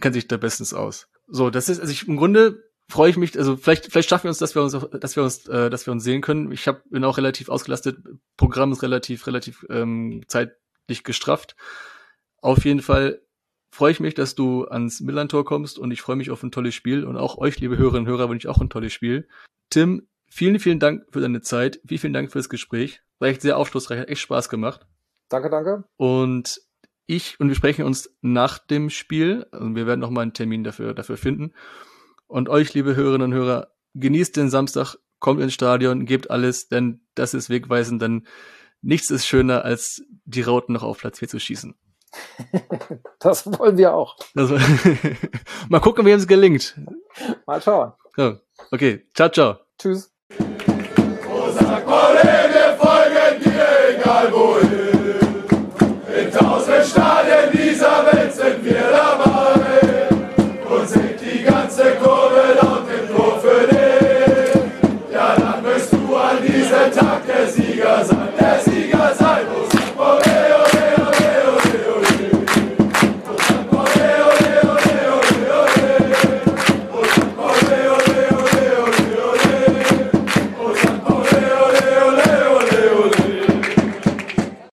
kennt 0.00 0.14
sich 0.14 0.28
da 0.28 0.36
bestens 0.36 0.72
aus. 0.72 1.08
So, 1.26 1.50
das 1.50 1.68
ist, 1.68 1.80
also 1.80 1.92
ich 1.92 2.08
im 2.08 2.16
Grunde 2.16 2.69
freue 2.90 3.10
ich 3.10 3.16
mich, 3.16 3.38
also 3.38 3.56
vielleicht, 3.56 3.86
vielleicht 3.86 4.08
schaffen 4.08 4.24
wir 4.24 4.30
uns, 4.30 4.38
dass 4.38 4.54
wir 4.54 4.62
uns, 4.62 4.72
dass 4.72 5.16
wir 5.16 5.22
uns, 5.22 5.46
äh, 5.46 5.70
dass 5.70 5.86
wir 5.86 5.92
uns 5.92 6.04
sehen 6.04 6.20
können. 6.20 6.52
Ich 6.52 6.68
hab, 6.68 6.88
bin 6.90 7.04
auch 7.04 7.16
relativ 7.16 7.48
ausgelastet. 7.48 7.98
Programm 8.36 8.72
ist 8.72 8.82
relativ, 8.82 9.26
relativ 9.26 9.64
ähm, 9.70 10.22
zeitlich 10.28 11.04
gestrafft. 11.04 11.56
Auf 12.42 12.64
jeden 12.64 12.82
Fall 12.82 13.22
freue 13.70 13.92
ich 13.92 14.00
mich, 14.00 14.14
dass 14.14 14.34
du 14.34 14.64
ans 14.64 15.00
Millantor 15.00 15.44
kommst 15.44 15.78
und 15.78 15.90
ich 15.90 16.02
freue 16.02 16.16
mich 16.16 16.30
auf 16.30 16.42
ein 16.42 16.50
tolles 16.50 16.74
Spiel 16.74 17.04
und 17.04 17.16
auch 17.16 17.38
euch, 17.38 17.60
liebe 17.60 17.78
Hörerinnen 17.78 18.06
und 18.06 18.12
Hörer, 18.12 18.28
wünsche 18.28 18.48
ich 18.48 18.54
auch 18.54 18.60
ein 18.60 18.70
tolles 18.70 18.92
Spiel. 18.92 19.28
Tim, 19.70 20.08
vielen, 20.28 20.58
vielen 20.58 20.80
Dank 20.80 21.04
für 21.10 21.20
deine 21.20 21.40
Zeit. 21.40 21.80
Vielen, 21.86 22.00
vielen 22.00 22.12
Dank 22.12 22.32
für 22.32 22.38
das 22.38 22.48
Gespräch. 22.48 23.02
War 23.18 23.28
echt 23.28 23.42
sehr 23.42 23.56
aufschlussreich, 23.56 24.00
hat 24.00 24.08
echt 24.08 24.22
Spaß 24.22 24.48
gemacht. 24.48 24.86
Danke, 25.28 25.50
danke. 25.50 25.84
Und 25.96 26.60
ich 27.06 27.38
und 27.38 27.48
wir 27.48 27.54
sprechen 27.54 27.84
uns 27.84 28.16
nach 28.20 28.58
dem 28.58 28.90
Spiel. 28.90 29.46
Also 29.52 29.74
wir 29.74 29.86
werden 29.86 30.00
noch 30.00 30.10
mal 30.10 30.22
einen 30.22 30.32
Termin 30.32 30.64
dafür, 30.64 30.94
dafür 30.94 31.16
finden. 31.16 31.52
Und 32.30 32.48
euch, 32.48 32.74
liebe 32.74 32.94
Hörerinnen 32.94 33.32
und 33.32 33.34
Hörer, 33.34 33.72
genießt 33.94 34.36
den 34.36 34.50
Samstag, 34.50 34.94
kommt 35.18 35.40
ins 35.40 35.52
Stadion, 35.52 36.06
gebt 36.06 36.30
alles, 36.30 36.68
denn 36.68 37.04
das 37.16 37.34
ist 37.34 37.50
wegweisend, 37.50 38.00
denn 38.00 38.24
nichts 38.82 39.10
ist 39.10 39.26
schöner, 39.26 39.64
als 39.64 40.04
die 40.24 40.42
Rauten 40.42 40.72
noch 40.72 40.84
auf 40.84 40.98
Platz 40.98 41.18
4 41.18 41.28
zu 41.28 41.40
schießen. 41.40 41.74
Das 43.18 43.46
wollen 43.46 43.76
wir 43.76 43.92
auch. 43.94 44.16
Also, 44.34 44.56
mal 45.68 45.80
gucken, 45.80 46.06
wie 46.06 46.10
es 46.12 46.26
gelingt. 46.26 46.74
Mal 47.46 47.60
schauen. 47.60 47.92
Okay, 48.70 49.06
ciao, 49.14 49.28
ciao. 49.28 49.58
Tschüss. 49.78 50.10